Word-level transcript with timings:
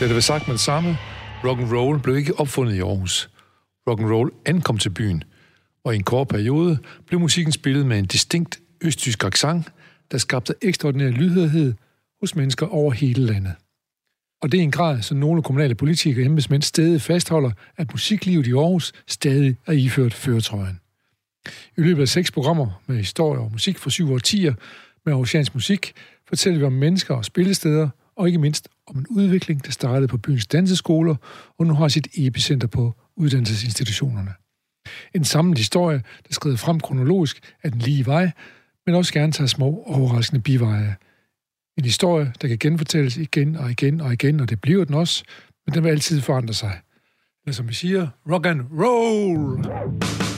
Det 0.00 0.10
er 0.10 0.14
det 0.14 0.24
sagt 0.24 0.48
med 0.48 0.52
det 0.52 0.60
samme. 0.60 0.96
Rock 1.44 1.58
and 1.58 1.72
roll 1.72 2.00
blev 2.00 2.16
ikke 2.16 2.40
opfundet 2.40 2.74
i 2.74 2.80
Aarhus. 2.80 3.30
Rock 3.88 4.00
and 4.00 4.10
roll 4.10 4.30
ankom 4.46 4.78
til 4.78 4.90
byen, 4.90 5.24
og 5.84 5.92
i 5.92 5.96
en 5.96 6.02
kort 6.02 6.28
periode 6.28 6.78
blev 7.06 7.20
musikken 7.20 7.52
spillet 7.52 7.86
med 7.86 7.98
en 7.98 8.06
distinkt 8.06 8.60
østtysk 8.80 9.24
accent, 9.24 9.66
der 10.10 10.18
skabte 10.18 10.54
ekstraordinær 10.62 11.10
lydhørhed 11.10 11.74
hos 12.20 12.36
mennesker 12.36 12.66
over 12.66 12.92
hele 12.92 13.26
landet. 13.26 13.54
Og 14.42 14.52
det 14.52 14.58
er 14.58 14.62
en 14.62 14.70
grad, 14.70 15.02
som 15.02 15.16
nogle 15.16 15.42
kommunale 15.42 15.74
politikere 15.74 16.22
og 16.22 16.26
embedsmænd 16.26 16.62
stadig 16.62 17.02
fastholder, 17.02 17.50
at 17.76 17.92
musiklivet 17.92 18.46
i 18.46 18.52
Aarhus 18.52 18.92
stadig 19.06 19.56
er 19.66 19.72
iført 19.72 20.14
føretrøjen. 20.14 20.80
I 21.76 21.80
løbet 21.80 22.02
af 22.02 22.08
seks 22.08 22.30
programmer 22.30 22.82
med 22.86 22.96
historie 22.96 23.40
og 23.40 23.52
musik 23.52 23.78
fra 23.78 23.90
syv 23.90 24.12
årtier 24.12 24.54
med 25.04 25.12
aarhusiansk 25.12 25.54
musik, 25.54 25.92
fortæller 26.28 26.58
vi 26.58 26.64
om 26.64 26.72
mennesker 26.72 27.14
og 27.14 27.24
spillesteder, 27.24 27.88
og 28.16 28.26
ikke 28.26 28.38
mindst 28.38 28.68
om 28.86 28.98
en 28.98 29.06
udvikling, 29.10 29.64
der 29.64 29.70
startede 29.70 30.08
på 30.08 30.18
byens 30.18 30.46
danseskoler, 30.46 31.14
og 31.58 31.66
nu 31.66 31.74
har 31.74 31.88
sit 31.88 32.08
epicenter 32.14 32.68
på 32.68 32.94
uddannelsesinstitutionerne. 33.16 34.34
En 35.14 35.24
samlet 35.24 35.58
historie, 35.58 36.02
der 36.28 36.34
skrider 36.34 36.56
frem 36.56 36.80
kronologisk 36.80 37.54
af 37.62 37.72
den 37.72 37.80
lige 37.80 38.06
vej, 38.06 38.30
men 38.86 38.94
også 38.94 39.12
gerne 39.12 39.32
tager 39.32 39.48
små 39.48 39.82
overraskende 39.86 40.42
biveje. 40.42 40.96
En 41.78 41.84
historie, 41.84 42.32
der 42.42 42.48
kan 42.48 42.58
genfortælles 42.58 43.16
igen 43.16 43.56
og 43.56 43.70
igen 43.70 44.00
og 44.00 44.12
igen, 44.12 44.40
og 44.40 44.50
det 44.50 44.60
bliver 44.60 44.84
den 44.84 44.94
også, 44.94 45.24
men 45.66 45.74
den 45.74 45.84
vil 45.84 45.90
altid 45.90 46.20
forandre 46.20 46.54
sig. 46.54 46.80
Eller 47.44 47.54
som 47.54 47.68
vi 47.68 47.74
siger, 47.74 48.08
rock 48.30 48.46
and 48.46 48.60
roll! 48.72 50.35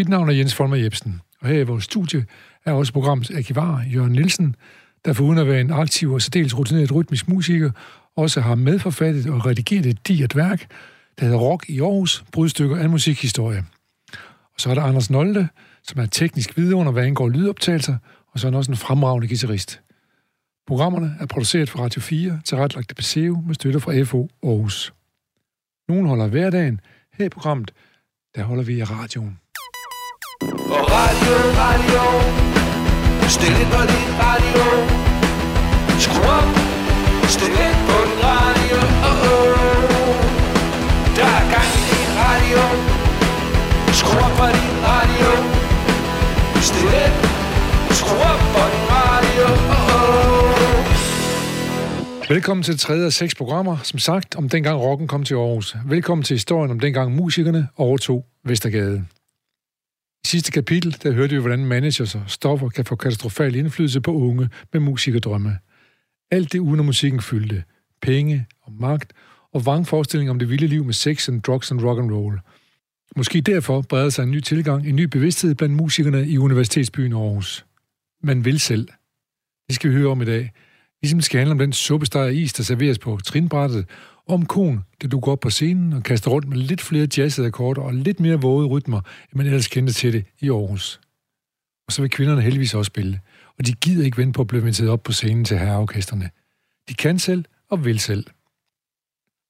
Mit 0.00 0.08
navn 0.08 0.28
er 0.28 0.32
Jens 0.32 0.54
Folmer 0.54 0.76
Jebsen, 0.76 1.20
og 1.40 1.48
her 1.48 1.60
i 1.60 1.62
vores 1.62 1.84
studie 1.84 2.26
er 2.64 2.72
også 2.72 2.92
programmets 2.92 3.30
arkivar, 3.30 3.84
Jørgen 3.94 4.12
Nielsen, 4.12 4.56
der 5.04 5.12
foruden 5.12 5.38
at 5.38 5.46
være 5.46 5.60
en 5.60 5.70
aktiv 5.70 6.12
og 6.12 6.22
særdeles 6.22 6.58
rutineret 6.58 6.94
rytmisk 6.94 7.28
musiker, 7.28 7.70
også 8.16 8.40
har 8.40 8.54
medforfattet 8.54 9.26
og 9.26 9.46
redigeret 9.46 9.86
et 9.86 10.08
digert 10.08 10.36
værk, 10.36 10.70
der 11.18 11.24
hedder 11.24 11.38
Rock 11.38 11.68
i 11.68 11.80
Aarhus, 11.80 12.24
brudstykker 12.32 12.76
af 12.76 12.90
musikhistorie. 12.90 13.64
Og 14.54 14.60
så 14.60 14.70
er 14.70 14.74
der 14.74 14.82
Anders 14.82 15.10
Nolde, 15.10 15.48
som 15.82 16.00
er 16.00 16.06
teknisk 16.06 16.56
vidunder, 16.56 16.92
hvad 16.92 17.04
angår 17.04 17.28
lydoptagelser, 17.28 17.96
og 18.32 18.40
så 18.40 18.46
er 18.46 18.50
han 18.50 18.58
også 18.58 18.70
en 18.70 18.76
fremragende 18.76 19.28
guitarist. 19.28 19.80
Programmerne 20.66 21.16
er 21.20 21.26
produceret 21.26 21.70
for 21.70 21.78
Radio 21.78 22.00
4 22.00 22.40
til 22.44 22.56
retlagt 22.56 22.96
PCU 22.96 23.40
med 23.46 23.54
støtte 23.54 23.80
fra 23.80 24.02
FO 24.02 24.28
Aarhus. 24.42 24.94
Nogen 25.88 26.06
holder 26.06 26.26
hverdagen. 26.26 26.80
Her 27.12 27.24
i 27.24 27.28
programmet, 27.28 27.72
der 28.34 28.42
holder 28.42 28.64
vi 28.64 28.76
i 28.76 28.82
radioen. 28.84 29.38
Og 30.76 30.82
radio, 30.96 31.34
radio. 31.62 32.02
Stil 33.34 33.54
ind 33.62 33.70
på 33.76 33.82
din 33.92 34.10
radio. 34.24 34.64
Skru 36.04 36.20
op. 36.38 36.48
Stil 37.34 37.54
ind 37.66 37.78
på 37.88 37.96
din 38.08 38.20
radio. 38.30 38.78
Oh, 39.10 39.26
oh. 39.32 40.14
Der 41.16 41.28
er 41.38 41.44
gang 41.54 41.70
i 41.78 41.82
din 41.92 42.10
radio. 42.22 42.62
Skru 44.00 44.16
op 44.26 44.34
på 44.40 44.46
din 44.58 44.76
radio. 44.90 45.30
Stil 46.68 46.90
ind 47.04 47.16
Skru 47.98 48.14
op 48.32 48.42
på 48.54 48.62
din 48.72 48.86
radio. 48.96 49.46
Oh, 49.76 49.94
oh. 49.96 50.70
Velkommen 52.30 52.62
til 52.62 52.78
tredje 52.78 53.06
af 53.06 53.12
seks 53.12 53.34
programmer, 53.34 53.76
som 53.82 53.98
sagt, 53.98 54.36
om 54.36 54.48
dengang 54.48 54.80
rocken 54.80 55.08
kom 55.08 55.24
til 55.24 55.34
Aarhus. 55.34 55.76
Velkommen 55.86 56.22
til 56.24 56.34
historien 56.34 56.70
om 56.70 56.80
dengang 56.80 57.14
musikerne 57.14 57.68
overtog 57.76 58.24
Vestergade. 58.44 59.04
I 60.24 60.26
sidste 60.26 60.52
kapitel, 60.52 60.96
der 61.02 61.12
hørte 61.12 61.34
vi, 61.34 61.40
hvordan 61.40 61.64
managers 61.64 62.14
og 62.14 62.22
stoffer 62.26 62.68
kan 62.68 62.84
få 62.84 62.96
katastrofal 62.96 63.54
indflydelse 63.54 64.00
på 64.00 64.12
unge 64.12 64.48
med 64.72 64.80
musikerdrømme. 64.80 65.58
Alt 66.30 66.52
det 66.52 66.58
uden 66.58 66.86
musikken 66.86 67.20
fyldte. 67.20 67.64
Penge 68.02 68.46
og 68.62 68.72
magt 68.72 69.12
og 69.52 69.66
vrangforestillinger 69.66 70.30
om 70.30 70.38
det 70.38 70.50
vilde 70.50 70.66
liv 70.66 70.84
med 70.84 70.94
sex 70.94 71.28
and 71.28 71.42
drugs 71.42 71.70
and 71.70 71.80
rock 71.80 71.98
and 71.98 72.12
roll. 72.12 72.40
Måske 73.16 73.40
derfor 73.40 73.82
breder 73.82 74.10
sig 74.10 74.22
en 74.22 74.30
ny 74.30 74.40
tilgang, 74.40 74.88
en 74.88 74.96
ny 74.96 75.02
bevidsthed 75.02 75.54
blandt 75.54 75.74
musikerne 75.74 76.28
i 76.28 76.38
Universitetsbyen 76.38 77.12
Aarhus. 77.12 77.66
Man 78.22 78.44
vil 78.44 78.60
selv. 78.60 78.88
Det 79.68 79.74
skal 79.74 79.90
vi 79.90 79.96
høre 79.96 80.08
om 80.08 80.22
i 80.22 80.24
dag. 80.24 80.52
Ligesom 81.02 81.18
det 81.18 81.24
skal 81.24 81.38
handle 81.38 81.52
om 81.52 81.58
den 81.58 81.72
suppesteg 81.72 82.22
af 82.22 82.32
is, 82.32 82.52
der 82.52 82.62
serveres 82.62 82.98
på 82.98 83.18
trinbrættet, 83.24 83.86
om 84.32 84.46
kon, 84.46 84.84
det 85.02 85.10
du 85.10 85.20
går 85.20 85.32
op 85.32 85.40
på 85.40 85.50
scenen 85.50 85.92
og 85.92 86.02
kaster 86.02 86.30
rundt 86.30 86.48
med 86.48 86.56
lidt 86.56 86.80
flere 86.80 87.08
jazzede 87.16 87.46
akkorder 87.46 87.82
og 87.82 87.94
lidt 87.94 88.20
mere 88.20 88.40
våde 88.40 88.66
rytmer, 88.66 89.00
end 89.00 89.34
man 89.34 89.46
ellers 89.46 89.68
kendte 89.68 89.92
til 89.92 90.12
det 90.12 90.24
i 90.40 90.50
Aarhus. 90.50 91.00
Og 91.86 91.92
så 91.92 92.02
vil 92.02 92.10
kvinderne 92.10 92.42
heldigvis 92.42 92.74
også 92.74 92.88
spille, 92.88 93.20
og 93.58 93.66
de 93.66 93.72
gider 93.72 94.04
ikke 94.04 94.18
vente 94.18 94.32
på 94.32 94.40
at 94.40 94.46
blive 94.46 94.60
inviteret 94.60 94.90
op 94.90 95.02
på 95.02 95.12
scenen 95.12 95.44
til 95.44 95.58
herreorkesterne. 95.58 96.30
De 96.88 96.94
kan 96.94 97.18
selv 97.18 97.44
og 97.70 97.84
vil 97.84 98.00
selv. 98.00 98.26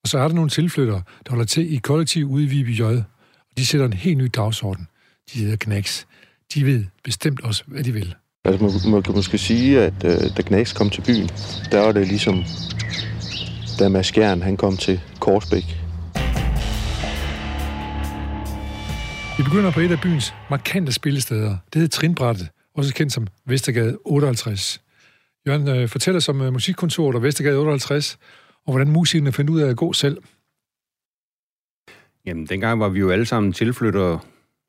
Og 0.03 0.09
så 0.09 0.19
er 0.19 0.29
der 0.29 0.35
nogle 0.35 0.51
tilflyttere, 0.51 1.03
der 1.27 1.31
holder 1.31 1.45
til 1.45 1.75
i 1.75 1.77
kollektiv 1.77 2.27
ude 2.31 2.45
i 2.45 2.47
Viby 2.47 2.79
J, 2.79 2.83
og 2.83 3.57
de 3.57 3.67
sætter 3.67 3.87
en 3.87 3.93
helt 3.93 4.19
ny 4.19 4.29
dagsorden. 4.35 4.89
De 5.33 5.39
hedder 5.39 5.57
Knacks. 5.57 6.07
De 6.55 6.67
ved 6.67 6.85
bestemt 7.05 7.41
også, 7.41 7.65
hvad 7.67 7.85
de 7.85 7.93
vil. 7.93 8.15
Altså, 8.45 8.65
man, 8.65 8.93
man 8.93 9.03
kan 9.03 9.15
måske 9.15 9.39
sige, 9.39 9.81
at 9.81 10.05
øh, 10.05 10.37
da 10.37 10.43
Knacks 10.43 10.73
kom 10.73 10.91
til 10.91 11.03
byen, 11.03 11.29
der 11.73 11.81
var 11.81 11.93
det 11.93 12.09
ligesom, 12.09 12.45
da 13.81 13.89
Mads 13.89 14.07
Skjern, 14.07 14.43
han 14.43 14.57
kom 14.57 14.77
til 14.77 15.01
Korsbæk. 15.21 15.65
Vi 19.39 19.43
begynder 19.43 19.71
på 19.75 19.81
et 19.81 19.91
af 19.91 20.01
byens 20.03 20.35
markante 20.51 20.93
spillesteder. 20.93 21.51
Det 21.51 21.75
hedder 21.75 21.89
Trinbrættet, 21.89 22.49
også 22.75 22.95
kendt 22.95 23.13
som 23.13 23.27
Vestergade 23.45 23.99
58. 24.05 24.83
Jørgen, 25.47 25.69
øh, 25.69 25.89
fortæl 25.89 26.17
os 26.17 26.29
om 26.29 26.41
øh, 26.41 26.53
musikkontoret 26.53 27.17
og 27.17 27.23
Vestergade 27.23 27.59
58, 27.59 28.19
og 28.67 28.73
hvordan 28.73 28.89
musikerne 28.93 29.33
fandt 29.33 29.51
ud 29.51 29.61
af 29.61 29.69
at 29.69 29.77
gå 29.77 29.93
selv. 29.93 30.23
Jamen, 32.27 32.47
dengang 32.47 32.81
var 32.81 32.89
vi 32.89 33.01
jo 33.01 33.11
alle 33.11 33.27
sammen 33.27 33.53
tilflyttere. 33.53 34.21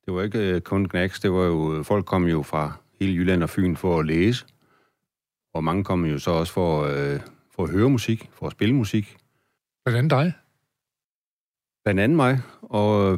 Det 0.05 0.13
var 0.13 0.23
ikke 0.23 0.39
øh, 0.39 0.61
kun 0.61 0.89
Knacks, 0.89 1.19
det 1.19 1.31
var 1.31 1.43
jo, 1.43 1.83
folk 1.83 2.05
kom 2.05 2.25
jo 2.25 2.43
fra 2.43 2.73
hele 2.99 3.13
Jylland 3.13 3.43
og 3.43 3.49
Fyn 3.49 3.75
for 3.75 3.99
at 3.99 4.05
læse. 4.05 4.45
Og 5.53 5.63
mange 5.63 5.83
kom 5.83 6.05
jo 6.05 6.19
så 6.19 6.31
også 6.31 6.53
for, 6.53 6.83
øh, 6.83 7.19
for 7.61 7.65
at 7.65 7.73
høre 7.73 7.89
musik, 7.89 8.29
for 8.33 8.45
at 8.45 8.51
spille 8.51 8.75
musik. 8.75 9.17
Hvordan 9.83 10.07
dig? 10.07 10.33
Blandt 11.83 12.01
andet 12.01 12.15
mig. 12.15 12.39
Og 12.61 13.13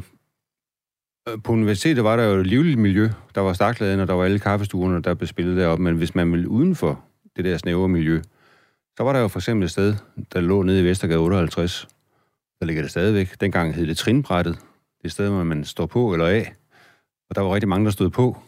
øh, 1.28 1.42
på 1.44 1.52
universitetet 1.52 2.04
var 2.04 2.16
der 2.16 2.24
jo 2.24 2.40
et 2.40 2.46
livligt 2.46 2.78
miljø. 2.78 3.08
Der 3.34 3.40
var 3.40 3.52
staklæden, 3.52 4.00
og 4.00 4.08
der 4.08 4.14
var 4.14 4.24
alle 4.24 4.38
kaffestuerne, 4.38 5.02
der 5.02 5.14
blev 5.14 5.26
spillet 5.26 5.56
deroppe. 5.56 5.84
Men 5.84 5.96
hvis 5.96 6.14
man 6.14 6.32
ville 6.32 6.48
uden 6.48 6.74
for 6.74 7.04
det 7.36 7.44
der 7.44 7.56
snævre 7.56 7.88
miljø, 7.88 8.22
så 8.96 9.04
var 9.04 9.12
der 9.12 9.20
jo 9.20 9.28
for 9.28 9.38
eksempel 9.38 9.64
et 9.64 9.70
sted, 9.70 9.94
der 10.32 10.40
lå 10.40 10.62
nede 10.62 10.80
i 10.80 10.84
Vestergade 10.84 11.18
58. 11.18 11.88
Der 12.60 12.66
ligger 12.66 12.82
det 12.82 12.90
stadigvæk. 12.90 13.40
Dengang 13.40 13.74
hed 13.74 13.86
det 13.86 13.96
Trinbrættet. 13.96 14.58
Det 15.02 15.12
sted, 15.12 15.28
hvor 15.28 15.44
man 15.44 15.64
står 15.64 15.86
på 15.86 16.12
eller 16.12 16.26
af. 16.26 16.54
Og 17.30 17.36
der 17.36 17.40
var 17.40 17.54
rigtig 17.54 17.68
mange, 17.68 17.84
der 17.84 17.90
stod 17.90 18.10
på. 18.10 18.38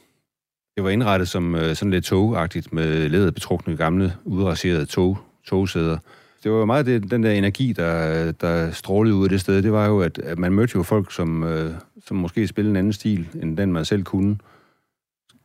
Det 0.76 0.84
var 0.84 0.90
indrettet 0.90 1.28
som 1.28 1.54
øh, 1.54 1.76
sådan 1.76 1.90
lidt 1.90 2.04
togagtigt 2.04 2.72
med 2.72 3.08
læderbetrukne 3.08 3.76
gamle, 3.76 4.16
udraserede 4.24 4.86
tog, 4.86 5.18
togsæder. 5.46 5.98
Det 6.42 6.52
var 6.52 6.58
jo 6.58 6.64
meget 6.64 6.86
det, 6.86 7.10
den 7.10 7.22
der 7.22 7.30
energi, 7.30 7.72
der, 7.72 8.32
der 8.32 8.70
strålede 8.70 9.14
ud 9.14 9.24
af 9.24 9.28
det 9.28 9.40
sted. 9.40 9.62
Det 9.62 9.72
var 9.72 9.86
jo, 9.86 10.00
at, 10.00 10.18
at 10.18 10.38
man 10.38 10.52
mødte 10.52 10.72
jo 10.76 10.82
folk, 10.82 11.12
som, 11.12 11.42
øh, 11.42 11.70
som 12.06 12.16
måske 12.16 12.48
spillede 12.48 12.70
en 12.70 12.76
anden 12.76 12.92
stil, 12.92 13.28
end 13.42 13.56
den 13.56 13.72
man 13.72 13.84
selv 13.84 14.02
kunne. 14.02 14.38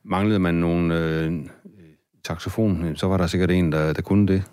Manglede 0.03 0.39
man 0.39 0.53
nogen 0.53 0.91
øh, 0.91 1.45
taxofon, 2.23 2.95
så 2.95 3.07
var 3.07 3.17
der 3.17 3.27
sikkert 3.27 3.51
en, 3.51 3.71
der, 3.71 3.93
der 3.93 4.01
kunne 4.01 4.27
det. 4.27 4.43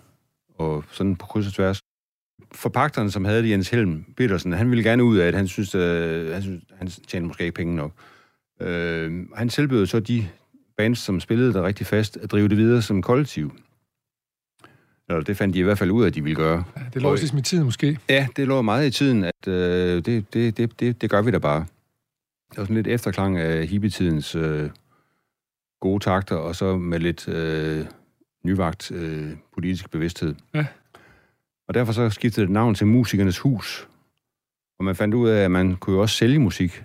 Og 0.55 0.83
sådan 0.91 1.15
på 1.15 1.25
kryds 1.25 1.47
og 1.47 1.53
tværs. 1.53 1.81
Forpagteren, 2.51 3.11
som 3.11 3.25
havde 3.25 3.43
det, 3.43 3.49
Jens 3.49 3.69
Helm 3.69 4.05
Petersen, 4.17 4.51
han 4.51 4.69
ville 4.69 4.83
gerne 4.83 5.03
ud 5.03 5.17
af, 5.17 5.27
at 5.27 5.35
han 5.35 5.47
synes, 5.47 5.75
øh, 5.75 6.33
han, 6.33 6.41
synes, 6.41 6.63
han 6.77 6.87
tjente 6.87 7.27
måske 7.27 7.43
ikke 7.43 7.55
penge 7.55 7.75
nok. 7.75 7.91
Øh, 8.61 9.25
han 9.35 9.49
tilbød 9.49 9.85
så 9.85 9.99
de 9.99 10.27
bands, 10.77 10.99
som 10.99 11.19
spillede 11.19 11.53
der 11.53 11.63
rigtig 11.63 11.87
fast, 11.87 12.17
at 12.17 12.31
drive 12.31 12.47
det 12.47 12.57
videre 12.57 12.81
som 12.81 13.01
kollektiv. 13.01 13.51
Eller 15.09 15.23
det 15.23 15.37
fandt 15.37 15.53
de 15.53 15.59
i 15.59 15.63
hvert 15.63 15.77
fald 15.77 15.91
ud 15.91 16.03
af, 16.03 16.07
at 16.07 16.15
de 16.15 16.23
ville 16.23 16.35
gøre. 16.35 16.63
Ja, 16.77 16.81
det 16.93 17.01
lå 17.01 17.11
også 17.11 17.21
ligesom 17.21 17.39
i 17.39 17.41
tiden 17.41 17.63
måske. 17.63 17.99
Ja, 18.09 18.27
det 18.35 18.47
lå 18.47 18.61
meget 18.61 18.87
i 18.87 18.91
tiden, 18.91 19.23
at 19.23 19.47
øh, 19.47 20.05
det, 20.05 20.33
det, 20.33 20.57
det, 20.57 20.79
det, 20.79 21.01
det 21.01 21.09
gør 21.09 21.21
vi 21.21 21.31
da 21.31 21.37
bare. 21.37 21.65
Det 22.49 22.57
var 22.57 22.63
sådan 22.63 22.75
lidt 22.75 22.87
efterklang 22.87 23.37
af 23.37 23.67
hippietidens 23.67 24.35
øh, 24.35 24.69
gode 25.81 26.03
takter, 26.03 26.35
og 26.35 26.55
så 26.55 26.77
med 26.77 26.99
lidt 26.99 27.27
øh, 27.27 27.85
nyvagt 28.43 28.91
øh, 28.91 29.31
politisk 29.53 29.91
bevidsthed. 29.91 30.35
Ja. 30.53 30.65
Og 31.67 31.73
derfor 31.73 31.93
så 31.93 32.09
skiftede 32.09 32.45
det 32.45 32.53
navn 32.53 32.75
til 32.75 32.87
Musikernes 32.87 33.39
Hus. 33.39 33.87
Og 34.79 34.85
man 34.85 34.95
fandt 34.95 35.15
ud 35.15 35.29
af, 35.29 35.43
at 35.43 35.51
man 35.51 35.75
kunne 35.75 35.95
jo 35.95 36.01
også 36.01 36.15
sælge 36.15 36.39
musik. 36.39 36.83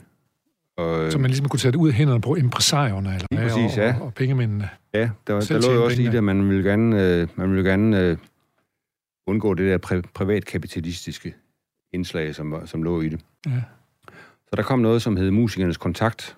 Og, 0.77 1.13
Så 1.13 1.19
man 1.19 1.31
ligesom 1.31 1.49
kunne 1.49 1.61
det 1.61 1.77
ud 1.77 1.89
af 1.89 1.95
hænderne 1.95 2.21
på 2.21 2.35
impresarierne 2.35 3.15
eller 3.15 3.27
hvad, 3.31 3.43
præcis, 3.43 3.79
og, 3.79 3.85
ja. 3.85 3.97
og, 4.01 4.03
og 4.07 4.15
pengemændene. 4.15 4.69
Ja, 4.95 5.11
der, 5.27 5.41
Selv 5.41 5.63
der 5.63 5.69
lå 5.69 5.75
jo 5.75 5.85
også 5.85 5.95
i 5.95 5.97
pengene. 5.97 6.13
det, 6.13 6.19
at 6.19 6.25
man 6.25 6.49
ville 6.49 6.71
gerne, 6.71 7.03
øh, 7.03 7.29
man 7.37 7.51
ville 7.51 7.71
gerne 7.71 8.01
øh, 8.01 8.17
undgå 9.27 9.55
det 9.55 9.67
der 9.67 9.79
pri- 9.89 10.11
privatkapitalistiske 10.15 11.35
indslag, 11.93 12.35
som, 12.35 12.67
som 12.67 12.83
lå 12.83 13.01
i 13.01 13.09
det. 13.09 13.21
Ja. 13.47 13.63
Så 14.49 14.57
der 14.57 14.63
kom 14.63 14.79
noget, 14.79 15.03
som 15.03 15.17
hed 15.17 15.31
Musikernes 15.31 15.77
Kontakt, 15.77 16.37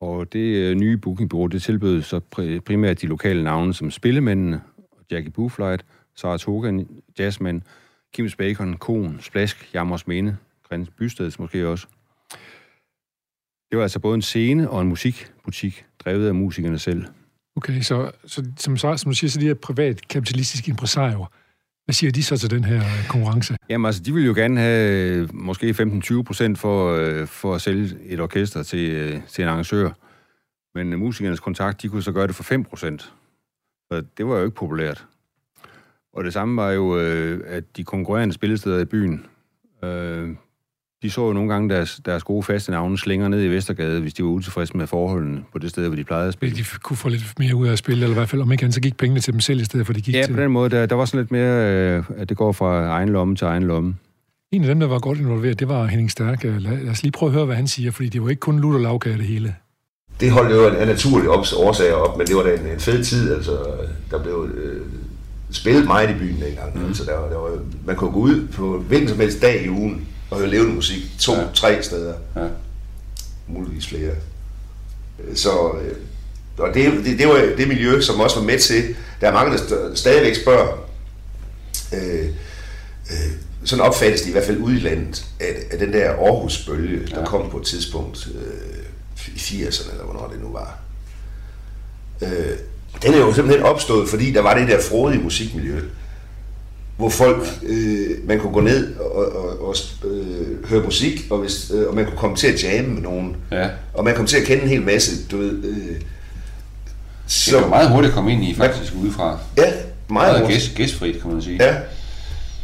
Og 0.00 0.32
det 0.32 0.56
øh, 0.56 0.74
nye 0.74 0.96
bookingbureau, 0.96 1.46
det 1.46 1.62
tilbød 1.62 2.02
så 2.02 2.20
pri- 2.38 2.60
primært 2.60 3.00
de 3.02 3.06
lokale 3.06 3.44
navne 3.44 3.74
som 3.74 3.90
Spillemændene, 3.90 4.60
Jackie 5.10 5.30
Booflight, 5.30 5.84
Sarah 6.16 6.38
Togan, 6.38 6.88
Jasmine, 7.18 7.60
Kim 8.14 8.28
Bacon, 8.38 8.76
Kon, 8.76 9.16
Splask, 9.20 9.74
Jammers 9.74 10.06
Minde, 10.06 10.36
Grins 10.68 10.90
Bysteds 10.90 11.38
måske 11.38 11.68
også. 11.68 11.86
Det 13.70 13.76
var 13.76 13.82
altså 13.82 13.98
både 13.98 14.14
en 14.14 14.22
scene 14.22 14.70
og 14.70 14.82
en 14.82 14.88
musikbutik, 14.88 15.84
drevet 15.98 16.28
af 16.28 16.34
musikerne 16.34 16.78
selv. 16.78 17.04
Okay, 17.56 17.80
så, 17.80 18.10
så 18.26 18.44
som, 18.58 18.76
som 18.76 19.10
du 19.10 19.12
siger, 19.12 19.30
så 19.30 19.40
de 19.40 19.46
her 19.46 19.54
privat 19.54 20.08
kapitalistiske 20.08 20.70
impresarier, 20.70 21.32
hvad 21.84 21.92
siger 21.92 22.12
de 22.12 22.22
så 22.22 22.36
til 22.38 22.50
den 22.50 22.64
her 22.64 22.76
øh, 22.76 23.08
konkurrence? 23.08 23.56
Jamen 23.68 23.86
altså, 23.86 24.02
de 24.02 24.14
vil 24.14 24.24
jo 24.26 24.34
gerne 24.34 24.60
have 24.60 25.14
øh, 25.14 25.34
måske 25.34 25.70
15-20 25.70 26.22
procent 26.22 26.58
for, 26.58 26.92
øh, 26.92 27.26
for 27.26 27.54
at 27.54 27.60
sælge 27.60 27.96
et 28.04 28.20
orkester 28.20 28.62
til, 28.62 29.22
til 29.28 29.42
en 29.42 29.48
arrangør. 29.48 29.90
Men 30.74 30.98
musikernes 30.98 31.40
kontakt, 31.40 31.82
de 31.82 31.88
kunne 31.88 32.02
så 32.02 32.12
gøre 32.12 32.26
det 32.26 32.34
for 32.34 32.42
5 32.42 32.64
procent. 32.64 33.12
Så 33.92 34.04
det 34.16 34.26
var 34.26 34.36
jo 34.36 34.44
ikke 34.44 34.56
populært. 34.56 35.06
Og 36.12 36.24
det 36.24 36.32
samme 36.32 36.56
var 36.56 36.70
jo, 36.70 36.94
at 37.46 37.76
de 37.76 37.84
konkurrerende 37.84 38.34
spillesteder 38.34 38.78
i 38.78 38.84
byen, 38.84 39.26
de 41.06 41.10
så 41.10 41.26
jo 41.26 41.32
nogle 41.32 41.52
gange 41.52 41.68
deres, 41.74 42.00
deres 42.06 42.22
gode 42.22 42.42
faste 42.42 42.70
navne 42.70 42.98
slinger 42.98 43.28
ned 43.28 43.44
i 43.44 43.48
Vestergade, 43.48 44.00
hvis 44.00 44.14
de 44.14 44.22
var 44.22 44.28
utilfredse 44.30 44.76
med 44.76 44.86
forholdene 44.86 45.40
på 45.52 45.58
det 45.58 45.70
sted, 45.70 45.86
hvor 45.86 45.96
de 45.96 46.04
plejede 46.04 46.28
at 46.28 46.32
spille. 46.32 46.56
De 46.56 46.64
kunne 46.82 46.96
få 46.96 47.08
lidt 47.08 47.38
mere 47.38 47.54
ud 47.54 47.66
af 47.66 47.72
at 47.72 47.78
spille, 47.78 48.02
eller 48.02 48.14
i 48.16 48.18
hvert 48.18 48.28
fald, 48.28 48.42
om 48.42 48.52
ikke 48.52 48.62
andet, 48.62 48.74
så 48.74 48.80
gik 48.80 48.96
pengene 48.96 49.20
til 49.20 49.32
dem 49.32 49.40
selv, 49.40 49.60
i 49.60 49.64
stedet 49.64 49.86
for 49.86 49.92
de 49.92 50.00
gik 50.00 50.14
Ja, 50.14 50.22
til... 50.26 50.34
på 50.34 50.40
den 50.40 50.50
måde, 50.50 50.70
der, 50.70 50.86
der 50.86 50.94
var 50.96 51.04
sådan 51.04 51.20
lidt 51.20 51.30
mere, 51.30 51.72
øh, 51.96 52.04
at 52.16 52.28
det 52.28 52.36
går 52.36 52.52
fra 52.52 52.86
egen 52.86 53.08
lomme 53.08 53.36
til 53.36 53.44
egen 53.44 53.62
lomme. 53.62 53.94
En 54.52 54.62
af 54.62 54.68
dem, 54.68 54.80
der 54.80 54.86
var 54.86 54.98
godt 54.98 55.18
involveret, 55.18 55.60
det 55.60 55.68
var 55.68 55.86
Henning 55.86 56.10
Stærk. 56.10 56.44
Lad, 56.44 56.60
lad 56.60 56.88
os 56.90 57.02
lige 57.02 57.12
prøve 57.12 57.30
at 57.30 57.34
høre, 57.34 57.44
hvad 57.46 57.56
han 57.56 57.66
siger, 57.66 57.90
fordi 57.90 58.08
det 58.08 58.22
var 58.22 58.28
ikke 58.28 58.40
kun 58.40 58.60
lutter 58.60 58.80
lavkage 58.80 59.16
det 59.18 59.24
hele. 59.26 59.54
det 60.20 60.30
holdt 60.30 60.50
jo 60.54 60.64
af 60.68 60.86
naturlige 60.86 61.30
årsager 61.30 61.94
op, 61.94 62.18
men 62.18 62.26
det 62.26 62.36
var 62.36 62.42
da 62.42 62.54
en, 62.54 62.66
en 62.74 62.80
fed 62.80 63.04
tid, 63.04 63.34
altså 63.34 63.50
der 64.10 64.22
blev 64.22 64.48
øh, 64.54 64.80
spillet 65.50 65.84
meget 65.86 66.10
i 66.10 66.14
byen 66.18 66.40
dengang, 66.42 66.78
mm. 66.78 66.84
altså 66.86 67.04
der, 67.04 67.18
var- 67.20 67.28
der 67.28 67.36
var, 67.38 67.50
man 67.86 67.96
kunne 67.96 68.10
gå 68.12 68.18
ud 68.20 68.46
på 68.46 68.78
hvilken 68.88 69.08
som 69.08 69.18
helst 69.20 69.42
dag 69.42 69.64
i 69.64 69.68
ugen 69.70 70.06
og 70.30 70.38
høre 70.38 70.48
levende 70.50 70.74
musik, 70.74 71.02
to, 71.20 71.34
ja. 71.34 71.44
tre 71.54 71.82
steder, 71.82 72.14
Ja. 72.36 72.46
muligvis 73.48 73.86
flere. 73.86 74.10
Øh, 75.24 75.36
Så, 75.36 75.50
øh, 75.82 75.96
og 76.58 76.74
det, 76.74 76.92
det, 77.04 77.18
det 77.18 77.28
var 77.28 77.48
det 77.58 77.68
miljø, 77.68 78.00
som 78.00 78.20
også 78.20 78.36
var 78.36 78.46
med 78.46 78.58
til, 78.58 78.96
der 79.20 79.28
er 79.28 79.32
mange, 79.32 79.52
der 79.56 79.62
st- 79.64 79.94
stadigvæk 79.96 80.34
spørger, 80.36 80.88
øh, 81.94 82.26
øh, 83.10 83.32
sådan 83.64 83.84
opfattes 83.84 84.20
det 84.20 84.28
i 84.28 84.32
hvert 84.32 84.44
fald 84.44 84.58
ude 84.58 84.76
i 84.76 84.80
landet, 84.80 85.24
at, 85.40 85.54
at 85.70 85.80
den 85.80 85.92
der 85.92 86.10
Aarhus-bølge, 86.10 87.06
der 87.06 87.18
Ja. 87.20 87.26
kom 87.26 87.50
på 87.50 87.58
et 87.58 87.66
tidspunkt 87.66 88.28
øh, 88.34 89.26
i 89.26 89.38
80'erne, 89.38 89.90
eller 89.92 90.04
hvornår 90.04 90.28
det 90.32 90.40
nu 90.42 90.52
var, 90.52 90.78
øh, 92.22 92.56
den 93.02 93.14
er 93.14 93.18
jo 93.18 93.32
simpelthen 93.34 93.64
opstået, 93.66 94.08
fordi 94.08 94.32
der 94.32 94.40
var 94.40 94.58
det 94.58 94.68
der 94.68 94.80
frodige 94.80 95.22
musikmiljø, 95.22 95.80
hvor 96.96 97.08
folk, 97.08 97.46
øh, 97.62 98.10
man 98.28 98.38
kunne 98.40 98.52
gå 98.52 98.60
ned 98.60 98.96
og, 98.96 99.32
og, 99.36 99.68
og 99.68 99.74
øh, 100.04 100.64
høre 100.68 100.82
musik, 100.84 101.26
og, 101.30 101.38
hvis, 101.38 101.70
øh, 101.74 101.88
og 101.88 101.94
man 101.94 102.04
kunne 102.04 102.16
komme 102.16 102.36
til 102.36 102.46
at 102.46 102.64
jamme 102.64 102.90
med 102.94 103.02
nogen, 103.02 103.36
Ja. 103.52 103.68
og 103.94 104.04
man 104.04 104.14
kom 104.14 104.26
til 104.26 104.36
at 104.36 104.44
kende 104.46 104.62
en 104.62 104.68
hel 104.68 104.82
masse, 104.82 105.28
du 105.30 105.36
ved, 105.36 105.64
øh, 105.64 106.00
Det 107.46 107.54
var 107.54 107.68
meget 107.68 107.90
hurtigt 107.90 108.10
at 108.10 108.14
komme 108.14 108.32
ind 108.32 108.44
i, 108.44 108.54
faktisk, 108.54 108.92
udefra. 109.02 109.38
Ja, 109.56 109.62
meget 109.62 109.82
Meget 110.08 110.40
hurtigt. 110.40 110.60
gæst, 110.60 110.74
gæstfrit, 110.74 111.22
kan 111.22 111.32
man 111.32 111.42
sige. 111.42 111.64
Ja. 111.64 111.76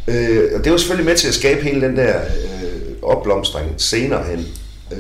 Øh, 0.09 0.51
og 0.59 0.65
det 0.65 0.73
var 0.73 0.79
selvfølgelig 0.79 1.07
med 1.07 1.17
til 1.17 1.29
at 1.29 1.35
skabe 1.35 1.61
hele 1.63 1.81
den 1.81 1.97
der 1.97 2.21
øh, 2.21 2.93
opblomstring 3.03 3.81
senere 3.81 4.25
hen, 4.25 4.39
øh, 4.93 4.99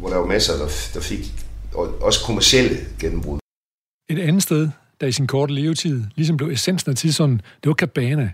hvor 0.00 0.08
der 0.08 0.16
var 0.16 0.26
masser, 0.26 0.52
der, 0.52 0.68
der 0.94 1.00
fik 1.00 1.32
og, 1.74 1.88
også 2.02 2.24
kommercielle 2.24 2.76
gennembrud. 3.00 3.38
Et 4.10 4.18
andet 4.18 4.42
sted, 4.42 4.68
der 5.00 5.06
i 5.06 5.12
sin 5.12 5.26
korte 5.26 5.54
levetid 5.54 6.02
ligesom 6.16 6.36
blev 6.36 6.48
essensen 6.50 6.90
af 6.90 6.96
tidsånden, 6.96 7.36
det 7.62 7.68
var 7.68 7.74
Cabana. 7.74 8.30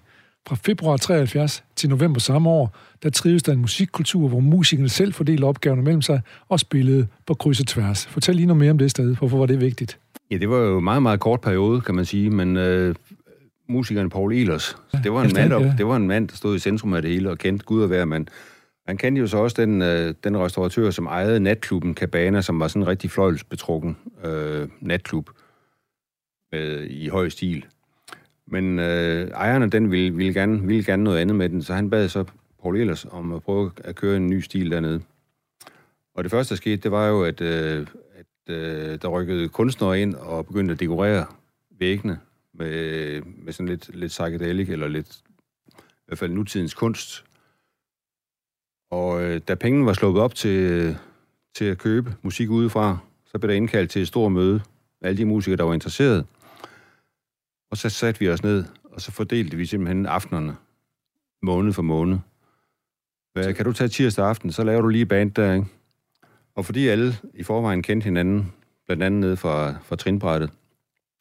Fra 0.47 0.57
februar 0.65 0.97
73 0.97 1.65
til 1.77 1.89
november 1.89 2.21
samme 2.21 2.51
år, 2.51 2.77
der 3.03 3.11
trives 3.11 3.43
der 3.43 3.53
en 3.53 3.59
musikkultur, 3.59 4.29
hvor 4.29 4.41
musikerne 4.41 4.89
selv 4.89 5.13
fordeler 5.13 5.47
opgaverne 5.47 5.83
mellem 5.83 6.03
sig 6.03 6.21
og 6.49 6.61
spillede 6.61 7.07
på 7.27 7.35
kryds 7.35 7.61
og 7.61 7.67
tværs. 7.67 8.07
Fortæl 8.07 8.37
lige 8.37 8.47
noget 8.47 8.59
mere 8.59 8.71
om 8.71 8.79
det 8.79 8.91
sted. 8.91 9.17
Hvorfor 9.17 9.39
var 9.39 9.47
det 9.47 9.61
vigtigt? 9.61 9.99
Ja, 10.31 10.37
det 10.37 10.51
var 10.51 10.59
jo 10.59 10.79
en 10.79 10.85
meget, 10.85 11.03
meget 11.03 11.21
kort 11.21 11.41
periode, 11.41 11.81
kan 11.81 11.95
man 11.95 12.05
sige, 12.05 12.31
men 12.31 12.57
øh, 12.57 12.95
musikeren 13.69 14.11
Paul 14.11 14.33
Ehlers, 14.33 14.77
ja, 14.95 15.01
det, 15.05 15.13
var 15.13 15.23
en 15.23 15.31
mand, 15.35 15.53
ja. 15.53 15.75
det 15.79 15.87
var 15.87 15.97
en 15.97 16.07
mand, 16.07 16.29
der 16.29 16.37
stod 16.37 16.57
i 16.57 16.59
centrum 16.59 16.93
af 16.93 17.03
det 17.03 17.11
hele 17.11 17.31
og 17.31 17.39
kendte 17.39 17.65
Gud 17.65 17.83
og 17.83 17.89
hver 17.89 18.05
mand. 18.05 18.27
Han 18.87 18.97
kendte 18.97 19.21
jo 19.21 19.27
så 19.27 19.37
også 19.37 19.63
den, 19.63 19.83
øh, 19.83 20.15
den 20.25 20.39
restauratør, 20.39 20.91
som 20.91 21.07
ejede 21.07 21.41
natklubben 21.41 21.95
Cabana, 21.95 22.41
som 22.41 22.61
var 22.61 22.69
sådan 22.69 22.83
en 22.83 22.89
rigtig 22.89 23.11
fløjlsbetrukken 23.11 23.97
øh, 24.25 24.69
natklub 24.81 25.31
med, 26.53 26.87
i 26.91 27.09
høj 27.09 27.29
stil. 27.29 27.65
Men 28.47 28.79
øh, 28.79 29.29
ejerne, 29.29 29.71
den 29.71 29.91
ville, 29.91 30.17
ville, 30.17 30.35
gerne, 30.35 30.67
ville 30.67 30.85
gerne 30.85 31.05
noget 31.05 31.19
andet 31.19 31.37
med 31.37 31.49
den, 31.49 31.63
så 31.63 31.75
han 31.75 31.91
bad 31.91 32.09
så 32.09 32.25
Paul 32.63 32.77
Ehlers 32.77 33.05
om 33.05 33.33
at 33.33 33.43
prøve 33.43 33.71
at 33.85 33.97
køre 33.97 34.17
en 34.17 34.27
ny 34.27 34.41
stil 34.41 34.71
dernede. 34.71 35.03
Og 36.15 36.25
det 36.25 36.31
første, 36.31 36.55
der 36.55 36.57
skete, 36.57 36.77
det 36.77 36.91
var 36.91 37.07
jo, 37.07 37.25
at, 37.25 37.41
øh, 37.41 37.87
at 38.15 38.55
øh, 38.55 39.03
der 39.03 39.09
rykkede 39.09 39.49
kunstnere 39.49 40.01
ind 40.01 40.15
og 40.15 40.47
begyndte 40.47 40.73
at 40.73 40.81
dekorere 40.81 41.27
væggene 41.79 42.21
med, 42.55 43.23
med 43.23 43.53
sådan 43.53 43.69
lidt, 43.69 43.97
lidt 43.97 44.11
psychedelic, 44.11 44.69
eller 44.69 44.89
lidt, 44.89 45.21
i 45.69 46.07
hvert 46.07 46.19
fald 46.19 46.33
nutidens 46.33 46.75
kunst. 46.75 47.25
Og 48.91 49.23
øh, 49.23 49.41
da 49.49 49.55
pengene 49.55 49.87
var 49.87 49.93
sluppet 49.93 50.23
op 50.23 50.35
til, 50.35 50.97
til 51.55 51.65
at 51.65 51.79
købe 51.79 52.15
musik 52.23 52.51
udefra, 52.51 52.99
så 53.27 53.39
blev 53.39 53.49
der 53.49 53.57
indkaldt 53.57 53.91
til 53.91 54.03
et 54.03 54.09
stort 54.09 54.33
møde 54.33 54.61
med 55.01 55.09
alle 55.09 55.19
de 55.19 55.25
musikere, 55.25 55.57
der 55.57 55.65
var 55.65 55.75
interesseret. 55.75 56.27
Og 57.71 57.77
så 57.77 57.89
satte 57.89 58.21
vi 58.21 58.29
os 58.29 58.43
ned, 58.43 58.65
og 58.85 59.01
så 59.01 59.13
fordelte 59.13 59.57
vi 59.57 59.67
simpelthen 59.67 60.07
aftenerne, 60.07 60.57
måned 61.43 61.73
for 61.73 61.83
måned. 61.83 62.19
Hvad, 63.33 63.55
kan 63.55 63.65
du 63.65 63.73
tage 63.73 63.89
tirsdag 63.89 64.27
aften, 64.27 64.53
så 64.53 64.65
laver 64.65 64.81
du 64.81 64.89
lige 64.89 65.07
band 65.07 65.31
der, 65.31 65.53
ikke? 65.53 65.67
Og 66.57 66.65
fordi 66.67 66.89
alle 66.89 67.17
i 67.35 67.43
forvejen 67.43 67.83
kendte 67.83 68.05
hinanden, 68.05 68.53
blandt 68.87 69.03
andet 69.03 69.21
nede 69.21 69.37
fra, 69.37 69.75
fra 69.85 69.97
trinbrættet, 69.97 70.51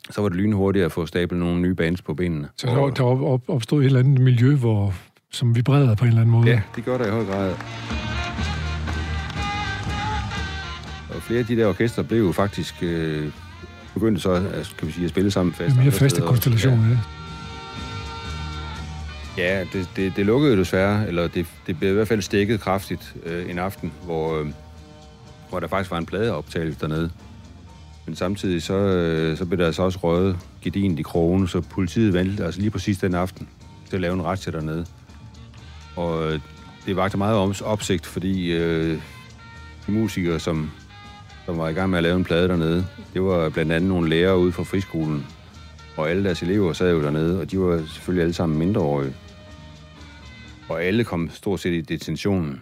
så 0.10 0.22
var 0.22 0.30
det 0.30 0.38
lynhurtigt 0.38 0.86
at 0.86 0.92
få 0.92 1.06
stablet 1.06 1.40
nogle 1.40 1.62
nye 1.62 1.74
bands 1.76 2.02
på 2.02 2.14
benene. 2.14 2.50
Så 2.58 2.68
der, 2.68 2.90
der 2.90 3.04
op- 3.04 3.22
op- 3.22 3.50
opstod 3.50 3.82
et 3.82 3.86
eller 3.86 4.00
andet 4.00 4.22
miljø, 4.22 4.56
hvor, 4.56 4.94
som 5.32 5.56
vibrerede 5.56 5.96
på 5.96 6.04
en 6.04 6.08
eller 6.08 6.22
anden 6.22 6.32
måde. 6.32 6.48
Ja, 6.48 6.62
det 6.76 6.86
gør 6.86 6.98
der 6.98 7.08
i 7.08 7.12
høj 7.12 7.26
grad. 7.26 7.52
Og 11.16 11.22
flere 11.22 11.40
af 11.40 11.46
de 11.46 11.56
der 11.56 11.68
orkester 11.68 12.04
blev 12.04 12.20
jo 12.26 12.32
faktisk 12.32 12.76
øh, 12.84 13.32
begyndte 13.96 14.22
så 14.22 14.32
at, 14.32 14.66
skal 14.66 14.88
vi 14.88 14.94
sige, 14.94 15.04
at 15.04 15.10
spille 15.10 15.32
sammen 15.32 15.54
fast. 15.54 15.76
Med 15.76 15.84
mere 15.84 15.86
andre 15.86 16.00
faste 16.00 16.22
konstellationer. 16.22 16.90
Ja. 16.90 16.98
Ja, 19.38 19.66
det, 19.74 19.90
det, 19.96 20.16
det 20.16 20.26
lukkede 20.26 20.54
jo 20.54 20.60
desværre, 20.60 21.08
eller 21.08 21.28
det, 21.28 21.46
det 21.68 21.80
blev 21.80 21.92
i 21.92 21.94
hvert 21.94 22.08
fald 22.08 22.22
stikket 22.22 22.60
kraftigt 22.62 23.16
øh, 23.26 23.50
en 23.50 23.60
aften, 23.60 23.92
hvor, 24.04 24.40
øh, 24.40 24.48
hvor 25.50 25.60
der 25.60 25.68
faktisk 25.68 25.92
var 25.92 25.98
en 25.98 26.06
pladeoptagelse 26.06 26.80
dernede. 26.80 27.10
Men 28.06 28.16
samtidig 28.16 28.64
så, 28.64 28.74
øh, 28.74 29.38
så 29.38 29.46
blev 29.46 29.60
der 29.60 29.66
altså 29.66 29.84
også 29.84 30.00
røget 30.04 30.38
gedint 30.62 31.00
i 31.00 31.02
krogen, 31.02 31.48
så 31.48 31.62
politiet 31.62 32.14
valgte 32.14 32.46
altså 32.46 32.62
lige 32.62 32.72
præcis 32.72 32.98
den 32.98 33.16
aften 33.16 33.48
til 33.90 33.96
at 33.96 34.02
lave 34.02 34.14
en 34.14 34.24
retssæt 34.24 34.54
dernede. 34.54 34.86
Og 35.96 36.34
øh, 36.34 36.40
det 36.86 36.96
vagte 36.96 37.18
meget 37.18 37.38
om, 37.38 37.56
opsigt, 37.64 38.06
fordi 38.06 38.52
øh, 38.52 39.00
de 39.88 39.92
musikere, 39.92 40.40
som, 40.40 40.72
som 41.46 41.58
var 41.58 41.70
i 41.70 41.74
gang 41.74 41.90
med 41.90 41.98
at 41.98 42.04
lave 42.04 42.16
en 42.16 42.24
plade 42.24 42.48
dernede, 42.48 42.86
det 43.14 43.22
var 43.22 43.50
blandt 43.50 43.72
andet 43.72 43.90
nogle 43.90 44.10
lærere 44.10 44.38
ude 44.38 44.52
fra 44.52 44.64
friskolen, 44.64 45.26
og 45.98 46.10
alle 46.10 46.24
deres 46.24 46.42
elever 46.42 46.74
sad 46.74 46.92
jo 46.92 47.04
dernede, 47.04 47.42
og 47.42 47.52
de 47.52 47.60
var 47.60 47.78
selvfølgelig 47.78 48.22
alle 48.22 48.34
sammen 48.34 48.60
mindreårige. 48.60 49.14
Og 50.70 50.84
alle 50.84 51.04
kom 51.04 51.30
stort 51.30 51.60
set 51.60 51.74
i 51.74 51.82
detentionen. 51.82 52.62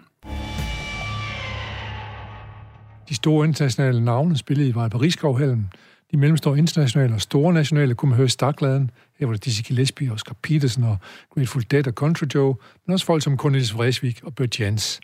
De 3.09 3.15
store 3.15 3.47
internationale 3.47 4.05
navne 4.05 4.37
spillede 4.37 4.69
i 4.69 4.75
Vejle 4.75 5.67
De 6.11 6.17
mellemstore 6.17 6.57
internationale 6.57 7.13
og 7.13 7.21
store 7.21 7.53
nationale 7.53 7.95
kunne 7.95 8.09
man 8.09 8.15
høre 8.15 8.25
i 8.25 8.29
Stakladen. 8.29 8.91
Her 9.19 9.27
var 9.27 9.33
der 9.33 9.39
Dizzy 9.39 9.61
Gillespie, 9.67 10.11
Oscar 10.11 10.35
Peterson 10.41 10.83
og 10.83 10.97
Grateful 11.33 11.63
Dead 11.71 11.87
og 11.87 11.93
Country 11.93 12.25
Joe, 12.35 12.55
men 12.85 12.93
også 12.93 13.05
folk 13.05 13.23
som 13.23 13.37
Cornelis 13.37 13.75
Vreeswijk 13.75 14.19
og 14.23 14.35
Bert 14.35 14.59
Jans. 14.59 14.99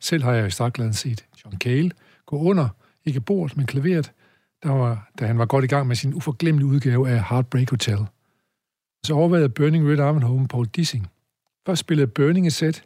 Selv 0.00 0.22
har 0.22 0.32
jeg 0.32 0.46
i 0.46 0.50
Stakladen 0.50 0.92
set 0.92 1.24
John 1.44 1.58
Cale 1.58 1.90
gå 2.26 2.36
under, 2.36 2.68
ikke 3.08 3.20
bordet, 3.20 3.56
men 3.56 3.66
klaveret, 3.66 4.12
der 4.62 4.70
var, 4.70 5.10
da 5.20 5.26
han 5.26 5.38
var 5.38 5.46
godt 5.46 5.64
i 5.64 5.68
gang 5.68 5.86
med 5.86 5.96
sin 5.96 6.14
uforglemmelige 6.14 6.68
udgave 6.68 7.10
af 7.10 7.24
Heartbreak 7.24 7.70
Hotel. 7.70 7.98
Så 9.04 9.14
overvejede 9.14 9.48
Burning 9.48 9.88
Red 9.88 10.22
Home 10.22 10.48
Paul 10.48 10.66
Dissing. 10.66 11.06
Først 11.66 11.80
spillede 11.80 12.06
Burning 12.06 12.46
et 12.46 12.52
sæt, 12.52 12.84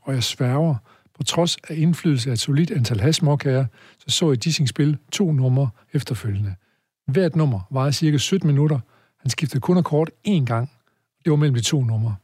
og 0.00 0.14
jeg 0.14 0.22
sværger, 0.22 0.74
på 1.14 1.22
trods 1.22 1.56
af 1.68 1.74
indflydelse 1.76 2.30
af 2.30 2.32
et 2.32 2.40
solidt 2.40 2.70
antal 2.70 3.00
hasmokkager, 3.00 3.66
så 3.98 4.16
så 4.16 4.30
jeg 4.30 4.44
Dissing 4.44 4.68
spille 4.68 4.98
to 5.12 5.32
numre 5.32 5.70
efterfølgende. 5.92 6.54
Hvert 7.06 7.36
nummer 7.36 7.60
varede 7.70 7.92
cirka 7.92 8.18
17 8.18 8.46
minutter. 8.46 8.78
Han 9.20 9.30
skiftede 9.30 9.60
kun 9.60 9.78
akkord 9.78 10.08
én 10.28 10.44
gang. 10.44 10.70
Det 11.24 11.30
var 11.30 11.36
mellem 11.36 11.54
de 11.54 11.60
to 11.60 11.84
numre. 11.84 12.16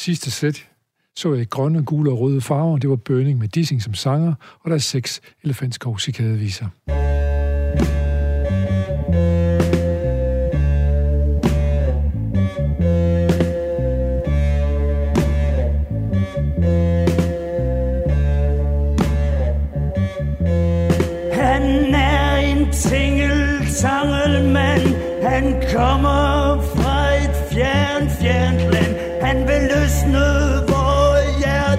Sidste 0.00 0.30
sæt 0.30 0.68
så 1.16 1.34
jeg 1.34 1.48
grønne, 1.48 1.84
gule 1.84 2.10
og 2.10 2.20
røde 2.20 2.40
farver. 2.40 2.78
Det 2.78 2.90
var 2.90 2.96
Burning 2.96 3.38
med 3.38 3.48
Dissing 3.48 3.82
som 3.82 3.94
sanger, 3.94 4.34
og 4.60 4.70
der 4.70 4.74
er 4.74 4.80
seks 4.80 5.20
elefantskov 5.44 5.98
cikadeviser. 5.98 6.66
Han 21.32 21.94
er 21.94 22.36
en 22.36 22.72
tingeltangelmand, 22.72 24.94
han 25.22 25.62
kommer 25.74 26.62
fra 26.74 27.14
et 27.24 27.36
fjern, 27.52 28.10
fjernt 28.20 28.72
land. 28.72 28.94
Han 29.22 29.36
vil 29.36 29.62
løsne 29.74 30.71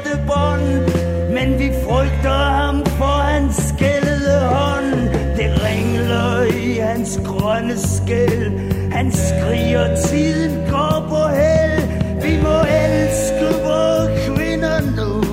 hjertebånd 0.03 1.33
Men 1.33 1.59
vi 1.59 1.71
frygter 1.87 2.29
ham 2.29 2.85
for 2.85 3.21
hans 3.21 3.55
skældede 3.55 4.39
hånd 4.39 5.09
Det 5.37 5.49
ringler 5.65 6.43
i 6.43 6.77
hans 6.77 7.19
grønne 7.25 7.77
skæld 7.77 8.59
Han 8.91 9.11
skriger, 9.11 9.95
tiden 9.95 10.69
går 10.69 11.05
på 11.09 11.27
hel 11.27 11.81
Vi 12.23 12.41
må 12.43 12.59
elske 12.59 13.63
vores 13.63 14.27
kvinder 14.27 14.79
nu 14.81 15.23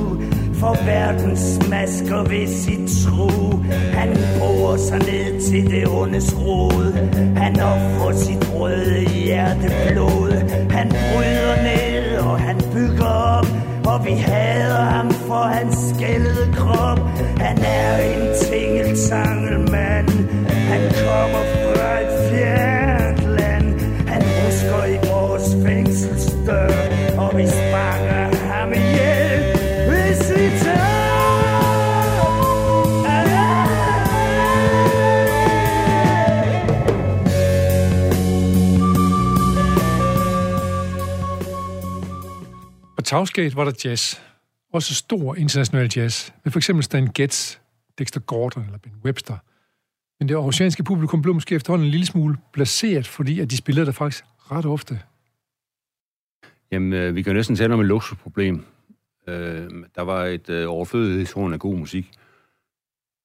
for 0.61 0.77
verdens 0.85 1.69
masker 1.71 2.23
ved 2.23 2.47
sit 2.49 3.05
tro. 3.05 3.31
Han 3.93 4.17
bruger 4.39 4.77
sig 4.77 4.99
ned 4.99 5.51
til 5.51 5.71
det 5.71 5.89
ondes 5.89 6.35
rod. 6.39 6.93
Han 7.37 7.61
offrer 7.61 8.13
sit 8.13 8.51
røde 8.55 9.01
hjerteblod. 9.01 10.33
Han 10.71 10.89
bryder 10.89 11.57
ned, 11.63 12.19
og 12.19 12.41
han 12.41 12.60
og 13.91 14.05
vi 14.05 14.11
hader 14.11 14.85
ham 14.95 15.11
for 15.11 15.43
hans 15.55 15.77
skældede 15.95 16.55
krop. 16.57 16.99
Han 17.39 17.59
er 17.65 17.99
en 18.13 18.23
tingeltangelmand. 18.43 20.09
Han 20.49 20.81
kommer 20.81 21.43
fra 21.63 22.01
et 22.01 22.31
fjern 22.31 22.80
På 43.11 43.13
Tavsgate 43.13 43.57
var 43.57 43.65
der 43.65 43.73
jazz. 43.85 44.21
Også 44.73 44.95
stor 44.95 45.35
international 45.35 45.91
jazz. 45.97 46.31
Med 46.45 46.53
for 46.53 46.59
eksempel 46.59 46.85
Stan 46.85 47.09
Getz, 47.15 47.59
Dexter 47.99 48.21
Gordon 48.21 48.65
eller 48.65 48.79
Ben 48.79 48.93
Webster. 49.05 49.37
Men 50.21 50.29
det 50.29 50.37
oceanske 50.37 50.85
publikum 50.85 51.23
blev 51.23 51.35
måske 51.35 51.55
efterhånden 51.55 51.87
en 51.87 51.91
lille 51.91 52.07
smule 52.07 52.37
placeret, 52.53 53.07
fordi 53.07 53.41
at 53.41 53.51
de 53.51 53.57
spillede 53.57 53.87
der 53.87 53.93
faktisk 53.93 54.25
ret 54.39 54.67
ofte. 54.67 55.01
Jamen, 56.73 56.93
øh, 56.93 57.15
vi 57.15 57.23
kan 57.23 57.33
jo 57.33 57.37
næsten 57.37 57.57
tale 57.57 57.75
om 57.75 57.81
et 57.81 57.87
luksusproblem. 57.87 58.65
Øh, 59.29 59.71
der 59.95 60.03
var 60.03 60.25
et 60.25 60.51
øh, 60.51 60.71
overflødighedshorn 60.71 61.53
af 61.53 61.61
god 61.61 61.77
musik. 61.77 62.11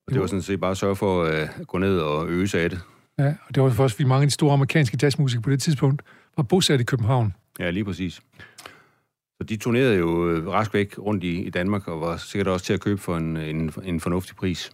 Og 0.07 0.13
det 0.13 0.21
var 0.21 0.27
sådan 0.27 0.41
set 0.41 0.59
bare 0.59 0.71
at 0.71 0.77
sørge 0.77 0.95
for 0.95 1.23
øh, 1.23 1.59
at 1.59 1.67
gå 1.67 1.77
ned 1.77 1.99
og 1.99 2.27
øge 2.27 2.47
sig 2.47 2.61
af 2.61 2.69
det. 2.69 2.79
Ja, 3.19 3.33
og 3.47 3.55
det 3.55 3.63
var 3.63 3.69
for 3.69 3.83
os, 3.83 3.93
fordi 3.93 4.07
mange 4.07 4.21
af 4.21 4.27
de 4.27 4.33
store 4.33 4.53
amerikanske 4.53 4.97
jazzmusikere 5.01 5.41
på 5.41 5.49
det 5.49 5.61
tidspunkt 5.61 6.01
var 6.37 6.43
bosat 6.43 6.81
i 6.81 6.83
København. 6.83 7.33
Ja, 7.59 7.69
lige 7.69 7.85
præcis. 7.85 8.21
Så 9.37 9.43
de 9.43 9.57
turnerede 9.57 9.97
jo 9.97 10.29
øh, 10.29 10.47
rask 10.47 10.73
væk 10.73 10.97
rundt 10.97 11.23
i, 11.23 11.41
i 11.41 11.49
Danmark, 11.49 11.87
og 11.87 12.01
var 12.01 12.17
sikkert 12.17 12.47
også 12.47 12.65
til 12.65 12.73
at 12.73 12.79
købe 12.79 13.01
for 13.01 13.17
en, 13.17 13.37
en, 13.37 13.73
en 13.83 13.99
fornuftig 13.99 14.35
pris. 14.35 14.71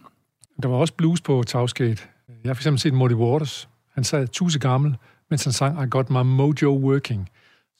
Der 0.62 0.68
var 0.68 0.76
også 0.76 0.94
blues 0.94 1.20
på 1.20 1.42
Tavsgate. 1.42 2.02
Jeg 2.28 2.48
har 2.48 2.54
eksempel 2.54 2.80
set 2.80 2.94
Muddy 2.94 3.12
Waters. 3.12 3.68
Han 3.94 4.04
sad 4.04 4.28
tusind 4.28 4.60
gammel, 4.60 4.96
mens 5.30 5.44
han 5.44 5.52
sang 5.52 5.84
I 5.84 5.86
Got 5.90 6.10
My 6.10 6.22
Mojo 6.22 6.78
Working, 6.78 7.28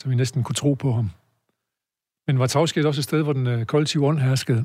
så 0.03 0.09
vi 0.09 0.15
næsten 0.15 0.43
kunne 0.43 0.55
tro 0.55 0.75
på 0.75 0.93
ham. 0.93 1.11
Men 2.27 2.39
var 2.39 2.47
Tavsgate 2.47 2.87
også 2.87 3.01
et 3.01 3.05
sted, 3.05 3.23
hvor 3.23 3.33
den 3.33 3.47
øh, 3.47 3.65
kollektive 3.65 4.07
ånd 4.07 4.19
herskede? 4.19 4.65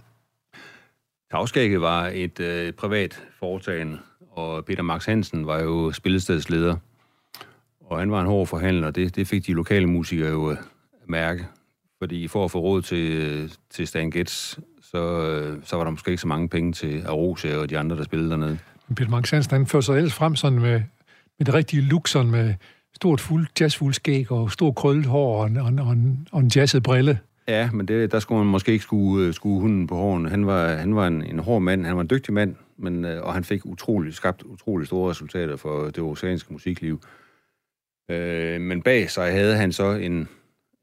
Tagskægget 1.32 1.82
var 1.82 2.08
et 2.14 2.40
øh, 2.40 2.74
privat 2.74 3.24
foretagende, 3.40 4.00
og 4.32 4.66
Peter 4.66 4.84
Max 4.84 5.06
Hansen 5.06 5.48
var 5.48 5.60
jo 5.60 5.92
spillestedsleder. 5.92 6.76
Og 7.80 8.00
han 8.00 8.12
var 8.12 8.22
en 8.22 8.28
hård 8.28 8.48
forhandler, 8.48 8.92
det, 8.92 9.16
det 9.16 9.28
fik 9.28 9.48
de 9.48 9.54
lokale 9.54 9.88
musikere 9.88 10.30
jo 10.30 10.52
øh, 10.52 10.58
at 11.02 11.10
mærke. 11.10 11.48
Fordi 12.00 12.28
for 12.28 12.46
at 12.46 12.52
få 12.52 12.60
råd 12.60 12.82
til, 12.82 13.12
øh, 13.12 13.50
til 13.70 13.88
Stan 13.88 14.12
Getz, 14.12 14.58
så, 14.82 15.22
øh, 15.22 15.58
så 15.64 15.76
var 15.76 15.84
der 15.84 15.92
måske 15.92 16.12
ikke 16.12 16.22
så 16.22 16.28
mange 16.28 16.50
penge 16.50 16.74
til 16.74 17.04
Arosa 17.08 17.58
og 17.58 17.70
de 17.70 17.78
andre, 17.78 17.98
der 17.98 18.04
spillede 18.04 18.30
dernede. 18.30 18.60
Peter 18.96 19.10
Max 19.10 19.30
Hansen, 19.32 19.52
han 19.52 19.66
førte 19.66 19.86
sig 19.86 19.96
ellers 19.96 20.14
frem 20.14 20.36
sådan 20.36 20.60
med, 20.60 20.82
med 21.40 21.46
det 21.46 21.54
rigtige 21.54 21.82
look, 21.82 22.08
sådan 22.08 22.32
med 22.32 22.54
stort 22.96 23.22
fuld, 23.22 23.48
jazzfuld 23.60 23.94
skæg 23.94 24.32
og 24.32 24.52
stor 24.52 24.72
krøllet 24.72 25.06
hår 25.06 25.44
og 25.44 25.52
og 25.60 25.74
og 25.88 25.98
og 26.32 26.40
en 26.40 26.52
jazzet 26.56 26.84
brille. 26.84 27.20
Ja, 27.48 27.70
men 27.72 27.88
det, 27.88 28.12
der 28.12 28.20
skulle 28.20 28.40
man 28.40 28.52
måske 28.52 28.72
ikke 28.72 28.84
skue, 28.84 29.34
skue 29.34 29.62
hunden 29.62 29.88
på 29.88 29.96
hårene. 29.96 30.30
Han 30.30 30.48
var, 30.48 30.68
han 30.76 30.96
var 30.96 31.08
en, 31.08 31.24
en 31.24 31.40
hård 31.40 31.62
mand, 31.62 31.86
han 31.86 31.96
var 31.96 32.02
en 32.02 32.10
dygtig 32.10 32.34
mand, 32.34 32.56
men, 32.78 33.06
øh, 33.06 33.24
og 33.24 33.34
han 33.34 33.44
fik 33.44 33.66
utrolig, 33.66 34.14
skabt 34.14 34.44
utrolig 34.44 34.88
store 34.88 35.10
resultater 35.10 35.56
for 35.56 35.86
det 35.86 36.00
oceanske 36.00 36.54
musikliv. 36.54 37.02
Øh, 38.12 38.62
men 38.62 38.82
bag 38.82 39.10
sig 39.10 39.32
havde 39.32 39.56
han 39.56 39.72
så 39.72 39.92
en, 39.92 40.28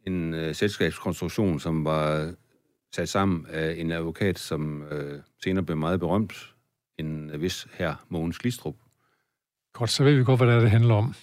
en 0.06 0.34
øh, 0.34 0.54
selskabskonstruktion, 0.54 1.60
som 1.60 1.84
var 1.84 2.32
sat 2.94 3.08
sammen 3.08 3.46
af 3.52 3.74
en 3.78 3.92
advokat, 3.92 4.38
som 4.38 4.82
øh, 4.82 5.20
senere 5.44 5.64
blev 5.64 5.76
meget 5.76 6.00
berømt, 6.00 6.32
en 6.98 7.30
vis 7.38 7.66
her 7.78 7.94
Mogens 8.08 8.38
Glistrup. 8.38 8.74
Godt, 9.72 9.90
så 9.90 10.04
ved 10.04 10.14
vi 10.14 10.24
godt, 10.24 10.38
hvad 10.40 10.48
det 10.48 10.54
er, 10.56 10.60
det 10.60 10.70
handler 10.70 10.94
om. 10.94 11.14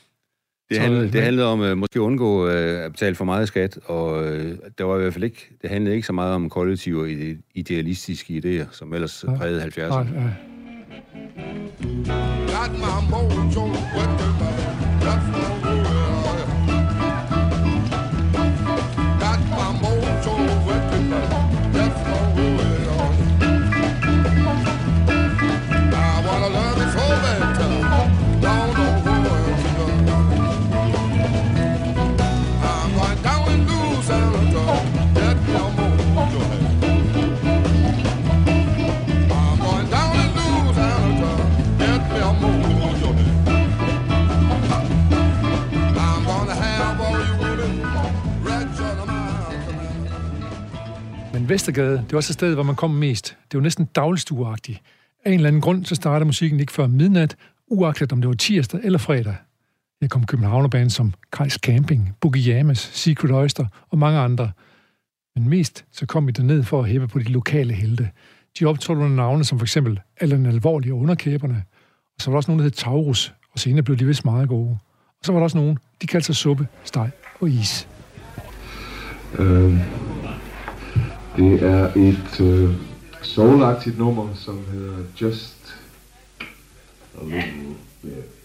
Det, 0.70 0.76
Så, 0.78 0.82
handlede, 0.82 1.06
øh, 1.08 1.14
det 1.14 1.22
handlede 1.24 1.48
om 1.48 1.62
øh, 1.62 1.78
måske 1.78 1.96
at 2.00 2.04
undgå 2.04 2.48
øh, 2.48 2.86
at 2.86 2.92
betale 2.92 3.16
for 3.16 3.26
meget 3.26 3.48
skat, 3.48 3.80
og 3.86 4.24
øh, 4.28 4.58
der 4.78 4.84
var 4.84 4.98
i 4.98 5.02
hvert 5.02 5.14
fald 5.14 5.24
ikke, 5.24 5.50
det 5.62 5.70
handlede 5.70 5.96
ikke 5.96 6.08
så 6.08 6.14
meget 6.14 6.36
om 6.36 6.50
kollektive 6.50 7.02
og 7.02 7.10
ide- 7.10 7.42
idealistiske 7.56 8.42
idéer, 8.46 8.66
som 8.76 8.94
ellers 8.94 9.24
Nej. 9.24 9.38
prægede 9.38 9.64
70'erne. 9.64 9.90
Nej, 9.90 10.24
ja. 10.24 10.34
Got 12.48 12.72
my 12.72 13.10
mojo 13.10 13.62
working, 13.96 14.36
that's 15.02 15.28
my 15.32 15.61
Vestergade, 51.52 51.92
det 51.92 52.12
var 52.12 52.18
også 52.18 52.32
et 52.32 52.34
sted, 52.34 52.54
hvor 52.54 52.64
man 52.64 52.76
kom 52.76 52.92
mest. 52.92 53.38
Det 53.52 53.58
var 53.58 53.64
næsten 53.64 53.86
dagligstueagtigt. 53.86 54.82
Af 55.26 55.30
en 55.32 55.36
eller 55.36 55.48
anden 55.48 55.62
grund, 55.62 55.86
så 55.86 55.96
startede 55.96 56.26
musikken 56.26 56.60
ikke 56.60 56.72
før 56.72 56.88
midnat, 56.88 57.36
uagtet 57.68 58.12
om 58.12 58.22
det 58.22 58.28
var 58.28 58.36
tirsdag 58.36 58.80
eller 58.84 59.00
fredag. 59.00 59.36
Jeg 60.02 60.10
kom 60.10 60.26
Københavnerband 60.26 60.90
som 60.90 61.14
Kajs 61.34 61.54
Camping, 61.54 62.16
Boogie 62.22 62.54
James, 62.54 62.80
Secret 62.94 63.32
Oyster 63.32 63.66
og 63.90 63.98
mange 63.98 64.20
andre. 64.20 64.52
Men 65.36 65.50
mest 65.50 65.86
så 65.92 66.06
kom 66.06 66.28
vi 66.28 66.32
derned 66.32 66.64
for 66.64 66.80
at 66.80 66.90
hæppe 66.90 67.08
på 67.08 67.20
de 67.20 67.24
lokale 67.24 67.74
helte. 67.74 68.10
De 68.60 68.66
optog 68.66 68.98
nogle 68.98 69.16
navne 69.16 69.44
som 69.44 69.60
for 69.60 69.66
eksempel 69.66 70.00
Allan 70.18 70.46
Alvorlig 70.46 70.92
og 70.92 71.00
Underkæberne. 71.00 71.64
Og 72.16 72.22
så 72.22 72.32
var 72.32 72.34
der 72.34 72.38
også 72.38 72.52
nogen, 72.52 72.60
der 72.60 72.64
hed 72.64 72.72
Taurus, 72.72 73.34
og 73.54 73.60
senere 73.60 73.84
blev 73.84 73.98
de 73.98 74.06
vist 74.06 74.26
meget 74.26 74.50
gode. 74.50 74.78
Og 75.20 75.26
så 75.26 75.32
var 75.32 75.40
der 75.40 75.44
også 75.44 75.58
nogen, 75.58 75.80
de 76.02 76.08
kaldte 76.08 76.26
sig 76.26 76.36
suppe, 76.36 76.68
steg 76.84 77.10
og 77.40 77.50
is. 77.50 77.88
Øh, 79.40 79.80
det 81.42 81.64
er 81.64 81.92
et 81.96 82.42
øh, 82.42 82.70
soulagtigt 83.22 83.98
nummer, 83.98 84.28
som 84.36 84.66
hedder 84.72 84.98
Just 85.22 85.76
a 87.22 87.24
Little 87.24 87.76
Bit. 88.02 88.41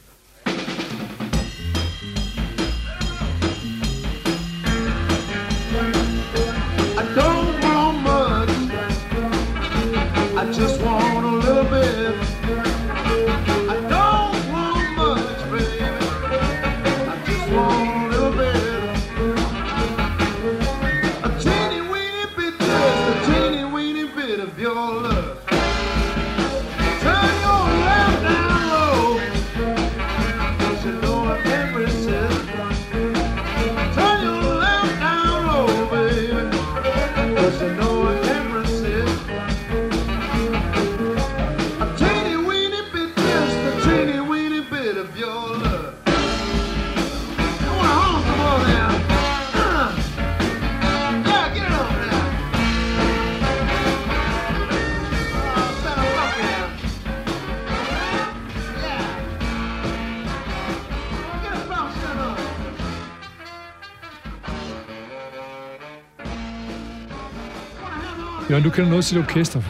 Jørgen, 68.51 68.65
du 68.65 68.71
kender 68.71 68.91
noget 68.91 69.05
til 69.05 69.17
det 69.17 69.25
orkester. 69.25 69.63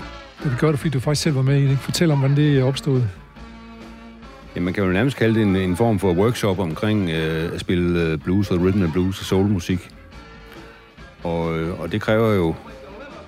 Det 0.45 0.57
gør 0.61 0.71
du, 0.71 0.77
fordi 0.77 0.91
du 0.91 1.01
faktisk 1.01 1.23
selv 1.23 1.37
var 1.37 1.43
med 1.43 1.61
i 1.61 1.69
det. 1.69 1.79
Fortæl 1.79 2.11
om, 2.11 2.19
hvordan 2.19 2.37
det 2.37 2.63
opstod. 2.63 3.03
Ja, 4.57 4.61
man 4.61 4.75
kan 4.75 4.85
jo 4.85 4.93
nærmest 4.93 5.17
kalde 5.17 5.35
det 5.35 5.43
en, 5.43 5.57
en 5.57 5.77
form 5.77 5.99
for 5.99 6.13
workshop 6.13 6.59
omkring 6.59 7.11
øh, 7.11 7.53
at 7.55 7.61
spille 7.61 8.03
øh, 8.03 8.19
blues 8.19 8.51
og 8.51 8.61
rhythm 8.61 8.83
and 8.83 8.93
blues 8.93 9.21
og 9.21 9.25
soulmusik. 9.25 9.91
Og, 11.23 11.59
øh, 11.59 11.81
og 11.81 11.93
det 11.93 12.01
kræver 12.01 12.33
jo, 12.33 12.55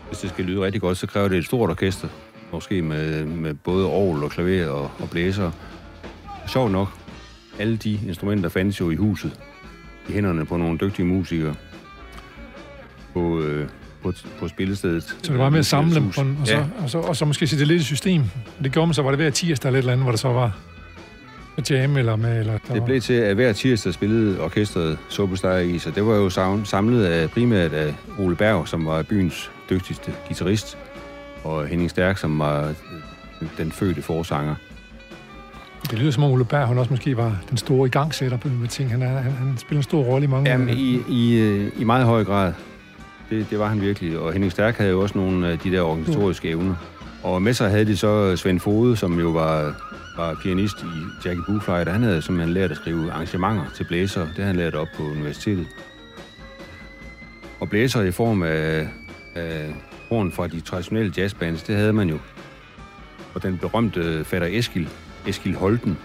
hvis 0.09 0.19
det 0.19 0.31
skal 0.31 0.45
lyde 0.45 0.61
rigtig 0.61 0.81
godt, 0.81 0.99
så 0.99 1.07
kræver 1.07 1.28
det 1.28 1.38
et 1.38 1.45
stort 1.45 1.71
orkester. 1.71 2.09
Måske 2.52 2.83
med, 2.83 3.25
med 3.25 3.55
både 3.55 3.87
orgel 3.87 4.25
og 4.25 4.31
klaver 4.31 4.69
og, 4.69 4.90
og 4.99 5.11
blæser. 5.11 5.50
Sjovt 6.47 6.73
nok, 6.73 6.88
alle 7.59 7.76
de 7.76 8.00
instrumenter 8.07 8.49
fandtes 8.49 8.81
jo 8.81 8.90
i 8.90 8.97
huset. 8.97 9.40
I 10.09 10.12
hænderne 10.12 10.47
på 10.47 10.57
nogle 10.57 10.78
dygtige 10.78 11.07
musikere. 11.07 11.55
På, 13.14 13.40
øh, 13.40 13.69
på, 14.02 14.12
på 14.40 14.49
spillestedet. 14.49 15.02
Så 15.02 15.33
det 15.33 15.38
var 15.38 15.50
med 15.50 15.59
at 15.59 15.67
samle 15.67 15.95
dem, 15.95 16.05
Hus. 16.05 16.19
og, 16.19 16.26
og, 16.40 16.47
så, 16.47 16.55
Ja, 16.55 16.64
og, 16.83 16.90
så, 16.90 16.99
og 16.99 17.17
så 17.17 17.25
måske 17.25 17.47
sætte 17.47 17.61
det 17.61 17.69
lidt 17.69 17.81
i 17.83 17.85
system. 17.85 18.23
Det 18.62 18.73
gjorde 18.73 18.87
man 18.87 18.95
så, 18.95 19.02
var 19.02 19.11
det 19.11 19.19
hver 19.19 19.31
tirsdag 19.31 19.69
eller 19.69 19.78
et 19.78 19.83
eller 19.83 19.93
andet, 19.93 20.05
hvor 20.05 20.12
der 20.12 20.19
så 20.19 20.28
var 20.28 20.57
med 21.57 21.64
jam 21.71 21.97
eller 21.97 22.17
med... 22.17 22.40
Eller, 22.40 22.59
Det 22.73 22.85
blev 22.85 23.00
til, 23.00 23.14
at 23.14 23.35
hver 23.35 23.52
tirsdag 23.52 23.95
spillede 23.95 24.40
orkestret 24.40 24.99
Superstar 25.09 25.57
i, 25.57 25.78
så 25.78 25.90
det 25.90 26.07
var 26.07 26.14
jo 26.14 26.31
samlet 26.64 27.05
af 27.05 27.31
primært 27.31 27.73
af 27.73 27.95
Ole 28.19 28.37
Berg, 28.37 28.69
som 28.69 28.87
var 28.87 29.02
byens 29.02 29.50
dygtigste 29.71 30.12
guitarist, 30.26 30.78
og 31.45 31.67
Henning 31.67 31.90
Stærk, 31.90 32.19
som 32.19 32.38
var 32.38 32.75
den 33.59 33.73
fødte 33.73 34.02
forsanger. 34.02 34.55
Det 35.90 35.99
lyder 35.99 36.11
som 36.11 36.23
om 36.23 36.31
Ole 36.31 36.45
Berg, 36.45 36.69
han 36.69 36.78
også 36.78 36.90
måske 36.90 37.17
var 37.17 37.37
den 37.50 37.57
store 37.57 37.87
igangsætter 37.87 38.37
på 38.37 38.49
med 38.49 38.69
ting. 38.69 38.90
Han, 38.90 39.02
er, 39.02 39.09
han, 39.09 39.33
han 39.33 39.59
spiller 39.59 39.78
en 39.78 39.83
stor 39.83 40.02
rolle 40.02 40.25
i 40.25 40.28
mange... 40.28 40.50
Jamen, 40.50 40.69
i, 40.69 41.00
i, 41.09 41.38
øh, 41.38 41.73
i 41.78 41.85
meget 41.85 42.05
høj 42.05 42.25
grad. 42.25 42.52
Det, 43.31 43.51
det 43.51 43.59
var 43.59 43.69
han 43.69 43.81
virkelig. 43.81 44.19
Og 44.19 44.33
Henning 44.33 44.53
Stærk 44.53 44.77
havde 44.77 44.91
jo 44.91 45.01
også 45.01 45.19
nogle 45.19 45.49
af 45.49 45.59
de 45.59 45.71
der 45.71 45.81
organisatoriske 45.81 46.49
evner. 46.49 46.75
Og 47.23 47.43
med 47.43 47.55
sig 47.55 47.71
havde 47.71 47.85
de 47.85 47.97
så 47.97 48.37
Svend 48.37 48.61
Fode, 48.61 48.97
som 48.97 49.21
jo 49.21 49.29
var, 49.29 49.75
var 50.17 50.39
pianist 50.43 50.83
i 50.83 51.27
Jackie 51.29 51.43
Booflight. 51.47 51.89
Han 51.89 52.03
havde 52.03 52.23
simpelthen 52.23 52.55
lært 52.55 52.71
at 52.71 52.77
skrive 52.77 53.13
arrangementer 53.13 53.65
til 53.77 53.85
blæser. 53.85 54.21
Det 54.21 54.35
havde 54.35 54.47
han 54.47 54.57
lært 54.57 54.75
op 54.75 54.89
på 54.97 55.03
universitetet. 55.03 55.67
Og 57.61 57.69
blæser 57.69 58.03
i 58.03 58.11
form 58.11 58.43
af, 58.43 58.89
af 59.35 59.75
horn 60.09 60.33
fra 60.33 60.47
de 60.47 60.61
traditionelle 60.61 61.13
jazzbands, 61.17 61.63
det 61.63 61.77
havde 61.77 61.93
man 61.93 62.09
jo. 62.09 62.19
Og 63.35 63.43
den 63.43 63.59
berømte 63.59 64.25
fatter 64.25 64.49
Eskil, 64.51 64.89
Eskil 65.27 65.55
Holten, 65.55 65.99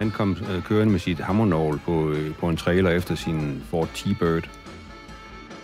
han 0.00 0.10
kom 0.10 0.36
øh, 0.52 0.62
kørende 0.62 0.92
med 0.92 1.00
sit 1.00 1.18
hammernål 1.18 1.80
på, 1.84 2.10
øh, 2.10 2.34
på 2.34 2.48
en 2.48 2.56
trailer 2.56 2.90
efter 2.90 3.14
sin 3.14 3.62
Ford 3.70 3.88
T-Bird. 3.94 4.48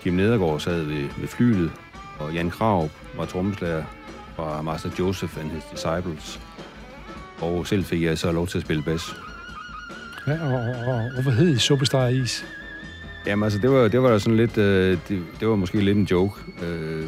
Kim 0.06 0.14
Nedergaard 0.14 0.60
sad 0.60 0.82
ved, 0.82 1.08
ved 1.18 1.28
flyet, 1.28 1.70
og 2.18 2.32
Jan 2.32 2.50
Krav 2.50 2.88
var 3.16 3.24
trommeslager 3.24 3.84
fra 4.36 4.62
Master 4.62 4.90
Joseph 4.98 5.40
and 5.40 5.50
His 5.50 5.62
Disciples. 5.72 6.40
Og 7.40 7.66
selv 7.66 7.84
fik 7.84 8.02
jeg 8.02 8.18
så 8.18 8.32
lov 8.32 8.46
til 8.46 8.58
at 8.58 8.64
spille 8.64 8.82
bas. 8.82 9.16
Ja, 10.26 10.32
og, 10.32 10.60
og, 10.86 11.10
og, 11.16 11.22
hvad 11.22 11.32
hed 11.32 11.58
Superstar 11.58 12.06
Is? 12.06 12.44
Jamen 13.26 13.42
altså, 13.44 13.58
det 13.58 13.70
var, 13.70 13.88
det 13.88 14.02
var 14.02 14.10
da 14.10 14.18
sådan 14.18 14.36
lidt, 14.36 14.58
øh, 14.58 14.98
det, 15.08 15.24
det 15.40 15.48
var 15.48 15.56
måske 15.56 15.80
lidt 15.80 15.98
en 15.98 16.04
joke. 16.04 16.40
Øh, 16.62 17.06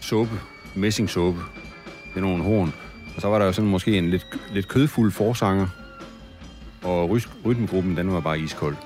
suppe, 0.00 0.40
messingsuppe, 0.74 1.40
med 2.14 2.22
nogle 2.22 2.42
horn. 2.44 2.74
Og 3.16 3.22
så 3.22 3.28
var 3.28 3.38
der 3.38 3.46
jo 3.46 3.52
sådan 3.52 3.70
måske 3.70 3.98
en 3.98 4.10
lidt, 4.10 4.26
lidt 4.52 4.68
kødfuld 4.68 5.12
forsanger. 5.12 5.66
Og 6.82 7.10
ry- 7.10 7.46
rytmegruppen, 7.46 7.96
den 7.96 8.12
var 8.12 8.20
bare 8.20 8.40
iskold. 8.40 8.76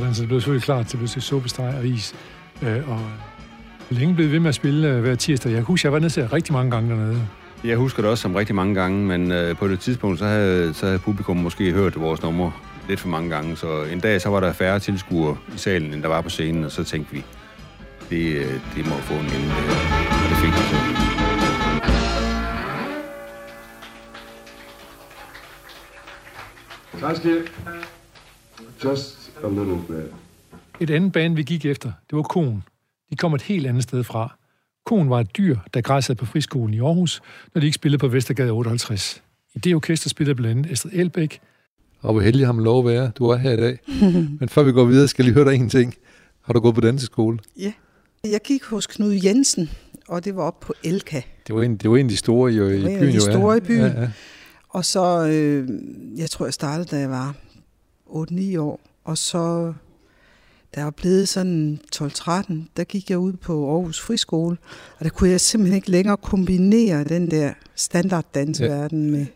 Sådan, 0.00 0.14
så 0.14 0.20
det 0.20 0.28
blev 0.28 0.40
selvfølgelig 0.40 0.64
klart, 0.64 0.92
det 0.92 0.98
blev 0.98 1.08
til 1.08 1.22
Superstar 1.22 1.72
og 1.78 1.86
Is. 1.86 2.14
Øh, 2.62 2.90
og 2.90 3.00
længe 3.90 4.14
blev 4.14 4.28
I 4.28 4.32
ved 4.32 4.40
med 4.40 4.48
at 4.48 4.54
spille 4.54 4.88
øh, 4.88 5.00
hver 5.00 5.14
tirsdag? 5.14 5.50
Jeg 5.50 5.56
kan 5.56 5.64
huske, 5.64 5.86
jeg 5.86 5.92
var 5.92 5.98
nede 5.98 6.10
til 6.10 6.28
rigtig 6.28 6.52
mange 6.52 6.70
gange 6.70 6.90
dernede. 6.90 7.26
Jeg 7.64 7.76
husker 7.76 8.02
det 8.02 8.10
også 8.10 8.22
som 8.22 8.34
rigtig 8.34 8.54
mange 8.54 8.74
gange, 8.74 9.06
men 9.06 9.32
øh, 9.32 9.56
på 9.56 9.68
det 9.68 9.80
tidspunkt, 9.80 10.18
så 10.18 10.26
havde, 10.26 10.74
så 10.74 10.86
havde 10.86 10.98
publikum 10.98 11.36
måske 11.36 11.72
hørt 11.72 12.00
vores 12.00 12.22
nummer 12.22 12.50
lidt 12.88 13.00
for 13.00 13.08
mange 13.08 13.30
gange. 13.30 13.56
Så 13.56 13.82
en 13.92 14.00
dag, 14.00 14.20
så 14.20 14.28
var 14.28 14.40
der 14.40 14.52
færre 14.52 14.78
tilskuere 14.78 15.36
i 15.54 15.58
salen, 15.58 15.94
end 15.94 16.02
der 16.02 16.08
var 16.08 16.20
på 16.20 16.28
scenen, 16.28 16.64
og 16.64 16.70
så 16.70 16.84
tænkte 16.84 17.12
vi, 17.12 17.24
det, 18.10 18.36
øh, 18.36 18.60
det 18.76 18.86
må 18.86 18.94
få 18.94 19.14
en 19.14 19.20
ende. 19.20 19.30
det 19.30 19.42
her. 19.42 19.74
Og 20.24 20.30
det 20.30 20.36
fik 20.36 20.52
det 20.52 20.64
så. 20.70 20.76
Kanskje 27.00 27.42
just 28.84 29.23
a 29.44 29.48
little 29.48 29.78
bit. 29.88 30.14
Et 30.80 30.90
andet 30.90 31.12
band, 31.12 31.34
vi 31.36 31.42
gik 31.42 31.64
efter, 31.66 31.92
det 32.10 32.16
var 32.16 32.22
Koen. 32.22 32.62
De 33.10 33.16
kom 33.16 33.34
et 33.34 33.42
helt 33.42 33.66
andet 33.66 33.82
sted 33.82 34.04
fra. 34.04 34.36
Koen 34.86 35.10
var 35.10 35.20
et 35.20 35.36
dyr, 35.36 35.56
der 35.74 35.80
græssede 35.80 36.16
på 36.16 36.26
friskolen 36.26 36.74
i 36.74 36.80
Aarhus, 36.80 37.22
når 37.54 37.60
de 37.60 37.66
ikke 37.66 37.74
spillede 37.74 37.98
på 37.98 38.08
Vestergade 38.08 38.50
58. 38.50 39.22
I 39.54 39.58
det 39.58 39.74
orkester 39.74 40.08
spillede 40.08 40.34
blandt 40.34 40.58
andet 40.58 40.72
Estrid 40.72 40.90
Elbæk, 40.94 41.40
Og 42.00 42.12
hvor 42.12 42.22
heldig 42.22 42.46
har 42.46 42.52
man 42.52 42.64
lov 42.64 42.88
at 42.88 42.94
være. 42.94 43.10
Du 43.18 43.26
er 43.26 43.36
her 43.36 43.50
i 43.52 43.56
dag. 43.56 43.78
Men 44.40 44.48
før 44.48 44.62
vi 44.62 44.72
går 44.72 44.84
videre, 44.84 45.08
skal 45.08 45.22
jeg 45.22 45.32
lige 45.32 45.44
høre 45.44 45.52
dig 45.52 45.60
en 45.60 45.68
ting. 45.68 45.94
Har 46.42 46.52
du 46.52 46.60
gået 46.60 46.74
på 46.74 46.80
danseskole? 46.80 47.38
Ja. 47.58 47.72
Jeg 48.24 48.40
gik 48.44 48.64
hos 48.64 48.86
Knud 48.86 49.12
Jensen, 49.24 49.70
og 50.08 50.24
det 50.24 50.36
var 50.36 50.42
op 50.42 50.60
på 50.60 50.74
Elka. 50.84 51.20
Det 51.46 51.54
var 51.54 51.62
en, 51.62 51.76
det 51.76 51.90
var 51.90 51.96
en 51.96 52.06
af 52.06 52.10
de 52.10 52.16
store 52.16 52.52
i, 52.52 52.56
i 52.56 52.60
var 52.60 52.66
en 52.68 52.86
af 52.86 53.00
byen. 53.00 53.08
de 53.08 53.14
jo, 53.14 53.20
store 53.20 53.56
i 53.56 53.60
byen. 53.60 53.80
Ja, 53.80 54.00
ja. 54.00 54.10
Og 54.68 54.84
så, 54.84 55.26
øh, 55.26 55.68
jeg 56.16 56.30
tror, 56.30 56.46
jeg 56.46 56.54
startede, 56.54 56.88
da 56.88 56.98
jeg 56.98 57.10
var 57.10 57.34
8-9 58.06 58.58
år. 58.58 58.80
Og 59.04 59.18
så, 59.18 59.72
da 60.74 60.80
jeg 60.80 60.84
var 60.84 60.90
blevet 60.90 61.28
sådan 61.28 61.80
12-13, 61.96 62.52
der 62.76 62.84
gik 62.84 63.10
jeg 63.10 63.18
ud 63.18 63.32
på 63.32 63.70
Aarhus 63.74 64.00
Friskole. 64.00 64.56
Og 64.98 65.04
der 65.04 65.10
kunne 65.10 65.30
jeg 65.30 65.40
simpelthen 65.40 65.76
ikke 65.76 65.90
længere 65.90 66.16
kombinere 66.16 67.04
den 67.04 67.30
der 67.30 67.52
standarddansverden 67.74 69.10
med, 69.10 69.26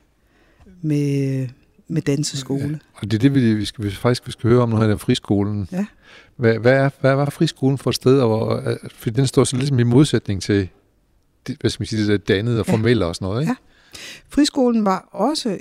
med, 0.83 1.48
med 1.88 2.02
danseskole. 2.02 2.81
Og 2.94 3.02
det 3.11 3.14
er 3.14 3.18
det, 3.18 3.35
vi, 3.35 3.54
vi, 3.54 3.64
skal, 3.64 3.85
vi 3.85 3.90
faktisk 3.90 4.26
vi 4.26 4.33
skal 4.33 4.50
høre 4.50 4.62
om, 4.62 4.68
når 4.68 4.78
det 4.81 4.90
er 4.90 4.96
friskolen. 4.96 5.68
Ja. 5.72 5.87
Hvad, 6.37 6.59
hvad, 6.59 6.72
er, 6.72 6.90
hvad 7.00 7.14
var 7.14 7.31
friskolen 7.31 7.78
for 7.78 7.90
et 7.90 7.96
sted? 7.96 8.20
Og, 8.20 8.62
øh, 8.72 8.76
for 8.94 9.11
den 9.11 9.26
står 9.26 9.44
så 9.44 9.57
ligesom 9.57 9.78
i 9.78 9.83
modsætning 9.83 10.42
til 10.42 10.68
det, 11.46 11.57
hvad 11.61 11.70
skal 11.70 11.81
man 11.83 11.87
sige, 11.87 12.07
det 12.07 12.09
der 12.28 12.35
dannede 12.35 12.61
og 12.61 12.66
Ja. 12.66 12.72
formelle 12.72 13.07
og 13.07 13.14
sådan 13.14 13.26
noget, 13.26 13.40
ikke? 13.40 13.50
Ja. 13.50 14.00
Friskolen 14.28 14.85
var 14.85 15.09
også, 15.12 15.59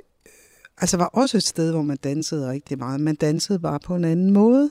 altså 0.78 0.98
var 0.98 1.06
også 1.06 1.38
et 1.38 1.44
sted, 1.44 1.72
hvor 1.72 1.82
man 1.82 1.98
dansede 1.98 2.50
rigtig 2.50 2.78
meget. 2.78 3.02
Man 3.02 3.16
dansede 3.16 3.60
bare 3.60 3.80
på 3.80 3.96
en 3.96 4.06
anden 4.06 4.32
måde. 4.32 4.70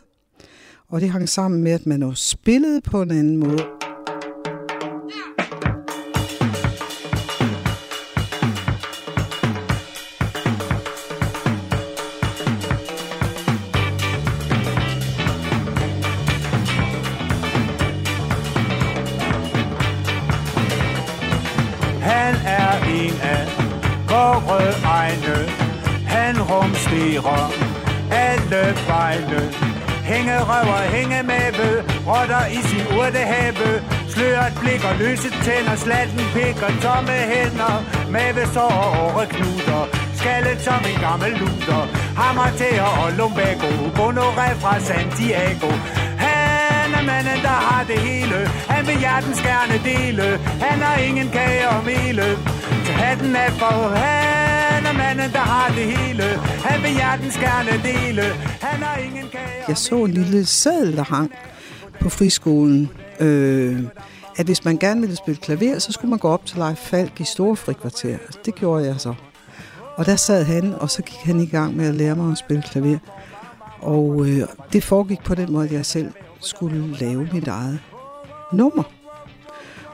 Og 0.88 1.00
det 1.00 1.10
hang 1.10 1.28
sammen 1.28 1.62
med, 1.62 1.72
at 1.72 1.86
man 1.86 2.02
også 2.02 2.28
spillede 2.28 2.80
på 2.80 3.02
en 3.02 3.10
anden 3.10 3.36
måde. 3.36 3.85
Vejle 28.88 29.40
Hænge 30.12 30.36
røver, 30.50 30.82
hænge 30.96 31.14
hængemæbe, 31.14 31.68
rotter 32.10 32.44
i 32.58 32.60
sin 32.68 32.84
urtehæbe. 32.98 33.68
Sløret 34.12 34.54
blik 34.60 34.82
og 34.90 34.94
løse 35.02 35.30
tænder, 35.44 35.76
slatten 35.84 36.24
pik 36.34 36.58
og 36.66 36.72
tomme 36.84 37.16
hænder. 37.32 37.74
Mavesår 38.14 38.74
og 38.84 38.92
åreknuder, 39.06 39.82
skaldet 40.18 40.60
som 40.66 40.80
en 40.90 40.98
gammel 41.06 41.32
luder. 41.40 41.82
Hammertæer 42.20 42.90
og 43.02 43.08
lumbago, 43.18 43.70
gonoré 44.00 44.48
fra 44.62 44.74
Santiago. 44.88 45.70
Han 46.24 46.88
er 46.98 47.04
manden, 47.10 47.40
der 47.48 47.58
har 47.68 47.84
det 47.90 47.98
hele. 48.08 48.38
Han 48.72 48.86
vil 48.86 48.98
hjertens 48.98 49.40
gerne 49.48 49.76
dele. 49.90 50.26
Han 50.66 50.78
har 50.86 50.96
ingen 51.08 51.28
kage 51.36 51.68
og 51.68 51.80
mele. 51.84 52.26
Så 52.84 52.92
hatten 52.92 53.36
er 53.36 53.50
for 53.60 53.88
han 53.96 54.45
manden, 55.16 55.32
der 55.32 55.38
har 55.38 55.74
det 55.74 55.84
hele. 55.96 56.22
Han 56.42 56.82
vil 56.82 56.90
hjertens 56.90 57.36
gerne 57.36 57.70
dele. 57.70 58.22
Han 58.60 58.82
har 58.82 58.96
ingen 58.96 59.28
kage 59.32 59.64
Jeg 59.68 59.76
så 59.76 60.04
en 60.04 60.10
lille 60.10 60.46
seddel, 60.46 60.96
der 60.96 61.04
hang 61.04 61.32
på 62.00 62.08
friskolen. 62.08 62.90
Øh, 63.20 63.82
at 64.36 64.46
hvis 64.46 64.64
man 64.64 64.76
gerne 64.76 65.00
ville 65.00 65.16
spille 65.16 65.40
klaver, 65.40 65.78
så 65.78 65.92
skulle 65.92 66.10
man 66.10 66.18
gå 66.18 66.28
op 66.28 66.46
til 66.46 66.58
Leif 66.58 66.78
Falk 66.78 67.20
i 67.20 67.24
Store 67.24 67.56
Frikvarter. 67.56 68.18
Det 68.44 68.54
gjorde 68.54 68.86
jeg 68.86 68.94
så. 69.00 69.14
Og 69.96 70.06
der 70.06 70.16
sad 70.16 70.44
han, 70.44 70.74
og 70.74 70.90
så 70.90 71.02
gik 71.02 71.18
han 71.24 71.40
i 71.40 71.46
gang 71.46 71.76
med 71.76 71.88
at 71.88 71.94
lære 71.94 72.16
mig 72.16 72.32
at 72.32 72.38
spille 72.38 72.62
klaver. 72.62 72.98
Og 73.80 74.26
øh, 74.28 74.48
det 74.72 74.84
foregik 74.84 75.24
på 75.24 75.34
den 75.34 75.52
måde, 75.52 75.66
at 75.66 75.72
jeg 75.72 75.86
selv 75.86 76.12
skulle 76.40 76.96
lave 76.96 77.28
mit 77.32 77.48
eget 77.48 77.78
nummer. 78.52 78.82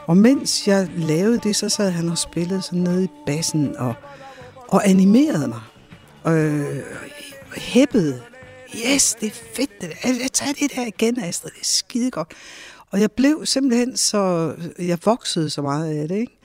Og 0.07 0.17
mens 0.17 0.67
jeg 0.67 0.87
lavede 0.97 1.39
det, 1.43 1.55
så 1.55 1.69
sad 1.69 1.91
han 1.91 2.09
og 2.09 2.17
spillede 2.17 2.61
sådan 2.61 2.79
nede 2.79 3.03
i 3.03 3.09
bassen 3.25 3.77
og, 3.77 3.93
og 4.73 4.89
animerede 4.89 5.47
mig. 5.47 5.61
Øh, 6.33 6.83
hæppede. 7.57 8.21
Yes, 8.85 9.15
det 9.21 9.27
er 9.27 9.31
fedt. 9.55 9.81
Det 9.81 9.89
der. 9.89 10.09
Jeg 10.21 10.31
tager 10.33 10.53
det 10.53 10.75
der 10.75 10.85
igen, 10.85 11.19
Astrid. 11.19 11.51
Det 11.51 11.61
er 11.61 11.65
skide 11.65 12.11
godt. 12.11 12.27
Og 12.91 13.01
jeg 13.01 13.11
blev 13.11 13.45
simpelthen 13.45 13.97
så, 13.97 14.53
jeg 14.79 14.97
voksede 15.05 15.49
så 15.49 15.61
meget 15.61 16.01
af 16.01 16.07
det, 16.07 16.15
ikke? 16.15 16.39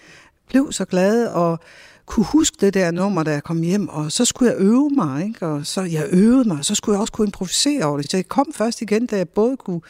Blev 0.48 0.72
så 0.72 0.84
glad 0.84 1.26
og 1.26 1.58
kunne 2.06 2.26
huske 2.26 2.56
det 2.60 2.74
der 2.74 2.90
nummer, 2.90 3.22
da 3.22 3.30
jeg 3.30 3.42
kom 3.42 3.62
hjem, 3.62 3.88
og 3.88 4.12
så 4.12 4.24
skulle 4.24 4.52
jeg 4.52 4.60
øve 4.60 4.90
mig, 4.90 5.24
ikke? 5.24 5.46
Og 5.46 5.66
så 5.66 5.82
jeg 5.82 6.06
øvede 6.10 6.48
mig, 6.48 6.58
og 6.58 6.64
så 6.64 6.74
skulle 6.74 6.94
jeg 6.94 7.00
også 7.00 7.12
kunne 7.12 7.26
improvisere 7.26 7.84
over 7.84 7.96
det. 7.96 8.10
Så 8.10 8.16
jeg 8.16 8.28
kom 8.28 8.46
først 8.54 8.82
igen, 8.82 9.06
da 9.06 9.16
jeg 9.16 9.28
både 9.28 9.56
kunne 9.56 9.80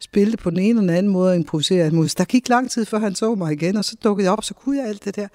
spille 0.00 0.32
det 0.32 0.40
på 0.40 0.50
den 0.50 0.58
ene 0.58 0.68
eller 0.68 0.80
den 0.80 0.90
anden 0.90 1.12
måde 1.12 1.30
og 1.30 1.36
improvisere. 1.36 1.90
Men 1.90 2.04
Der 2.04 2.24
gik 2.24 2.48
lang 2.48 2.70
tid, 2.70 2.84
før 2.84 2.98
han 2.98 3.14
så 3.14 3.34
mig 3.34 3.52
igen, 3.52 3.76
og 3.76 3.84
så 3.84 3.96
dukkede 4.04 4.24
jeg 4.24 4.32
op, 4.32 4.38
og 4.38 4.44
så 4.44 4.54
kunne 4.54 4.78
jeg 4.78 4.88
alt 4.88 5.04
det 5.04 5.16
der. 5.16 5.28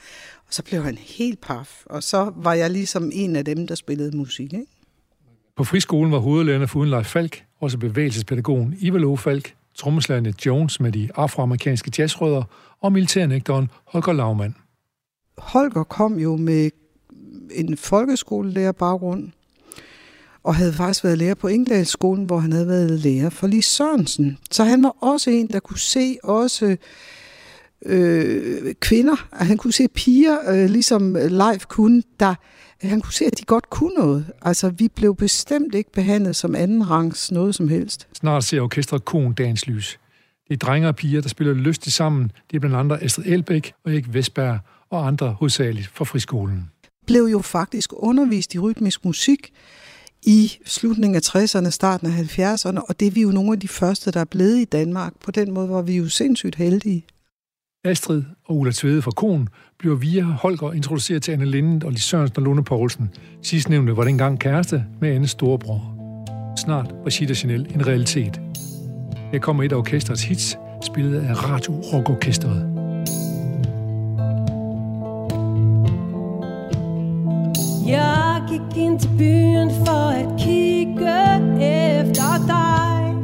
Og 0.47 0.53
så 0.53 0.63
blev 0.63 0.83
han 0.83 0.97
helt 0.97 1.41
paf, 1.41 1.83
og 1.85 2.03
så 2.03 2.31
var 2.35 2.53
jeg 2.53 2.69
ligesom 2.71 3.11
en 3.13 3.35
af 3.35 3.45
dem, 3.45 3.67
der 3.67 3.75
spillede 3.75 4.17
musik, 4.17 4.53
ikke? 4.53 4.65
På 5.55 5.63
friskolen 5.63 6.11
var 6.11 6.17
hovedlærerne 6.17 6.67
for 6.67 6.83
Leif 6.83 7.05
Falk, 7.05 7.43
også 7.59 7.77
bevægelsespædagogen 7.77 8.75
Ivalo 8.79 9.15
Falk, 9.15 9.53
trommeslagerne 9.75 10.33
Jones 10.45 10.79
med 10.79 10.91
de 10.91 11.09
afroamerikanske 11.15 11.91
jazzrødder 11.97 12.43
og 12.81 12.91
militærnægteren 12.91 13.69
Holger 13.85 14.13
Laumann. 14.13 14.55
Holger 15.37 15.83
kom 15.83 16.19
jo 16.19 16.35
med 16.35 16.69
en 17.51 17.77
folkeskolelærer 17.77 18.71
baggrund, 18.71 19.31
og 20.45 20.55
havde 20.55 20.73
faktisk 20.73 21.03
været 21.03 21.17
lærer 21.17 21.35
på 21.35 21.47
Engdalsskolen, 21.47 22.25
hvor 22.25 22.39
han 22.39 22.51
havde 22.51 22.67
været 22.67 22.99
lærer 22.99 23.29
for 23.29 23.47
Lis 23.47 23.65
Sørensen. 23.65 24.37
Så 24.51 24.63
han 24.63 24.83
var 24.83 24.95
også 25.01 25.29
en, 25.29 25.47
der 25.47 25.59
kunne 25.59 25.79
se 25.79 26.17
også 26.23 26.77
øh, 27.85 28.75
kvinder, 28.79 29.27
at 29.31 29.47
han 29.47 29.57
kunne 29.57 29.73
se 29.73 29.87
piger, 29.87 30.37
øh, 30.51 30.69
ligesom 30.69 31.15
live 31.15 31.59
kunne, 31.69 32.03
der 32.19 32.35
han 32.81 33.01
kunne 33.01 33.13
se, 33.13 33.25
at 33.25 33.39
de 33.39 33.43
godt 33.43 33.69
kunne 33.69 33.93
noget. 33.97 34.25
Altså, 34.41 34.69
vi 34.69 34.87
blev 34.87 35.15
bestemt 35.15 35.75
ikke 35.75 35.91
behandlet 35.91 36.35
som 36.35 36.55
anden 36.55 36.89
rangs 36.89 37.31
noget 37.31 37.55
som 37.55 37.67
helst. 37.67 38.07
Snart 38.13 38.43
ser 38.43 38.61
orkestret 38.61 39.05
Kon 39.05 39.33
dagens 39.33 39.67
lys. 39.67 39.99
Det 40.47 40.53
er 40.53 40.57
drenge 40.57 40.87
og 40.87 40.95
piger, 40.95 41.21
der 41.21 41.29
spiller 41.29 41.53
lystigt 41.53 41.95
sammen. 41.95 42.31
Det 42.51 42.55
er 42.55 42.59
blandt 42.59 42.75
andre 42.75 43.03
Astrid 43.03 43.25
Elbæk 43.25 43.73
og 43.85 43.91
Erik 43.91 44.13
Vestberg 44.13 44.59
og 44.89 45.07
andre 45.07 45.35
hovedsageligt 45.39 45.87
fra 45.93 46.05
friskolen. 46.05 46.69
Blev 47.07 47.23
jo 47.23 47.39
faktisk 47.39 47.89
undervist 47.93 48.55
i 48.55 48.59
rytmisk 48.59 49.05
musik 49.05 49.51
i 50.23 50.51
slutningen 50.65 51.15
af 51.15 51.35
60'erne, 51.35 51.69
starten 51.69 52.07
af 52.07 52.11
70'erne, 52.11 52.79
og 52.89 52.99
det 52.99 53.07
er 53.07 53.11
vi 53.11 53.21
jo 53.21 53.31
nogle 53.31 53.51
af 53.51 53.59
de 53.59 53.67
første, 53.67 54.11
der 54.11 54.19
er 54.19 54.25
blevet 54.25 54.57
i 54.57 54.65
Danmark. 54.65 55.13
På 55.23 55.31
den 55.31 55.53
måde 55.53 55.69
var 55.69 55.81
vi 55.81 55.97
jo 55.97 56.09
sindssygt 56.09 56.55
heldige. 56.55 57.05
Astrid 57.85 58.23
og 58.45 58.57
Ulla 58.57 58.71
Tvede 58.75 59.01
fra 59.01 59.11
Kon 59.11 59.49
bliver 59.79 59.95
via 59.95 60.23
Holger 60.23 60.71
introduceret 60.71 61.23
til 61.23 61.31
Anne 61.31 61.45
Lindet 61.45 61.83
og 61.83 61.91
Lis 61.91 62.03
Sørensen 62.03 62.37
og 62.37 62.43
Lone 62.43 62.63
Poulsen. 62.63 63.09
Sidstnævnte 63.41 63.97
var 63.97 64.03
dengang 64.03 64.39
kæreste 64.39 64.85
med 65.01 65.09
Annes 65.09 65.31
storebror. 65.31 65.95
Snart 66.57 66.95
var 67.03 67.09
Chita 67.09 67.33
Chanel 67.33 67.67
en 67.73 67.87
realitet. 67.87 68.41
Her 69.31 69.39
kommer 69.39 69.63
et 69.63 69.71
af 69.71 69.75
orkestrets 69.75 70.23
hits, 70.23 70.57
spillet 70.85 71.21
af 71.21 71.49
Radio 71.49 71.73
Rock 71.73 72.09
Orkestret. 72.09 72.71
Jeg 77.87 78.14
gik 78.55 78.77
ind 78.77 78.99
til 78.99 79.09
byen 79.17 79.71
for 79.85 80.09
at 80.09 80.27
kigge 80.39 81.15
efter 81.99 82.31
dig. 82.47 83.15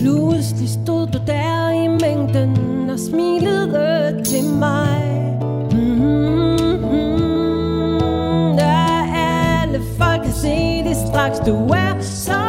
Pludselig 0.00 0.68
stod 0.68 1.06
du 1.06 1.18
der 1.26 1.70
i 1.70 1.88
mængden 1.88 2.90
og 2.90 2.98
smilede 2.98 4.24
til 4.24 4.44
mig. 4.44 5.38
Mm-hmm. 5.72 6.58
Alle 9.62 9.80
folk 9.98 10.22
kan 10.22 10.32
se 10.32 10.84
det 10.84 10.96
straks. 11.08 11.38
Du 11.38 11.54
er 11.54 12.00
så 12.00 12.39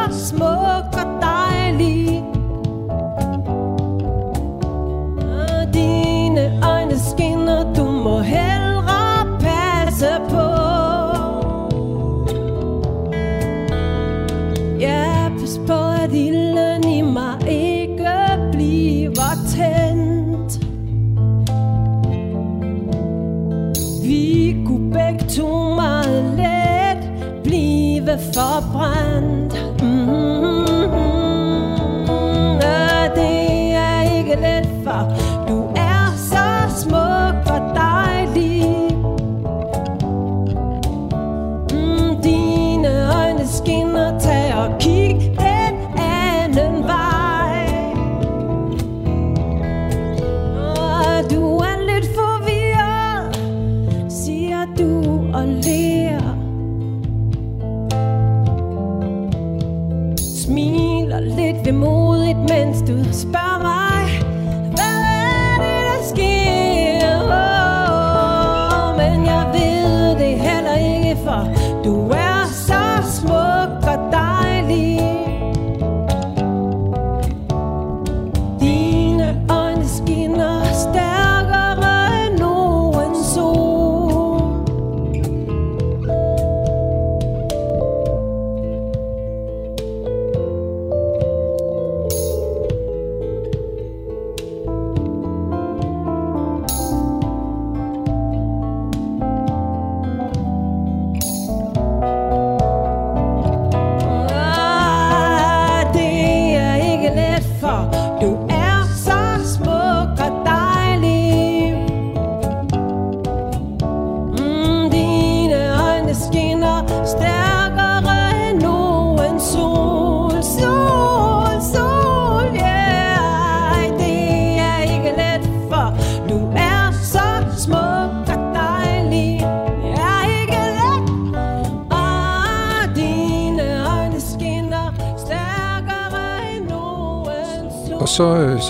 forbrændt 28.34 29.31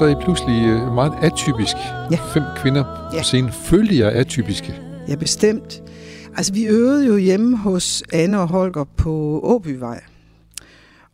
så, 0.03 0.09
så 0.09 0.15
er 0.17 0.21
I 0.21 0.25
pludselig 0.25 0.67
øh, 0.69 0.95
meget 0.95 1.12
atypisk. 1.23 1.77
Ja. 2.11 2.19
Fem 2.35 2.43
kvinder 2.57 2.85
Ja. 3.12 3.19
på 3.19 3.25
scenen. 3.25 3.53
Følte 3.53 3.99
jeg 3.99 4.12
atypiske? 4.12 4.75
Ja, 5.09 5.15
bestemt. 5.15 5.83
Altså, 6.37 6.53
vi 6.53 6.65
øvede 6.65 7.07
jo 7.07 7.17
hjemme 7.17 7.57
hos 7.57 8.03
Anne 8.12 8.41
og 8.41 8.49
Holger 8.49 8.85
på 8.97 9.41
Åbyvej. 9.43 10.01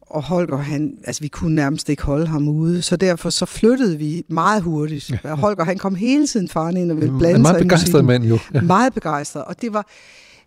Og 0.01 0.23
Holger, 0.23 0.57
han, 0.57 0.93
altså 1.05 1.23
vi 1.23 1.29
kunne 1.29 1.55
nærmest 1.55 1.89
ikke 1.89 2.03
holde 2.03 2.27
ham 2.27 2.49
ude, 2.49 2.83
så 2.83 2.97
derfor 2.97 3.31
så 3.31 3.47
flyttede 3.47 3.99
vi 3.99 4.23
meget 4.29 4.63
hurtigt. 4.63 5.11
Ja. 5.25 5.35
Holger, 5.35 5.65
han 5.65 5.79
kom 5.79 5.95
hele 5.95 6.27
tiden 6.27 6.49
faren 6.49 6.77
ind 6.77 6.91
og 6.91 6.97
ville 6.97 7.13
En 7.13 7.19
blande 7.19 7.39
meget 7.41 7.55
sig 7.57 7.61
i 7.61 7.65
begejstret 7.65 8.05
musikken. 8.05 8.07
mand 8.07 8.25
jo. 8.25 8.39
Ja. 8.55 8.61
Meget 8.61 8.95
begejstret, 8.95 9.45
og 9.45 9.63
det 9.63 9.73
var, 9.73 9.87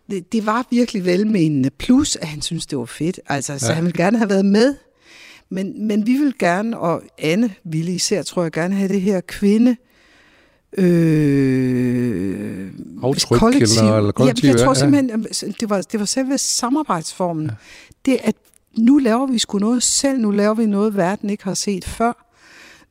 det, 0.10 0.32
det 0.34 0.46
var 0.46 0.66
virkelig 0.72 1.06
velmenende. 1.06 1.70
Plus, 1.80 2.16
at 2.16 2.28
han 2.28 2.42
synes 2.42 2.66
det 2.66 2.78
var 2.78 2.86
fedt. 2.86 3.20
Altså, 3.30 3.60
så 3.60 3.68
Ja. 3.68 3.74
han 3.74 3.84
ville 3.86 4.04
gerne 4.04 4.18
have 4.18 4.30
været 4.30 4.46
med. 4.46 4.76
Men, 5.52 5.88
men 5.88 6.08
vi 6.08 6.14
vil 6.14 6.34
gerne, 6.40 6.78
og 6.78 7.02
Anne 7.18 7.50
ville 7.64 7.92
især, 7.94 8.22
tror 8.24 8.44
jeg, 8.44 8.52
gerne 8.52 8.76
have 8.76 8.88
det 8.90 9.02
her 9.02 9.22
kvinde 9.28 9.76
øh, 10.78 12.72
Aftryk 13.04 13.42
eller- 13.56 13.98
eller 13.98 14.12
kollektiv, 14.12 14.48
Jamen, 14.48 14.58
jeg 14.58 14.66
tror 14.66 14.74
ja, 14.74 14.96
ja. 14.96 15.02
simpelthen, 15.02 15.56
det 15.60 15.70
var, 15.70 15.82
det 15.92 16.00
var 16.00 16.06
selve 16.06 16.38
samarbejdsformen. 16.38 17.46
Ja. 17.46 17.52
Det, 18.06 18.18
at 18.24 18.36
nu 18.78 18.98
laver 18.98 19.28
vi 19.28 19.40
sgu 19.40 19.60
noget 19.60 19.84
selv, 19.84 20.20
nu 20.20 20.32
laver 20.32 20.54
vi 20.54 20.66
noget, 20.66 20.98
verden 20.98 21.30
ikke 21.30 21.44
har 21.44 21.54
set 21.54 21.86
før. 21.86 22.28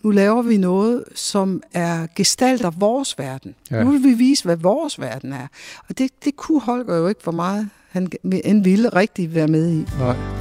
Nu 0.03 0.11
laver 0.11 0.42
vi 0.42 0.57
noget, 0.57 1.05
som 1.14 1.62
er 1.75 2.07
gestalter 2.16 2.70
vores 2.70 3.18
verden. 3.18 3.55
Ja. 3.70 3.77
Ja. 3.77 3.85
Nu 3.85 3.90
vil 3.90 4.03
vi 4.05 4.12
vise, 4.14 4.44
hvad 4.44 4.57
vores 4.57 5.01
verden 5.01 5.33
er. 5.33 5.46
Og 5.88 5.99
det, 5.99 6.11
det 6.25 6.37
kunne 6.37 6.61
Holger 6.61 6.96
jo 6.96 7.09
ikke 7.09 7.23
for 7.23 7.33
meget. 7.33 7.68
Han 7.88 8.09
en 8.44 8.64
ville 8.64 8.88
rigtig 8.88 9.35
være 9.35 9.49
med 9.49 9.70
i. 9.70 9.85
Nej. 9.99 10.39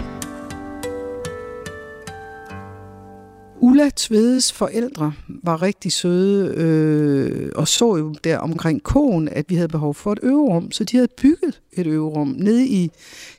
Ulla 3.61 3.89
Tvedes 3.95 4.51
forældre 4.53 5.13
var 5.27 5.61
rigtig 5.61 5.91
søde 5.91 6.53
øh, 6.57 7.51
og 7.55 7.67
så 7.67 7.95
jo 7.95 8.15
der 8.23 8.37
omkring 8.37 8.83
kogen, 8.83 9.29
at 9.29 9.45
vi 9.49 9.55
havde 9.55 9.67
behov 9.67 9.93
for 9.93 10.11
et 10.11 10.19
øverum. 10.23 10.71
Så 10.71 10.83
de 10.83 10.97
havde 10.97 11.07
bygget 11.21 11.61
et 11.73 11.87
øverum 11.87 12.27
nede 12.27 12.67
i 12.67 12.91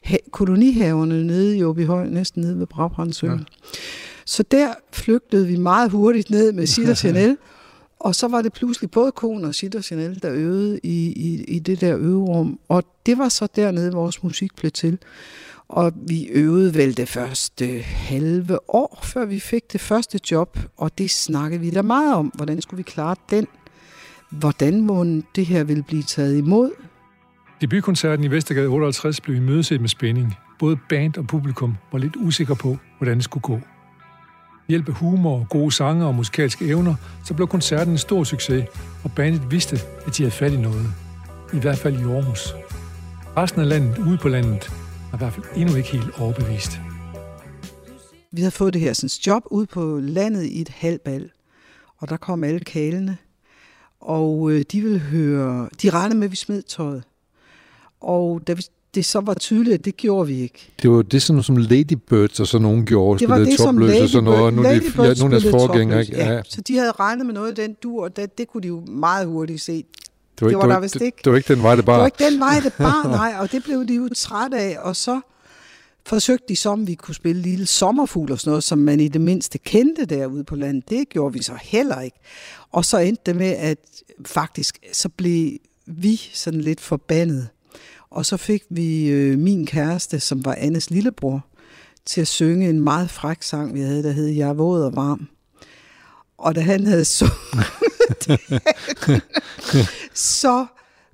ha- 0.04 0.16
kolonihaverne 0.30 1.26
nede 1.26 1.56
i 1.58 1.64
Åbyhøj, 1.64 2.06
næsten 2.08 2.42
nede 2.42 2.58
ved 2.58 2.66
Brabrandsøen. 2.66 3.38
Ja. 3.38 3.44
Så 4.24 4.42
der 4.42 4.68
flygtede 4.92 5.46
vi 5.46 5.56
meget 5.56 5.90
hurtigt 5.90 6.30
ned 6.30 6.52
med 6.52 6.66
Sitter 6.66 6.94
Chanel, 6.94 7.36
og 8.00 8.14
så 8.14 8.28
var 8.28 8.42
det 8.42 8.52
pludselig 8.52 8.90
både 8.90 9.12
konen 9.12 9.44
og 9.44 9.54
Sitter 9.54 9.80
Chanel, 9.80 10.22
der 10.22 10.32
øvede 10.32 10.80
i, 10.82 11.06
i, 11.06 11.44
i 11.44 11.58
det 11.58 11.80
der 11.80 11.96
øverum. 11.98 12.58
Og 12.68 12.84
det 13.06 13.18
var 13.18 13.28
så 13.28 13.48
dernede, 13.56 13.92
vores 13.92 14.22
musik 14.22 14.56
blev 14.56 14.70
til. 14.70 14.98
Og 15.70 15.92
vi 16.08 16.24
øvede 16.24 16.74
vel 16.74 16.96
det 16.96 17.08
første 17.08 17.78
halve 17.82 18.70
år, 18.70 19.00
før 19.02 19.24
vi 19.24 19.40
fik 19.40 19.72
det 19.72 19.80
første 19.80 20.20
job, 20.30 20.58
og 20.76 20.98
det 20.98 21.10
snakkede 21.10 21.60
vi 21.60 21.70
da 21.70 21.82
meget 21.82 22.14
om. 22.14 22.26
Hvordan 22.26 22.62
skulle 22.62 22.78
vi 22.78 22.82
klare 22.82 23.16
den? 23.30 23.46
Hvordan 24.30 24.80
må 24.80 25.04
det 25.34 25.46
her 25.46 25.64
ville 25.64 25.82
blive 25.82 26.02
taget 26.02 26.38
imod? 26.38 26.70
Debutkoncerten 27.60 28.24
i 28.24 28.30
Vestergade 28.30 28.68
58 28.68 29.20
blev 29.20 29.36
imødeset 29.36 29.80
med 29.80 29.88
spænding. 29.88 30.34
Både 30.58 30.76
band 30.88 31.16
og 31.16 31.26
publikum 31.26 31.76
var 31.92 31.98
lidt 31.98 32.16
usikre 32.16 32.56
på, 32.56 32.76
hvordan 32.98 33.16
det 33.16 33.24
skulle 33.24 33.42
gå. 33.42 33.60
Hjælp 34.68 34.88
af 34.88 34.94
humor, 34.94 35.46
gode 35.50 35.72
sange 35.72 36.06
og 36.06 36.14
musikalske 36.14 36.66
evner, 36.66 36.94
så 37.24 37.34
blev 37.34 37.48
koncerten 37.48 37.92
en 37.92 37.98
stor 37.98 38.24
succes, 38.24 38.64
og 39.04 39.12
bandet 39.12 39.50
vidste, 39.50 39.78
at 40.06 40.16
de 40.16 40.22
havde 40.22 40.34
fat 40.34 40.52
i 40.52 40.56
noget. 40.56 40.86
I 41.52 41.58
hvert 41.58 41.78
fald 41.78 42.00
i 42.00 42.02
Aarhus. 42.02 42.54
Resten 43.36 43.60
af 43.60 43.68
landet, 43.68 43.98
ude 43.98 44.18
på 44.18 44.28
landet, 44.28 44.79
var 45.12 45.16
i 45.16 45.18
hvert 45.18 45.32
fald 45.32 45.46
endnu 45.56 45.76
ikke 45.76 45.88
helt 45.88 46.20
overbevist. 46.20 46.80
Vi 48.32 48.40
havde 48.40 48.50
fået 48.50 48.74
det 48.74 48.80
her 48.80 48.92
sådan, 48.92 49.08
job 49.26 49.42
ud 49.50 49.66
på 49.66 50.00
landet 50.02 50.44
i 50.44 50.60
et 50.60 50.68
halvbal, 50.68 51.30
og 51.98 52.08
der 52.08 52.16
kom 52.16 52.44
alle 52.44 52.60
kalene, 52.60 53.16
og 54.00 54.50
øh, 54.50 54.64
de 54.72 54.80
ville 54.80 54.98
høre, 54.98 55.68
de 55.82 55.90
regnede 55.90 56.18
med, 56.18 56.24
at 56.24 56.30
vi 56.30 56.36
smed 56.36 56.62
tøjet. 56.62 57.02
Og 58.00 58.40
da 58.46 58.52
vi, 58.52 58.62
det 58.94 59.04
så 59.04 59.20
var 59.20 59.34
tydeligt, 59.34 59.74
at 59.74 59.84
det 59.84 59.96
gjorde 59.96 60.26
vi 60.26 60.40
ikke. 60.40 60.72
Det 60.82 60.90
var 60.90 61.02
det, 61.02 61.22
sådan, 61.22 61.42
som 61.42 61.56
Ladybirds 61.56 62.40
og 62.40 62.46
sådan 62.46 62.62
nogen 62.62 62.86
gjorde, 62.86 63.18
Det 63.18 63.28
var 63.28 63.38
det, 63.38 63.58
som 63.58 63.74
topløs 63.74 64.00
og 64.00 64.08
sådan 64.08 64.24
noget, 64.24 64.40
og 64.40 64.52
Ladybird, 64.52 64.56
nu 64.56 64.68
er 64.68 64.72
de, 64.72 64.78
Ladybird 64.78 65.16
ja, 65.16 65.22
nogle 65.22 65.36
af 65.36 65.42
deres 65.42 65.52
forgængere? 65.52 66.04
Ja. 66.12 66.32
Ja. 66.32 66.42
Så 66.48 66.60
de 66.60 66.76
havde 66.76 66.92
regnet 66.92 67.26
med 67.26 67.34
noget 67.34 67.48
af 67.48 67.54
den 67.54 67.76
dur, 67.82 68.04
og 68.04 68.16
det, 68.16 68.38
det 68.38 68.48
kunne 68.48 68.62
de 68.62 68.68
jo 68.68 68.84
meget 68.88 69.26
hurtigt 69.26 69.60
se. 69.60 69.84
Det 70.40 70.46
var, 70.46 70.48
det 70.48 70.52
ikke, 70.52 70.56
var 70.56 70.62
det, 70.62 70.68
der 70.68 70.74
var, 70.74 70.80
vist 70.80 70.94
det, 70.94 71.02
ikke. 71.02 71.18
det 71.24 71.32
var 71.32 71.36
ikke 71.38 71.54
den 71.54 71.62
vej, 71.62 71.74
det 71.76 71.84
bare. 71.84 71.94
Det 71.94 72.00
var 72.00 72.06
ikke 72.06 72.24
den 72.24 72.40
vej, 72.40 72.60
det 72.60 72.72
bare, 72.78 73.10
nej, 73.10 73.34
og 73.40 73.52
det 73.52 73.64
blev 73.64 73.88
de 73.88 73.94
jo 73.94 74.08
træt 74.16 74.54
af, 74.54 74.78
og 74.80 74.96
så 74.96 75.20
forsøgte 76.06 76.44
de 76.48 76.56
så, 76.56 76.70
om 76.70 76.86
vi 76.86 76.94
kunne 76.94 77.14
spille 77.14 77.42
Lille 77.42 77.66
Sommerfugl 77.66 78.32
og 78.32 78.40
sådan 78.40 78.50
noget, 78.50 78.64
som 78.64 78.78
man 78.78 79.00
i 79.00 79.08
det 79.08 79.20
mindste 79.20 79.58
kendte 79.58 80.04
derude 80.04 80.44
på 80.44 80.56
landet. 80.56 80.90
Det 80.90 81.08
gjorde 81.08 81.32
vi 81.32 81.42
så 81.42 81.52
heller 81.62 82.00
ikke. 82.00 82.16
Og 82.72 82.84
så 82.84 82.98
endte 82.98 83.22
det 83.26 83.36
med, 83.36 83.50
at 83.50 83.78
faktisk 84.26 84.78
så 84.92 85.08
blev 85.08 85.52
vi 85.86 86.16
sådan 86.34 86.60
lidt 86.60 86.80
forbandet. 86.80 87.48
Og 88.10 88.26
så 88.26 88.36
fik 88.36 88.62
vi 88.70 89.06
øh, 89.06 89.38
min 89.38 89.66
kæreste, 89.66 90.20
som 90.20 90.44
var 90.44 90.54
Annes 90.58 90.90
lillebror, 90.90 91.46
til 92.06 92.20
at 92.20 92.28
synge 92.28 92.68
en 92.68 92.80
meget 92.80 93.10
fræk 93.10 93.42
sang, 93.42 93.74
vi 93.74 93.80
havde, 93.80 94.02
der 94.02 94.12
hed 94.12 94.26
Jeg 94.26 94.48
er 94.48 94.52
våd 94.52 94.82
og 94.82 94.96
varm. 94.96 95.28
Og 96.38 96.54
da 96.54 96.60
han 96.60 96.86
havde 96.86 97.04
så 97.04 97.26
så 100.14 100.66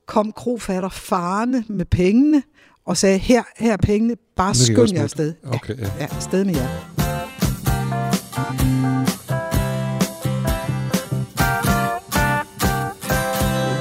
kom 0.07 0.33
krofatter 0.33 0.89
farne 0.89 1.65
med 1.69 1.85
pengene 1.85 2.43
og 2.85 2.97
sagde, 2.97 3.19
her, 3.19 3.43
her 3.57 3.73
er 3.73 3.77
pengene, 3.77 4.17
bare 4.37 4.55
skynd 4.55 4.95
jer 4.95 5.03
afsted. 5.03 5.35
Okay, 5.45 5.79
ja. 5.79 5.91
ja, 5.99 6.07
afsted 6.11 6.45
med 6.45 6.55
jer. 6.55 6.69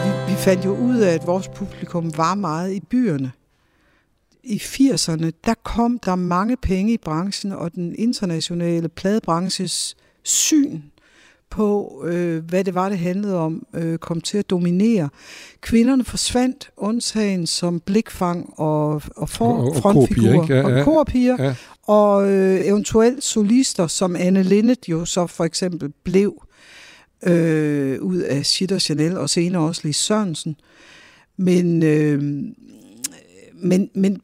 Vi, 0.03 0.31
vi 0.31 0.37
fandt 0.37 0.65
jo 0.65 0.77
ud 0.77 0.97
af, 0.97 1.13
at 1.13 1.27
vores 1.27 1.47
publikum 1.47 2.17
var 2.17 2.35
meget 2.35 2.73
i 2.73 2.79
byerne. 2.79 3.31
I 4.43 4.57
80'erne, 4.57 5.31
der 5.45 5.53
kom 5.63 5.99
der 5.99 6.15
mange 6.15 6.57
penge 6.57 6.93
i 6.93 6.97
branchen, 6.97 7.51
og 7.51 7.75
den 7.75 7.95
internationale 7.97 8.89
pladebranches 8.89 9.95
syn 10.23 10.81
på, 11.49 12.03
øh, 12.07 12.43
hvad 12.49 12.63
det 12.63 12.75
var, 12.75 12.89
det 12.89 12.97
handlede 12.99 13.37
om, 13.37 13.65
øh, 13.73 13.97
kom 13.97 14.21
til 14.21 14.37
at 14.37 14.49
dominere. 14.49 15.09
Kvinderne 15.61 16.03
forsvandt, 16.03 16.69
undtagen 16.77 17.47
som 17.47 17.79
blikfang 17.79 18.53
og, 18.59 19.01
og 19.15 19.29
for, 19.29 19.45
Og- 19.57 19.65
og 19.69 19.75
frontfigurer. 19.75 20.33
korpiger, 20.33 20.41
ikke? 20.43 20.53
Ja, 20.55 20.69
ja. 20.69 20.79
og 20.79 20.85
korpiger, 20.85 21.43
Ja. 21.43 21.55
og 21.83 22.31
øh, 22.31 22.65
eventuelt 22.65 23.23
solister, 23.23 23.87
som 23.87 24.15
Anne 24.15 24.43
Linnet 24.43 24.89
jo 24.89 25.05
så 25.05 25.27
for 25.27 25.43
eksempel 25.43 25.93
blev 26.03 26.43
øh, 27.27 28.01
ud 28.01 28.17
af 28.17 28.45
Sitter 28.45 28.79
Chanel, 28.79 29.17
og 29.17 29.29
senere 29.29 29.61
også 29.61 29.81
Lis 29.83 29.95
Sørensen. 29.97 30.55
Men, 31.37 31.83
øh, 31.83 32.21
men, 33.53 33.89
men 33.95 34.21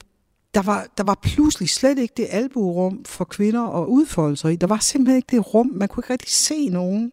der 0.54 0.62
var, 0.62 0.88
der 0.98 1.04
var 1.04 1.20
pludselig 1.22 1.70
slet 1.70 2.00
ikke 2.00 2.14
det 2.18 2.28
albuerum 2.30 3.06
for 3.06 3.26
kvinder 3.26 3.62
og 3.62 3.92
udfolde 3.92 4.38
sig 4.38 4.54
i. 4.54 4.56
Der 4.56 4.68
var 4.68 4.80
simpelthen 4.80 5.18
ikke 5.18 5.36
det 5.36 5.54
rum. 5.54 5.72
Man 5.74 5.88
kunne 5.88 6.02
ikke 6.02 6.14
rigtig 6.14 6.32
se 6.32 6.70
nogen, 6.70 7.12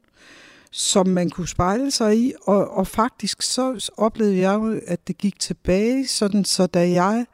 som 0.71 1.07
man 1.07 1.31
kunne 1.31 1.49
spejle 1.49 1.91
sig 1.91 2.19
i. 2.19 2.33
Og, 2.43 2.71
og 2.71 2.87
faktisk 2.87 3.43
så 3.43 3.91
oplevede 3.97 4.39
jeg 4.39 4.55
jo, 4.55 4.81
at 4.87 5.09
det 5.09 5.19
gik 5.19 5.39
tilbage, 5.39 6.07
sådan 6.07 6.45
så 6.45 6.67
da 6.67 6.91
jeg 6.91 7.27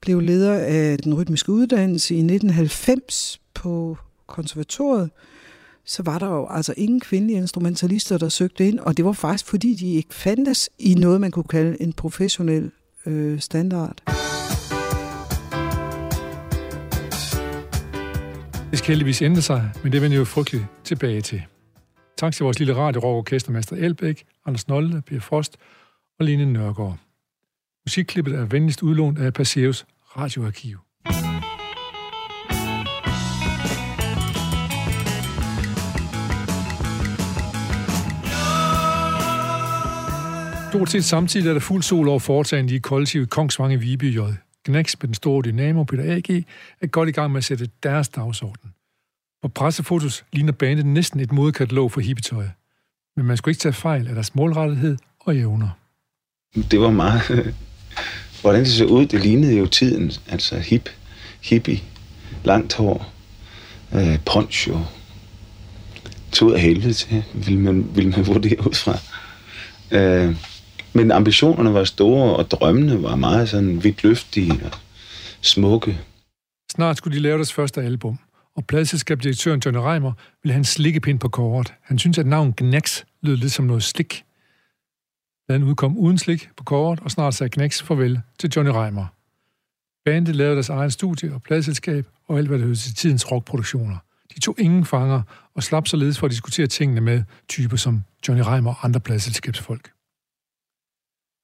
blev 0.00 0.20
leder 0.20 0.54
af 0.54 0.98
den 0.98 1.14
rytmiske 1.14 1.52
uddannelse 1.52 2.14
i 2.14 2.18
1990 2.18 3.40
på 3.54 3.96
konservatoriet, 4.26 5.10
så 5.84 6.02
var 6.02 6.18
der 6.18 6.26
jo 6.26 6.46
altså 6.50 6.74
ingen 6.76 7.00
kvindelige 7.00 7.38
instrumentalister, 7.38 8.18
der 8.18 8.28
søgte 8.28 8.68
ind, 8.68 8.78
og 8.78 8.96
det 8.96 9.04
var 9.04 9.12
faktisk 9.12 9.46
fordi, 9.46 9.74
de 9.74 9.94
ikke 9.94 10.14
fandtes 10.14 10.70
i 10.78 10.94
noget, 10.94 11.20
man 11.20 11.30
kunne 11.30 11.44
kalde 11.44 11.82
en 11.82 11.92
professionel 11.92 12.70
øh, 13.06 13.40
standard. 13.40 14.27
Det 18.70 18.78
skal 18.78 18.88
heldigvis 18.88 19.22
ændre 19.22 19.42
sig, 19.42 19.70
men 19.82 19.92
det 19.92 20.02
vender 20.02 20.16
jo 20.16 20.24
frygteligt 20.24 20.64
tilbage 20.84 21.20
til. 21.20 21.42
Tak 22.16 22.32
til 22.32 22.44
vores 22.44 22.58
lille 22.58 22.76
radio 22.76 23.00
Elbæk, 23.76 24.24
Anders 24.46 24.68
Nolde, 24.68 25.02
Pia 25.02 25.18
Frost 25.18 25.56
og 26.18 26.24
Line 26.24 26.52
Nørgaard. 26.52 26.98
Musikklippet 27.86 28.34
er 28.34 28.44
venligst 28.44 28.82
udlånt 28.82 29.18
af 29.18 29.32
Perseus 29.32 29.86
radioarkiv. 30.16 30.78
Stort 40.70 40.90
set 40.90 41.04
samtidig 41.04 41.48
er 41.48 41.52
der 41.52 41.60
fuld 41.60 41.82
sol 41.82 42.08
over 42.08 42.18
foretagen 42.18 42.68
i 42.68 42.78
kollektivet 42.78 43.30
Kongsvange 43.30 43.80
Viby 43.80 44.16
J. 44.16 44.18
Knacks 44.68 44.96
med 45.02 45.08
den 45.08 45.14
store 45.14 45.42
dynamo 45.42 45.84
Peter 45.84 46.16
A.G. 46.16 46.44
er 46.80 46.86
godt 46.86 47.08
i 47.08 47.12
gang 47.12 47.32
med 47.32 47.38
at 47.38 47.44
sætte 47.44 47.68
deres 47.82 48.08
dagsorden. 48.08 48.70
På 49.42 49.48
pressefotos 49.48 50.24
ligner 50.32 50.52
bandet 50.52 50.86
næsten 50.86 51.20
et 51.20 51.32
modekatalog 51.32 51.92
for 51.92 52.00
hippietøj. 52.00 52.46
Men 53.16 53.26
man 53.26 53.36
skulle 53.36 53.52
ikke 53.52 53.60
tage 53.60 53.72
fejl 53.72 54.08
af 54.08 54.14
deres 54.14 54.34
målrettighed 54.34 54.96
og 55.20 55.36
evner. 55.36 55.68
Det 56.70 56.80
var 56.80 56.90
meget... 56.90 57.54
Hvordan 58.40 58.60
det 58.60 58.68
så 58.68 58.84
ud, 58.84 59.06
det 59.06 59.20
lignede 59.20 59.58
jo 59.58 59.66
tiden. 59.66 60.12
Altså 60.28 60.58
hip, 60.58 60.90
hippie, 61.40 61.80
langt 62.44 62.74
hår, 62.74 63.12
øh, 63.92 64.18
poncho. 64.26 64.78
Tog 66.32 66.54
af 66.54 66.60
helvede 66.60 66.92
til, 66.92 67.24
vil 67.34 67.58
man, 67.58 67.96
vil 67.96 68.08
man 68.08 68.26
vurdere 68.26 68.66
ud 68.66 68.74
fra. 68.74 68.98
Øh, 69.90 70.36
men 70.98 71.10
ambitionerne 71.10 71.74
var 71.74 71.84
store, 71.84 72.36
og 72.36 72.50
drømmene 72.50 73.02
var 73.02 73.16
meget 73.16 73.48
sådan 73.48 73.84
vidtløftige 73.84 74.52
og 74.64 74.78
smukke. 75.40 76.00
Snart 76.72 76.96
skulle 76.96 77.16
de 77.16 77.22
lave 77.22 77.36
deres 77.36 77.52
første 77.52 77.82
album, 77.82 78.18
og 78.56 78.64
pladselskabsdirektøren 78.66 79.62
Johnny 79.64 79.80
Reimer 79.80 80.12
ville 80.42 80.52
have 80.52 80.58
en 80.58 80.64
slikkepind 80.64 81.20
på 81.20 81.28
kort. 81.28 81.74
Han 81.82 81.98
syntes, 81.98 82.18
at 82.18 82.26
navnet 82.26 82.56
Gnax 82.56 83.02
lød 83.22 83.36
lidt 83.36 83.52
som 83.52 83.64
noget 83.64 83.82
slik. 83.82 84.24
Pladen 85.48 85.62
udkom 85.62 85.98
uden 85.98 86.18
slik 86.18 86.48
på 86.56 86.64
kort, 86.64 87.00
og 87.00 87.10
snart 87.10 87.34
sagde 87.34 87.50
Gnax 87.54 87.82
farvel 87.82 88.20
til 88.38 88.50
Johnny 88.56 88.72
Reimer. 88.72 89.06
Bandet 90.04 90.36
lavede 90.36 90.54
deres 90.54 90.68
egen 90.68 90.90
studie 90.90 91.34
og 91.34 91.42
pladselskab, 91.42 92.06
og 92.28 92.38
alt 92.38 92.48
hvad 92.48 92.58
der 92.58 92.64
hørte 92.64 92.80
til 92.80 92.94
tidens 92.94 93.32
rockproduktioner. 93.32 93.96
De 94.34 94.40
tog 94.40 94.54
ingen 94.58 94.84
fanger, 94.84 95.22
og 95.54 95.62
slap 95.62 95.88
således 95.88 96.18
for 96.18 96.26
at 96.26 96.30
diskutere 96.30 96.66
tingene 96.66 97.00
med 97.00 97.22
typer 97.48 97.76
som 97.76 98.04
Johnny 98.28 98.42
Reimer 98.46 98.70
og 98.70 98.84
andre 98.84 99.00
pladselskabsfolk. 99.00 99.90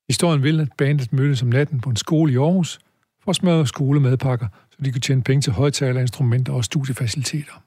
Historien 0.09 0.43
vil, 0.43 0.61
at 0.61 0.69
bandet 0.79 1.13
mødtes 1.13 1.43
om 1.43 1.49
natten 1.49 1.81
på 1.81 1.91
en 1.91 1.97
skole 1.97 2.33
i 2.33 2.37
Aarhus, 2.37 2.79
for 3.25 3.31
at 3.31 3.37
smøre 3.37 3.67
skolemadpakker, 3.67 4.47
så 4.71 4.77
de 4.85 4.93
kunne 4.93 5.01
tjene 5.01 5.23
penge 5.23 5.41
til 5.43 5.53
højtaler, 5.53 6.01
instrumenter 6.01 6.53
og 6.53 6.65
studiefaciliteter. 6.65 7.63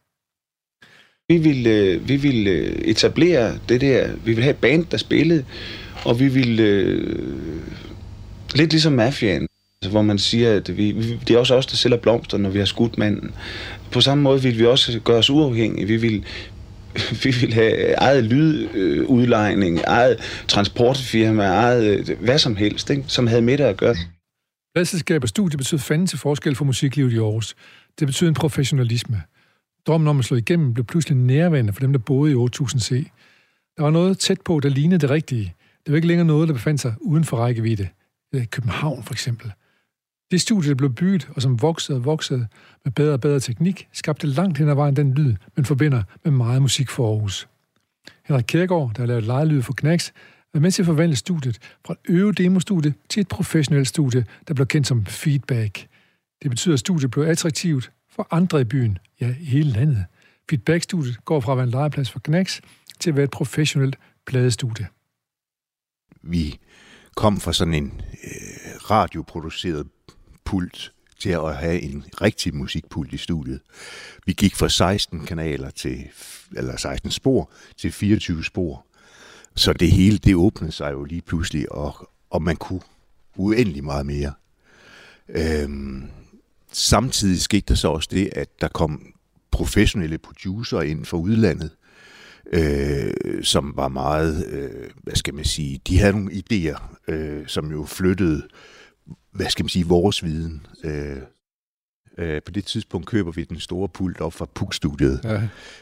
Vi 1.30 1.38
ville, 1.38 1.70
øh, 1.70 2.10
vi 2.10 2.16
ville 2.16 2.50
øh, 2.50 2.76
etablere 2.76 3.58
det 3.70 3.82
der, 3.82 4.08
vi 4.08 4.18
ville 4.26 4.44
have 4.44 4.54
et 4.54 4.62
band, 4.62 4.86
der 4.86 4.98
spillede, 4.98 5.46
og 6.06 6.20
vi 6.20 6.28
ville, 6.28 6.64
øh, 6.64 7.62
lidt 8.56 8.72
ligesom 8.72 8.94
mafiaen, 8.94 9.48
altså, 9.82 9.92
hvor 9.92 10.02
man 10.02 10.18
siger, 10.18 10.56
at 10.56 10.78
vi, 10.78 10.92
vi, 10.92 11.20
det 11.28 11.36
er 11.36 11.40
også 11.40 11.56
os, 11.56 11.66
der 11.66 11.76
sælger 11.76 11.98
blomster, 11.98 12.38
når 12.38 12.50
vi 12.50 12.60
har 12.60 12.66
skudt 12.66 12.98
manden. 12.98 13.32
På 13.92 14.02
samme 14.02 14.24
måde 14.24 14.42
ville 14.42 14.58
vi 14.58 14.66
også 14.66 15.00
gøre 15.00 15.18
os 15.18 15.30
uafhængige. 15.30 15.88
Vi 15.88 15.98
ville, 15.98 16.24
vi 17.24 17.36
vil 17.42 17.54
have 17.54 17.94
eget 17.94 18.24
lydudlejning, 18.24 19.80
eget 19.88 20.18
transportfirma, 20.48 21.44
eget 21.44 22.10
øh, 22.10 22.20
hvad 22.20 22.40
som 22.40 22.56
helst, 22.56 22.90
ikke? 22.90 23.04
som 23.08 23.28
havde 23.28 23.42
med 23.42 23.58
det 23.58 23.64
at 23.64 23.78
gøre. 23.78 23.96
Pladselskab 24.76 25.24
og 25.24 25.30
studie 25.30 25.58
betød 25.58 25.80
fanden 25.80 26.08
til 26.08 26.20
forskel 26.20 26.56
for 26.56 26.66
musiklivet 26.66 27.14
i 27.14 27.18
Aarhus. 27.18 27.56
Det 28.00 28.08
betød 28.08 28.28
en 28.28 28.34
professionalisme. 28.34 29.22
Drømmen 29.88 30.08
om 30.08 30.20
at 30.20 30.26
slå 30.26 30.38
igennem 30.38 30.74
blev 30.74 30.86
pludselig 30.86 31.18
nærværende 31.18 31.74
for 31.74 31.80
dem, 31.80 31.94
der 31.94 32.00
boede 32.00 32.32
i 32.32 32.36
8000C. 32.36 32.96
Der 33.78 33.84
var 33.84 33.90
noget 33.90 34.20
tæt 34.20 34.42
på, 34.42 34.60
der 34.60 34.70
lignede 34.70 35.00
det 35.00 35.10
rigtige. 35.10 35.54
Det 35.86 35.92
var 35.92 35.96
ikke 35.96 36.08
længere 36.08 36.28
noget, 36.28 36.48
der 36.48 36.54
befandt 36.54 36.82
sig 36.82 36.94
uden 37.02 37.24
for 37.24 37.38
rækkevidde. 37.38 37.88
Øh, 38.36 38.46
København 38.46 39.04
for 39.04 39.14
eksempel. 39.14 39.52
Det 40.32 40.42
studie, 40.42 40.70
der 40.70 40.76
blev 40.76 40.94
bygget, 40.94 41.30
og 41.36 41.42
som 41.42 41.62
voksede 41.62 41.98
og 41.98 42.06
voksede 42.06 42.48
med 42.84 42.92
bedre 42.92 43.14
og 43.14 43.22
bedre 43.22 43.40
teknik, 43.40 43.88
skabte 43.94 44.28
langt 44.28 44.58
hen 44.58 44.70
ad 44.70 44.76
vejen 44.76 44.96
den 44.96 45.14
lyd, 45.14 45.36
man 45.56 45.66
forbinder 45.66 46.04
med 46.24 46.32
meget 46.32 46.62
musik 46.62 46.90
for 46.90 47.12
Aarhus. 47.12 47.48
Henrik 48.26 48.46
Kjærgaard, 48.48 48.94
der 48.94 49.02
har 49.02 49.08
lavet 49.08 49.24
lejelyd 49.24 49.62
for 49.62 49.74
Knacks, 49.74 50.14
er 50.54 50.60
med 50.60 50.72
til 50.72 50.82
at 50.82 50.86
forvandle 50.86 51.16
studiet 51.16 51.58
fra 51.86 51.94
et 51.94 52.00
øve 52.10 52.32
demostudie 52.32 52.94
til 53.10 53.22
et 53.22 53.28
professionelt 53.28 53.88
studie, 53.88 54.26
der 54.48 54.54
blev 54.54 54.68
kendt 54.68 54.88
som 54.88 55.06
feedback. 55.06 55.88
Det 56.42 56.50
betyder, 56.50 56.74
at 56.74 56.80
studiet 56.80 57.12
blev 57.12 57.26
attraktivt 57.26 57.92
for 58.10 58.28
andre 58.32 58.62
i 58.62 58.64
byen, 58.64 58.98
ja, 59.22 59.36
i 59.40 59.46
hele 59.46 59.70
landet. 59.70 60.06
Feedback-studiet 60.50 61.26
går 61.26 61.40
fra 61.40 61.52
at 61.52 61.58
være 61.58 61.64
en 61.64 61.72
legeplads 61.72 62.12
for 62.12 62.20
Knacks 62.20 62.62
til 63.00 63.10
at 63.10 63.16
være 63.16 63.24
et 63.24 63.32
professionelt 63.32 63.96
pladestudie. 64.26 64.88
Vi 66.22 66.60
kom 67.16 67.40
fra 67.40 67.54
sådan 67.54 67.74
en 67.74 68.02
øh, 68.24 68.92
radioproduceret 68.92 69.88
pult 70.48 70.92
til 71.20 71.30
at 71.30 71.58
have 71.58 71.82
en 71.82 72.06
rigtig 72.22 72.56
musikpult 72.56 73.14
i 73.14 73.18
studiet. 73.18 73.60
Vi 74.26 74.34
gik 74.34 74.56
fra 74.56 74.70
16 74.70 75.26
kanaler 75.26 75.70
til, 75.70 76.08
eller 76.56 76.78
16 76.78 77.12
spor 77.12 77.52
til 77.78 77.92
24 77.92 78.44
spor. 78.44 78.86
Så 79.56 79.74
det 79.74 79.92
hele, 79.92 80.18
det 80.18 80.36
åbnede 80.36 80.72
sig 80.72 80.92
jo 80.92 81.04
lige 81.04 81.22
pludselig, 81.22 81.72
og, 81.72 82.10
og 82.30 82.42
man 82.42 82.56
kunne 82.56 82.82
uendelig 83.36 83.84
meget 83.84 84.06
mere. 84.06 84.34
Øhm, 85.30 86.04
samtidig 86.72 87.42
skete 87.42 87.66
der 87.68 87.76
så 87.76 87.88
også 87.88 88.10
det, 88.12 88.30
at 88.36 88.62
der 88.62 88.68
kom 88.68 89.14
professionelle 89.52 90.18
producer 90.18 90.82
ind 90.82 91.06
fra 91.06 91.18
udlandet, 91.18 91.72
øh, 92.54 93.44
som 93.44 93.74
var 93.76 93.88
meget, 93.88 94.46
øh, 94.48 94.90
hvad 95.04 95.16
skal 95.16 95.34
man 95.34 95.46
sige, 95.46 95.82
de 95.88 96.00
havde 96.00 96.14
nogle 96.14 96.32
idéer, 96.32 96.82
øh, 97.08 97.48
som 97.48 97.72
jo 97.72 97.86
flyttede, 97.86 98.48
hvad 99.32 99.50
skal 99.50 99.64
man 99.64 99.70
sige, 99.70 99.88
vores 99.88 100.24
viden. 100.24 100.66
Øh, 100.84 101.18
øh, 102.18 102.42
på 102.46 102.52
det 102.52 102.66
tidspunkt 102.66 103.08
køber 103.08 103.32
vi 103.32 103.44
den 103.44 103.60
store 103.60 103.90
pult 103.90 104.22
op 104.22 104.34
fra 104.34 104.46
PUK-studiet 104.56 105.20
Ja. 105.24 105.42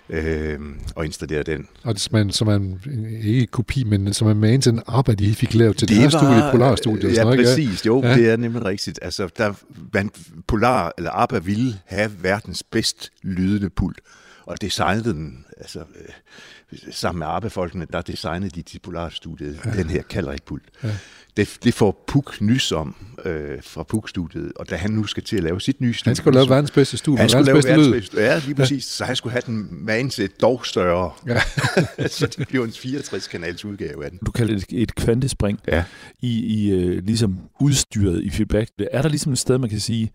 øh, 0.09 0.59
og 0.95 1.05
installerer 1.05 1.43
den. 1.43 1.67
Og 1.83 1.93
det, 1.93 2.01
som 2.01 2.15
en- 2.17 2.31
som 2.31 2.49
en, 2.49 2.79
ikke 3.21 3.47
kopi, 3.47 3.83
men 3.83 4.13
som 4.13 4.27
er 4.27 4.33
med 4.33 4.59
til 4.59 4.71
en 4.71 4.81
arbejde, 4.87 5.25
de 5.25 5.35
fik 5.35 5.53
lavet 5.53 5.77
til 5.77 5.87
det 5.87 5.97
deres 5.97 6.13
studie, 6.13 6.41
Polarstudiet. 6.51 7.15
Ja, 7.15 7.23
noget, 7.23 7.39
præcis. 7.39 7.85
Jo, 7.85 8.01
Ja. 8.03 8.09
ja. 8.09 8.15
det 8.15 8.29
er 8.29 8.37
nemlig 8.37 8.65
rigtigt. 8.65 8.99
Altså, 9.01 9.29
der, 9.37 9.53
man, 9.93 10.09
Polar, 10.47 10.93
eller 10.97 11.11
ABBA 11.11 11.39
ville 11.39 11.79
have 11.85 12.11
verdens 12.21 12.63
bedst 12.63 13.09
lydende 13.23 13.69
pult, 13.69 13.99
og 14.45 14.61
designede 14.61 15.09
den, 15.13 15.45
altså, 15.57 15.79
øh, 15.79 16.79
sammen 16.91 17.19
med 17.19 17.27
ABBA-folkene, 17.27 17.87
der 17.93 18.01
designede 18.01 18.49
de 18.49 18.61
til 18.61 18.79
Polarstudiet 18.79 19.59
Ja. 19.65 19.69
ja. 19.69 19.77
den 19.77 19.89
her 19.89 20.01
Calric-pult. 20.03 20.63
Ja. 20.83 20.87
Ja. 20.87 20.93
Det, 21.37 21.57
det 21.63 21.73
får 21.73 22.03
Puk 22.07 22.41
nys 22.41 22.71
om 22.71 22.95
øh, 23.25 23.57
fra 23.63 23.83
Puk-studiet, 23.83 24.51
og 24.55 24.69
da 24.69 24.75
han 24.75 24.91
nu 24.91 25.03
skal 25.05 25.23
til 25.23 25.37
at 25.37 25.43
lave 25.43 25.61
sit 25.61 25.81
nye 25.81 25.93
studie... 25.93 26.09
Han 26.25 26.33
skulle 26.33 26.45
lave 26.45 26.49
verdens 26.49 26.71
bedste 26.71 26.97
studie, 26.97 27.19
Han 27.19 27.29
skulle 27.29 27.45
lave 27.45 27.55
verdens 27.55 27.65
bedste 27.65 27.91
verdens 27.91 28.13
lyd. 28.13 28.19
bedste 28.19 28.21
Ja, 28.21 28.41
lige 28.45 28.55
præcis. 28.55 28.85
Så 28.85 29.05
han 29.05 29.15
skulle 29.15 29.31
have 29.31 29.41
den 29.45 30.09
til 30.09 30.29
dog 30.41 30.65
større. 30.65 31.11
Ja. 31.27 31.39
så 32.07 32.27
det 32.37 32.47
bliver 32.47 32.65
en 32.65 32.71
64-kanals 32.71 33.65
udgave 33.65 34.05
af 34.05 34.11
den. 34.11 34.19
Du 34.25 34.31
kalder 34.31 34.53
det 34.53 34.65
et, 34.69 34.81
et 34.81 34.95
kvantespring 34.95 35.59
ja. 35.67 35.83
i, 36.21 36.45
i 36.45 36.71
øh, 36.71 37.03
ligesom 37.03 37.37
udstyret 37.61 38.23
i 38.23 38.29
feedback. 38.29 38.69
Er 38.91 39.01
der 39.01 39.09
ligesom 39.09 39.31
et 39.31 39.39
sted, 39.39 39.57
man 39.57 39.69
kan 39.69 39.79
sige, 39.79 40.11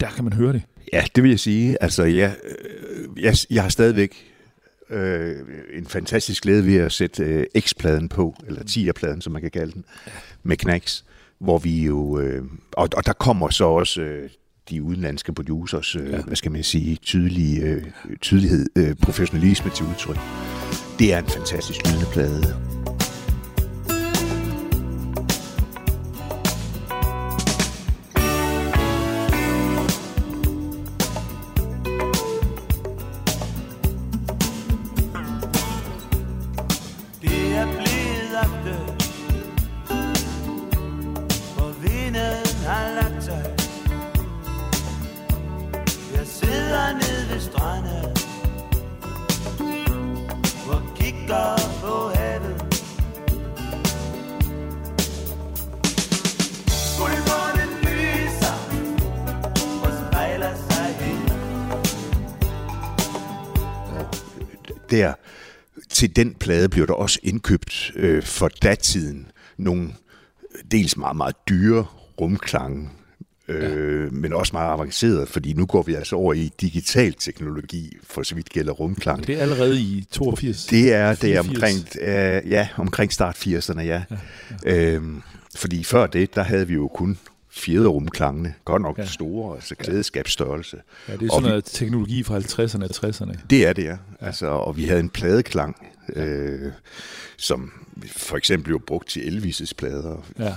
der 0.00 0.08
kan 0.08 0.24
man 0.24 0.32
høre 0.32 0.52
det? 0.52 0.62
Ja, 0.92 1.04
det 1.14 1.22
vil 1.22 1.30
jeg 1.30 1.40
sige. 1.40 1.82
Altså, 1.82 2.04
jeg, 2.04 2.34
øh, 2.44 3.22
jeg, 3.24 3.36
jeg 3.50 3.62
har 3.62 3.70
stadigvæk 3.70 4.26
øh, 4.90 5.36
en 5.72 5.86
fantastisk 5.86 6.42
glæde 6.42 6.66
ved 6.66 6.76
at 6.76 6.92
sætte 6.92 7.24
øh, 7.24 7.46
X-pladen 7.58 8.08
på, 8.08 8.34
eller 8.46 8.62
10'er-pladen, 8.62 9.20
som 9.20 9.32
man 9.32 9.42
kan 9.42 9.50
kalde 9.50 9.72
den, 9.72 9.84
med 10.42 10.56
Knacks, 10.56 11.04
hvor 11.38 11.58
vi 11.58 11.84
jo... 11.84 12.18
Øh, 12.20 12.42
og, 12.72 12.88
og 12.96 13.06
der 13.06 13.12
kommer 13.12 13.50
så 13.50 13.64
også 13.64 14.00
øh, 14.00 14.30
de 14.70 14.82
udenlandske 14.82 15.32
producers, 15.32 15.96
øh, 15.96 16.10
ja. 16.10 16.22
hvad 16.22 16.36
skal 16.36 16.52
man 16.52 16.62
sige, 16.62 16.96
tydelige, 16.96 17.62
øh, 17.62 17.82
tydelighed, 18.20 18.66
øh, 18.76 18.94
professionalisme 18.94 19.70
til 19.70 19.86
udtryk. 19.86 20.18
Det 20.98 21.12
er 21.12 21.18
en 21.18 21.26
fantastisk 21.26 21.86
lydende 21.86 22.06
plade. 22.12 22.77
Den 66.18 66.34
plade 66.34 66.68
blev 66.68 66.86
der 66.86 66.94
også 66.94 67.18
indkøbt 67.22 67.92
øh, 67.96 68.22
for 68.22 68.48
datiden 68.48 69.26
nogle 69.56 69.88
dels 70.70 70.96
meget, 70.96 71.16
meget 71.16 71.34
dyre 71.48 71.86
rumklange, 72.20 72.88
øh, 73.48 74.04
ja. 74.04 74.10
men 74.10 74.32
også 74.32 74.52
meget 74.52 74.72
avanceret, 74.72 75.28
fordi 75.28 75.52
nu 75.52 75.66
går 75.66 75.82
vi 75.82 75.94
altså 75.94 76.16
over 76.16 76.34
i 76.34 76.50
digital 76.60 77.12
teknologi, 77.12 77.96
for 78.02 78.22
så 78.22 78.34
vidt 78.34 78.48
gælder 78.48 78.72
rumklang. 78.72 79.26
Det 79.26 79.36
er 79.36 79.42
allerede 79.42 79.80
i 79.80 80.06
82. 80.10 80.66
Det 80.66 80.92
er, 80.92 81.14
det 81.14 81.36
er 81.36 81.42
84. 81.42 81.48
omkring, 81.48 82.08
øh, 82.08 82.50
ja, 82.50 82.68
omkring 82.76 83.12
start 83.12 83.36
80'erne, 83.36 83.80
ja. 83.80 83.84
ja, 83.84 84.02
ja. 84.64 84.94
Øhm, 84.94 85.22
fordi 85.56 85.84
før 85.84 86.06
det, 86.06 86.34
der 86.34 86.42
havde 86.42 86.68
vi 86.68 86.74
jo 86.74 86.88
kun 86.88 87.18
fjederrumklangene, 87.58 88.54
godt 88.64 88.82
nok 88.82 88.98
Ja. 88.98 89.02
ja. 89.02 89.08
store, 89.08 89.54
altså 89.56 89.74
klædeskabsstørrelse. 89.74 90.76
Ja, 91.08 91.12
det 91.12 91.22
er 91.22 91.26
Og 91.26 91.30
sådan 91.32 91.44
vi- 91.44 91.48
noget 91.48 91.64
teknologi 91.64 92.22
fra 92.22 92.38
50'erne 92.38 92.84
og 92.84 92.90
60'erne. 92.90 93.38
det 93.50 93.66
er 93.66 93.72
det, 93.72 93.84
ja. 93.84 93.96
Altså, 94.20 94.46
og 94.46 94.76
vi 94.76 94.84
havde 94.84 95.00
en 95.00 95.08
pladeklang, 95.10 95.76
øh, 96.16 96.72
som 97.36 97.72
for 98.16 98.36
eksempel 98.36 98.70
jo 98.70 98.78
brugt 98.86 99.08
til 99.08 99.20
Elvis' 99.20 99.72
plader. 99.78 100.24
Ja. 100.38 100.54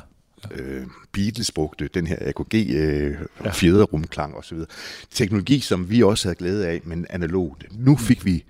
Øh, 0.51 0.83
Beatles 1.11 1.51
brugte 1.51 1.89
den 1.93 2.07
her 2.07 2.17
AKG 2.21 2.55
øh, 2.75 3.15
ja. 3.45 3.51
fjederrumklang 3.51 4.35
osv. 4.35 4.57
Teknologi, 5.11 5.59
som 5.59 5.89
vi 5.89 6.03
også 6.03 6.27
havde 6.27 6.35
glæde 6.35 6.67
af, 6.67 6.81
men 6.83 7.05
analogt. 7.09 7.65
Nu 7.71 7.97
fik 7.97 8.25
vi 8.25 8.43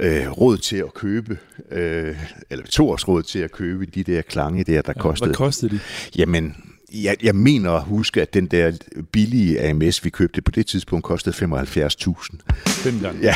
øh, 0.00 0.30
råd 0.30 0.58
til 0.58 0.76
at 0.76 0.94
købe, 0.94 1.38
øh, 1.70 2.16
eller 2.50 2.64
vi 2.64 2.70
tog 2.70 2.90
os 2.90 3.08
råd 3.08 3.22
til 3.22 3.38
at 3.38 3.52
købe 3.52 3.86
de 3.86 4.02
der 4.02 4.22
klange 4.22 4.64
der, 4.64 4.82
der 4.82 4.92
Ja, 4.96 5.00
kostede. 5.02 5.28
hvad 5.28 5.34
kostede 5.34 5.74
de? 5.74 5.80
Jamen, 6.16 6.56
jeg, 6.94 7.16
jeg 7.22 7.34
mener 7.34 7.72
at 7.72 7.82
huske, 7.84 8.22
at 8.22 8.34
den 8.34 8.46
der 8.46 8.72
billige 9.12 9.60
AMS, 9.60 10.04
vi 10.04 10.10
købte 10.10 10.42
på 10.42 10.50
det 10.50 10.66
tidspunkt, 10.66 11.04
kostede 11.04 11.34
75.000. 11.36 12.36
Fem 12.66 13.00
gange. 13.00 13.20
Ja. 13.22 13.34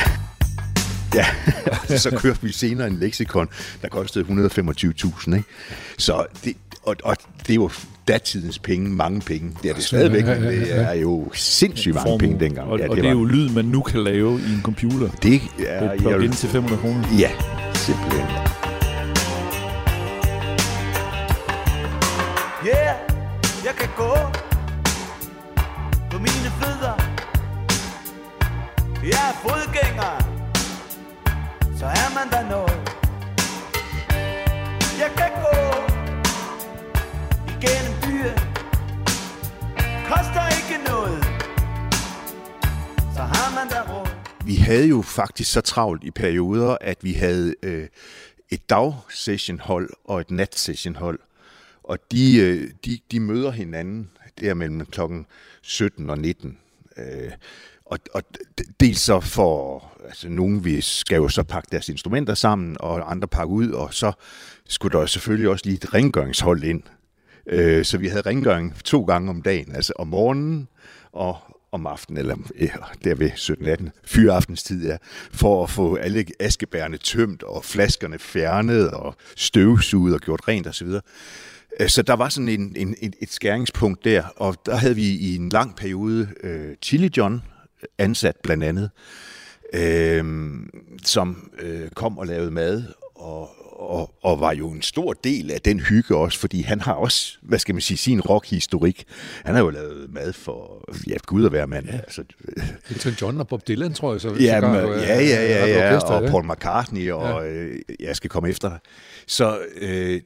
Ja, 1.14 1.26
så 1.98 2.10
kørte 2.16 2.42
vi 2.42 2.52
senere 2.52 2.86
en 2.86 2.96
leksikon, 3.00 3.48
der 3.82 3.88
kostede 3.88 4.24
125.000, 4.24 5.34
ikke? 5.34 5.48
Så 5.98 6.26
det, 6.44 6.54
og, 6.82 6.96
og 7.04 7.16
det 7.46 7.54
jo 7.54 7.70
datidens 8.08 8.58
penge, 8.58 8.88
mange 8.90 9.20
penge. 9.20 9.56
Det 9.62 9.70
er 9.70 9.74
det 9.74 9.84
stadigvæk, 9.84 10.24
men 10.24 10.42
det 10.42 10.72
er 10.80 10.92
jo 10.92 11.30
sindssygt 11.34 11.94
mange 11.94 12.04
Formue. 12.04 12.18
penge 12.18 12.40
dengang. 12.40 12.68
Og, 12.70 12.78
ja, 12.78 12.88
og 12.88 12.96
det 12.96 13.04
er 13.04 13.08
var- 13.08 13.14
jo 13.18 13.24
lyd, 13.24 13.48
man 13.48 13.64
nu 13.64 13.82
kan 13.82 14.04
lave 14.04 14.40
i 14.40 14.52
en 14.54 14.60
computer. 14.62 15.08
Det 15.22 15.34
er- 15.34 15.40
Det 15.58 15.86
jeg 15.86 15.94
et 15.94 16.00
plug-in 16.00 16.30
til 16.32 16.48
500 16.48 16.80
kroner. 16.82 17.04
Ja, 17.18 17.30
simpelthen. 17.74 18.26
gå 23.96 24.14
på 26.10 26.18
mine 26.18 26.50
fødder. 26.60 26.96
Jeg 29.02 29.22
er 29.30 29.34
fodgænger, 29.44 30.14
så 31.78 31.86
er 31.86 32.08
man 32.18 32.26
der 32.34 32.42
noget. 32.50 32.80
Jeg 35.02 35.10
kan 35.20 35.30
gå 35.44 35.56
igennem 37.54 37.94
byer, 38.02 38.36
koster 40.10 40.44
ikke 40.58 40.84
noget, 40.90 41.24
så 43.16 43.22
har 43.22 43.54
man 43.54 43.68
der 43.68 43.82
råd. 43.92 44.08
Vi 44.44 44.56
havde 44.56 44.86
jo 44.88 45.02
faktisk 45.02 45.52
så 45.52 45.60
travlt 45.60 46.04
i 46.04 46.10
perioder, 46.10 46.76
at 46.80 46.98
vi 47.02 47.12
havde 47.12 47.54
øh, 47.62 47.88
et 48.50 48.70
hold 49.60 49.90
og 50.04 50.20
et 50.20 50.30
nat-session-hold. 50.30 51.18
Og 51.90 51.98
de, 52.12 52.36
øh, 52.36 52.70
de, 52.84 52.98
de 53.12 53.20
møder 53.20 53.50
hinanden 53.50 54.10
der 54.40 54.54
mellem 54.54 54.86
klokken 54.86 55.26
17 55.62 56.10
og 56.10 56.18
19. 56.18 56.58
Øh, 56.96 57.30
og, 57.84 57.98
og 58.14 58.22
dels 58.80 59.00
så 59.00 59.20
for, 59.20 59.84
altså 60.04 60.28
nogen 60.28 60.64
vi 60.64 60.80
skal 60.80 61.16
jo 61.16 61.28
så 61.28 61.42
pakke 61.42 61.68
deres 61.72 61.88
instrumenter 61.88 62.34
sammen, 62.34 62.76
og 62.80 63.10
andre 63.10 63.28
pakke 63.28 63.52
ud, 63.52 63.70
og 63.70 63.94
så 63.94 64.12
skulle 64.68 64.98
der 64.98 65.06
selvfølgelig 65.06 65.48
også 65.48 65.64
lige 65.64 65.74
et 65.74 65.94
rengøringshold 65.94 66.64
ind. 66.64 66.82
Øh, 67.46 67.84
så 67.84 67.98
vi 67.98 68.08
havde 68.08 68.22
rengøring 68.22 68.74
to 68.84 69.04
gange 69.04 69.30
om 69.30 69.42
dagen, 69.42 69.74
altså 69.74 69.92
om 69.96 70.06
morgenen 70.06 70.68
og 71.12 71.38
om 71.72 71.86
aftenen, 71.86 72.18
eller 72.18 72.36
ja, 72.60 72.68
der 73.04 73.14
ved 73.14 73.30
17-18, 73.30 73.90
fyraftentid, 74.04 74.86
ja, 74.86 74.96
for 75.32 75.62
at 75.62 75.70
få 75.70 75.96
alle 75.96 76.24
askebærene 76.40 76.96
tømt, 76.98 77.42
og 77.42 77.64
flaskerne 77.64 78.18
fjernet, 78.18 78.90
og 78.90 79.14
støvsuget 79.36 80.14
og 80.14 80.20
gjort 80.20 80.48
rent 80.48 80.66
osv. 80.66 80.88
Øh, 81.80 81.88
Så 81.88 82.02
der 82.02 82.14
var 82.14 82.28
sådan 82.28 82.48
en, 82.48 82.72
en, 82.76 82.96
et, 83.20 83.32
skæringspunkt 83.32 84.04
der, 84.04 84.22
og 84.36 84.56
der 84.66 84.76
havde 84.76 84.94
vi 84.94 85.02
i 85.02 85.36
en 85.36 85.48
lang 85.48 85.76
periode 85.76 86.28
øh, 86.42 86.76
Chili 86.82 87.10
John 87.16 87.42
ansat 87.98 88.36
blandt 88.42 88.64
andet, 88.64 88.90
øh, 89.72 90.24
som 91.04 91.50
øh, 91.62 91.90
kom 91.94 92.18
og 92.18 92.26
lavede 92.26 92.50
mad, 92.50 92.84
og, 93.14 93.50
og, 93.80 94.14
og 94.22 94.40
var 94.40 94.52
jo 94.54 94.70
en 94.70 94.82
stor 94.82 95.12
del 95.12 95.50
af 95.50 95.60
den 95.60 95.80
hygge 95.80 96.16
også, 96.16 96.38
fordi 96.38 96.62
han 96.62 96.80
har 96.80 96.92
også, 96.92 97.38
hvad 97.42 97.58
skal 97.58 97.74
man 97.74 97.82
sige, 97.82 97.98
sin 97.98 98.20
rockhistorik. 98.20 99.04
Han 99.44 99.54
har 99.54 99.62
jo 99.62 99.70
lavet 99.70 100.06
mad 100.12 100.32
for, 100.32 100.88
ja, 101.06 101.16
gud 101.26 101.46
at 101.46 101.52
være 101.52 101.66
mand. 101.66 101.86
Ja. 101.86 101.96
Altså, 101.96 102.24
Elton 102.90 103.12
John 103.12 103.40
og 103.40 103.48
Bob 103.48 103.68
Dylan, 103.68 103.94
tror 103.94 104.12
jeg. 104.12 104.20
Så, 104.20 104.36
Ja, 104.40 104.60
men, 104.60 104.70
øh, 104.76 105.02
ja, 105.02 105.20
ja, 105.20 105.42
ja, 105.44 105.66
ja, 105.66 105.88
orkester, 105.88 106.10
og 106.10 106.22
ja. 106.22 106.30
Paul 106.30 106.44
McCartney, 106.44 107.10
og 107.10 107.44
ja. 107.44 107.50
øh, 107.50 107.78
jeg 108.00 108.16
skal 108.16 108.30
komme 108.30 108.48
efter 108.48 108.68
dig. 108.68 108.78
Så 109.26 109.58
øh, 109.80 110.20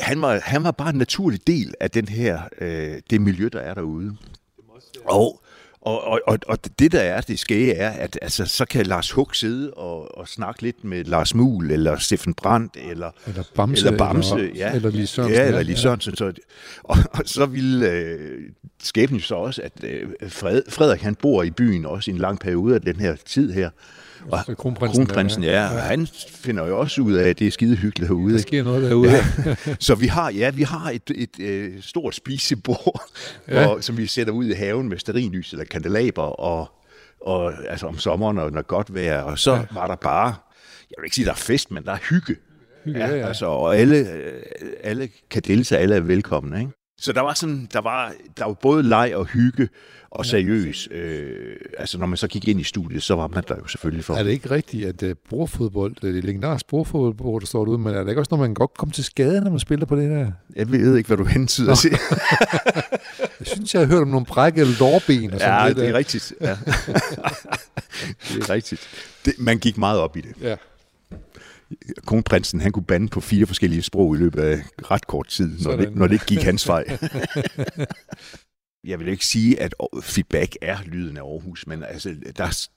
han, 0.00 0.22
var, 0.22 0.40
han 0.42 0.64
var 0.64 0.70
bare 0.70 0.90
en 0.90 0.96
naturlig 0.98 1.46
del 1.46 1.74
af 1.80 1.90
den 1.90 2.08
her, 2.08 2.40
øh, 2.60 2.94
det 3.10 3.20
miljø, 3.20 3.48
der 3.52 3.60
er 3.60 3.74
derude. 3.74 4.16
Og, 5.04 5.42
og, 5.80 6.04
og, 6.04 6.20
og, 6.26 6.38
og 6.46 6.58
det 6.78 6.92
der 6.92 7.00
er, 7.00 7.20
det 7.20 7.38
skæge 7.38 7.74
er, 7.74 7.90
at 7.90 8.18
altså, 8.22 8.46
så 8.46 8.64
kan 8.64 8.86
Lars 8.86 9.10
Hug 9.10 9.34
sidde 9.36 9.70
og, 9.70 10.18
og 10.18 10.28
snakke 10.28 10.62
lidt 10.62 10.84
med 10.84 11.04
Lars 11.04 11.34
Muhl, 11.34 11.70
eller 11.70 11.98
Steffen 11.98 12.34
Brandt, 12.34 12.76
eller, 12.90 13.10
Eller 13.26 13.42
Bamse, 13.54 13.86
eller, 13.86 13.98
Bamse, 13.98 14.34
eller- 14.34 14.54
ja. 14.56 14.74
eller 14.74 14.90
Lis 14.90 15.08
Sørensen, 15.10 15.34
Ja, 15.36 15.42
ja, 15.42 15.46
eller 15.48 15.62
Lis 15.62 15.76
ja. 15.76 15.82
Sørensen. 15.82 16.16
Så, 16.16 16.32
og, 16.82 16.96
og 17.12 17.22
så 17.24 17.46
ville 17.46 17.90
øh, 17.90 18.40
skæbnen 18.82 19.20
så 19.20 19.34
også, 19.34 19.62
at 19.62 19.84
øh, 19.84 20.08
Fred, 20.28 20.62
Frederik 20.68 21.00
han 21.02 21.14
bor 21.14 21.42
i 21.42 21.50
byen 21.50 21.86
også 21.86 22.10
i 22.10 22.14
en 22.14 22.20
lang 22.20 22.38
periode 22.40 22.74
af 22.74 22.80
den 22.80 22.96
her 22.96 23.16
tid 23.26 23.52
her. 23.52 23.70
Og 24.30 24.56
kronprinsen, 24.56 25.06
kronprinsen 25.06 25.42
ja. 25.44 25.62
ja, 25.62 25.68
han 25.68 26.06
finder 26.30 26.66
jo 26.66 26.78
også 26.78 27.00
ud 27.00 27.12
af, 27.12 27.28
at 27.28 27.38
det 27.38 27.46
er 27.46 27.50
skide 27.50 27.76
hyggeligt 27.76 28.08
herude. 28.08 28.32
Der 28.34 28.40
sker 28.40 28.64
noget 28.64 28.82
derude. 28.90 29.10
Ja. 29.10 29.54
så 29.80 29.94
vi 29.94 30.06
har, 30.06 30.30
ja, 30.30 30.50
vi 30.50 30.62
har 30.62 30.90
et, 30.90 31.10
et, 31.14 31.38
et 31.48 31.84
stort 31.84 32.14
spisebord, 32.14 33.10
Ja. 33.48 33.60
ja. 33.60 33.66
hvor, 33.66 33.80
som 33.80 33.96
vi 33.96 34.06
sætter 34.06 34.32
ud 34.32 34.44
i 34.44 34.52
haven 34.52 34.88
med 34.88 34.98
sterinlys 34.98 35.52
eller 35.52 35.64
kandelaber, 35.64 36.22
og, 36.22 36.68
og 37.20 37.52
altså 37.68 37.86
om 37.86 37.98
sommeren, 37.98 38.38
og 38.38 38.52
når 38.52 38.62
godt 38.62 38.94
vejr, 38.94 39.22
og 39.22 39.38
så 39.38 39.52
ja. 39.54 39.62
var 39.72 39.86
der 39.86 39.96
bare, 39.96 40.34
jeg 40.90 40.94
vil 40.98 41.04
ikke 41.04 41.14
sige, 41.14 41.24
der 41.24 41.30
er 41.30 41.34
fest, 41.36 41.70
men 41.70 41.84
der 41.84 41.92
er 41.92 41.98
hygge. 42.10 42.36
Hygge, 42.84 43.00
ja, 43.00 43.16
ja. 43.16 43.28
Altså, 43.28 43.46
og 43.46 43.76
alle, 43.76 43.96
øh, 43.96 44.42
alle 44.82 45.08
kan 45.30 45.42
deltage, 45.46 45.80
alle 45.80 45.94
er 45.94 46.00
velkomne, 46.00 46.60
ikke? 46.60 46.72
Så 46.98 47.12
der 47.12 47.20
var 47.20 47.34
sådan, 47.34 47.68
der 47.72 47.80
var, 47.80 48.12
der 48.38 48.44
var 48.44 48.52
både 48.52 48.82
leg 48.82 49.12
og 49.16 49.26
hygge 49.26 49.68
og 50.10 50.26
seriøs. 50.26 50.88
Øh, 50.90 51.56
altså 51.78 51.98
når 51.98 52.06
man 52.06 52.16
så 52.16 52.28
gik 52.28 52.48
ind 52.48 52.60
i 52.60 52.62
studiet, 52.64 53.02
så 53.02 53.14
var 53.14 53.28
man 53.28 53.44
der 53.48 53.56
jo 53.56 53.66
selvfølgelig 53.66 54.04
for. 54.04 54.14
Er 54.14 54.22
det 54.22 54.30
ikke 54.30 54.50
rigtigt, 54.50 54.88
at 54.88 55.02
uh, 55.02 55.16
bordfodbold, 55.30 55.94
det 56.02 56.18
er 56.18 56.22
legendarisk 56.22 56.66
bordfodbold, 56.68 57.40
der 57.40 57.46
står 57.46 57.64
derude, 57.64 57.78
men 57.78 57.94
er 57.94 58.02
der 58.02 58.08
ikke 58.08 58.20
også 58.20 58.28
noget, 58.34 58.48
man 58.48 58.54
godt 58.54 58.74
komme 58.74 58.92
til 58.92 59.04
skade, 59.04 59.40
når 59.40 59.50
man 59.50 59.60
spiller 59.60 59.86
på 59.86 59.96
det 59.96 60.10
der? 60.10 60.32
Jeg 60.56 60.70
ved 60.70 60.96
ikke, 60.96 61.06
hvad 61.06 61.16
du 61.16 61.24
hentyder 61.24 61.74
til. 61.74 61.90
jeg 63.40 63.46
synes, 63.46 63.74
jeg 63.74 63.82
har 63.82 63.86
hørt 63.86 64.02
om 64.02 64.08
nogle 64.08 64.26
brækkede 64.26 64.66
lårben 64.80 65.32
og 65.32 65.40
sådan 65.40 65.54
Ja, 65.60 65.66
lidt. 65.66 65.76
det 65.76 65.84
er 65.84 65.90
øh. 65.90 65.94
rigtigt. 65.96 66.32
Ja. 66.40 66.50
det 68.28 68.42
er 68.42 68.50
rigtigt. 68.50 68.80
Det, 69.24 69.34
man 69.38 69.58
gik 69.58 69.78
meget 69.78 70.00
op 70.00 70.16
i 70.16 70.20
det. 70.20 70.32
Ja. 70.40 70.56
Kronprinsen, 72.06 72.60
han 72.60 72.72
kunne 72.72 72.84
bande 72.84 73.08
på 73.08 73.20
fire 73.20 73.46
forskellige 73.46 73.82
sprog 73.82 74.14
i 74.14 74.18
løbet 74.18 74.40
af 74.40 74.62
ret 74.90 75.06
kort 75.06 75.28
tid, 75.28 75.58
når 75.64 75.76
det, 75.76 75.96
når 75.96 76.06
det 76.06 76.14
ikke 76.14 76.26
gik 76.26 76.42
hans 76.42 76.68
vej. 76.68 76.84
Jeg 78.84 79.00
vil 79.00 79.08
ikke 79.08 79.26
sige, 79.26 79.60
at 79.60 79.74
feedback 80.02 80.56
er 80.62 80.78
lyden 80.84 81.16
af 81.16 81.20
Aarhus, 81.20 81.66
men 81.66 81.82
altså, 81.82 82.14
der 82.36 82.44
er, 82.44 82.68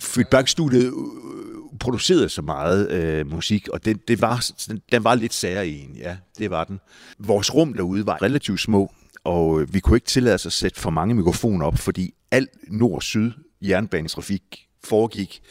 feedbackstudiet 0.00 0.86
øh, 0.86 1.78
producerede 1.80 2.28
så 2.28 2.42
meget 2.42 2.90
øh, 2.90 3.30
musik, 3.30 3.68
og 3.68 3.84
det, 3.84 4.08
det 4.08 4.20
var, 4.20 4.50
den 4.92 5.04
var 5.04 5.14
lidt 5.14 5.34
særlig 5.34 5.88
ja, 5.98 6.16
det 6.38 6.50
var 6.50 6.64
den. 6.64 6.80
Vores 7.18 7.54
rum 7.54 7.74
derude 7.74 8.06
var 8.06 8.22
relativt 8.22 8.60
små, 8.60 8.92
og 9.24 9.60
øh, 9.60 9.74
vi 9.74 9.80
kunne 9.80 9.96
ikke 9.96 10.06
tillade 10.06 10.34
os 10.34 10.46
at 10.46 10.52
sætte 10.52 10.80
for 10.80 10.90
mange 10.90 11.14
mikrofoner 11.14 11.66
op, 11.66 11.78
fordi 11.78 12.14
al 12.30 12.48
nord-syd 12.68 13.32
jernbanetrafik 13.62 14.66
foregik 14.84 15.42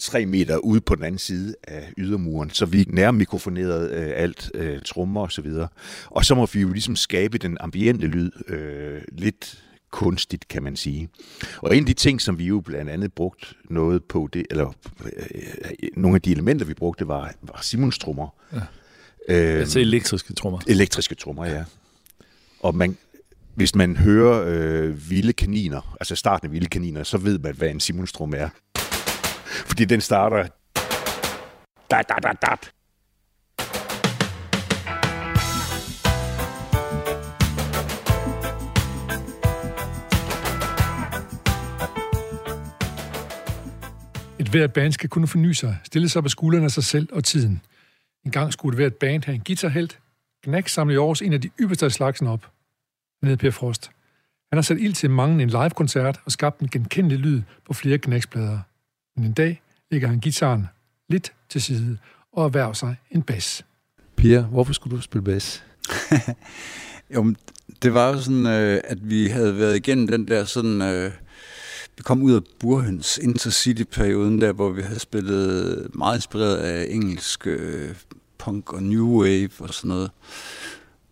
tre 0.00 0.26
meter 0.26 0.56
ude 0.56 0.80
på 0.80 0.94
den 0.94 1.04
anden 1.04 1.18
side 1.18 1.54
af 1.62 1.92
ydermuren, 1.98 2.50
så 2.50 2.66
vi 2.66 2.84
nærmikrofonerede 2.88 3.90
øh, 3.90 4.12
alt, 4.16 4.50
øh, 4.54 4.80
trommer 4.84 5.20
og 5.20 5.32
så 5.32 5.42
videre. 5.42 5.68
Og 6.06 6.24
så 6.24 6.34
må 6.34 6.46
vi 6.52 6.60
jo 6.60 6.72
ligesom 6.72 6.96
skabe 6.96 7.38
den 7.38 7.56
ambiente 7.60 8.06
lyd 8.06 8.30
øh, 8.48 9.02
lidt 9.12 9.62
kunstigt, 9.90 10.48
kan 10.48 10.62
man 10.62 10.76
sige. 10.76 11.08
Og 11.58 11.76
en 11.76 11.82
af 11.82 11.86
de 11.86 11.92
ting, 11.92 12.20
som 12.20 12.38
vi 12.38 12.44
jo 12.44 12.60
blandt 12.60 12.90
andet 12.90 13.12
brugt 13.12 13.56
noget 13.70 14.04
på, 14.04 14.28
det, 14.32 14.46
eller 14.50 14.72
øh, 15.04 15.42
nogle 15.96 16.14
af 16.14 16.22
de 16.22 16.32
elementer, 16.32 16.66
vi 16.66 16.74
brugte, 16.74 17.08
var, 17.08 17.34
var 17.42 17.58
Simons 17.62 17.98
trommer. 17.98 18.28
Ja. 18.52 18.58
Øh, 19.28 19.60
Altså 19.60 19.80
elektriske 19.80 20.32
trommer. 20.32 20.60
Elektriske 20.66 21.14
trommer, 21.14 21.46
ja. 21.46 21.64
Og 22.60 22.74
man, 22.74 22.96
hvis 23.54 23.74
man 23.74 23.96
hører 23.96 24.44
øh, 24.46 25.10
vilde 25.10 25.32
kaniner, 25.32 25.96
altså 26.00 26.16
starten 26.16 26.46
af 26.46 26.52
vilde 26.52 26.68
kaniner, 26.68 27.02
så 27.02 27.18
ved 27.18 27.38
man, 27.38 27.54
hvad 27.54 27.70
en 27.70 27.80
Simonstrum 27.80 28.34
er. 28.36 28.48
Fordi 29.66 29.84
den 29.84 30.00
starter... 30.00 30.48
Da, 31.90 32.02
da, 32.08 32.14
da, 32.22 32.32
da. 32.42 32.54
Et 44.40 44.48
hvert 44.48 44.72
band 44.72 44.92
skal 44.92 45.08
kunne 45.08 45.26
forny 45.26 45.52
sig, 45.52 45.76
stille 45.84 46.08
sig 46.08 46.22
på 46.22 46.28
skuldrene 46.28 46.64
af 46.64 46.70
sig 46.70 46.84
selv 46.84 47.08
og 47.12 47.24
tiden. 47.24 47.60
En 48.24 48.30
gang 48.30 48.52
skulle 48.52 48.74
et 48.74 48.78
hvert 48.78 48.94
band 48.94 49.24
have 49.24 49.34
en 49.34 49.42
guitarhelt. 49.46 49.98
Knack 50.44 50.68
samlede 50.68 50.94
i 50.94 50.98
års 50.98 51.22
en 51.22 51.32
af 51.32 51.40
de 51.40 51.50
ypperste 51.60 51.86
af 51.86 51.92
slagsen 51.92 52.26
op. 52.26 52.50
Han 53.22 53.28
hed 53.28 53.36
Per 53.36 53.50
Frost. 53.50 53.90
Han 54.52 54.56
har 54.56 54.62
sat 54.62 54.78
ild 54.78 54.94
til 54.94 55.10
mange 55.10 55.42
en 55.42 55.48
live-koncert 55.48 56.20
og 56.24 56.32
skabt 56.32 56.60
en 56.60 56.68
genkendelig 56.68 57.18
lyd 57.18 57.42
på 57.66 57.72
flere 57.74 57.98
knæksplader. 57.98 58.58
Men 59.18 59.26
en 59.26 59.32
dag 59.32 59.62
lægger 59.90 60.08
han 60.08 60.20
gitaren 60.20 60.68
lidt 61.08 61.32
til 61.48 61.62
side 61.62 61.98
og 62.32 62.44
erhverver 62.44 62.72
sig 62.72 62.96
en 63.10 63.22
bas. 63.22 63.64
Pia, 64.16 64.40
hvorfor 64.40 64.72
skulle 64.72 64.96
du 64.96 65.02
spille 65.02 65.24
bas? 65.24 65.64
Jo, 67.14 67.34
det 67.82 67.94
var 67.94 68.08
jo 68.08 68.20
sådan, 68.20 68.46
øh, 68.46 68.80
at 68.84 69.10
vi 69.10 69.26
havde 69.26 69.58
været 69.58 69.76
igennem 69.76 70.06
den 70.06 70.28
der 70.28 70.44
sådan... 70.44 70.82
Øh, 70.82 71.12
vi 71.96 72.02
kom 72.02 72.22
ud 72.22 72.32
af 72.32 72.40
Burhøns 72.60 73.18
Intercity-perioden 73.18 74.40
der, 74.40 74.52
hvor 74.52 74.70
vi 74.70 74.82
havde 74.82 74.98
spillet 74.98 75.88
meget 75.94 76.16
inspireret 76.16 76.56
af 76.56 76.86
engelsk 76.90 77.46
øh, 77.46 77.94
punk 78.38 78.72
og 78.72 78.82
new 78.82 79.22
wave 79.22 79.50
og 79.58 79.74
sådan 79.74 79.88
noget. 79.88 80.10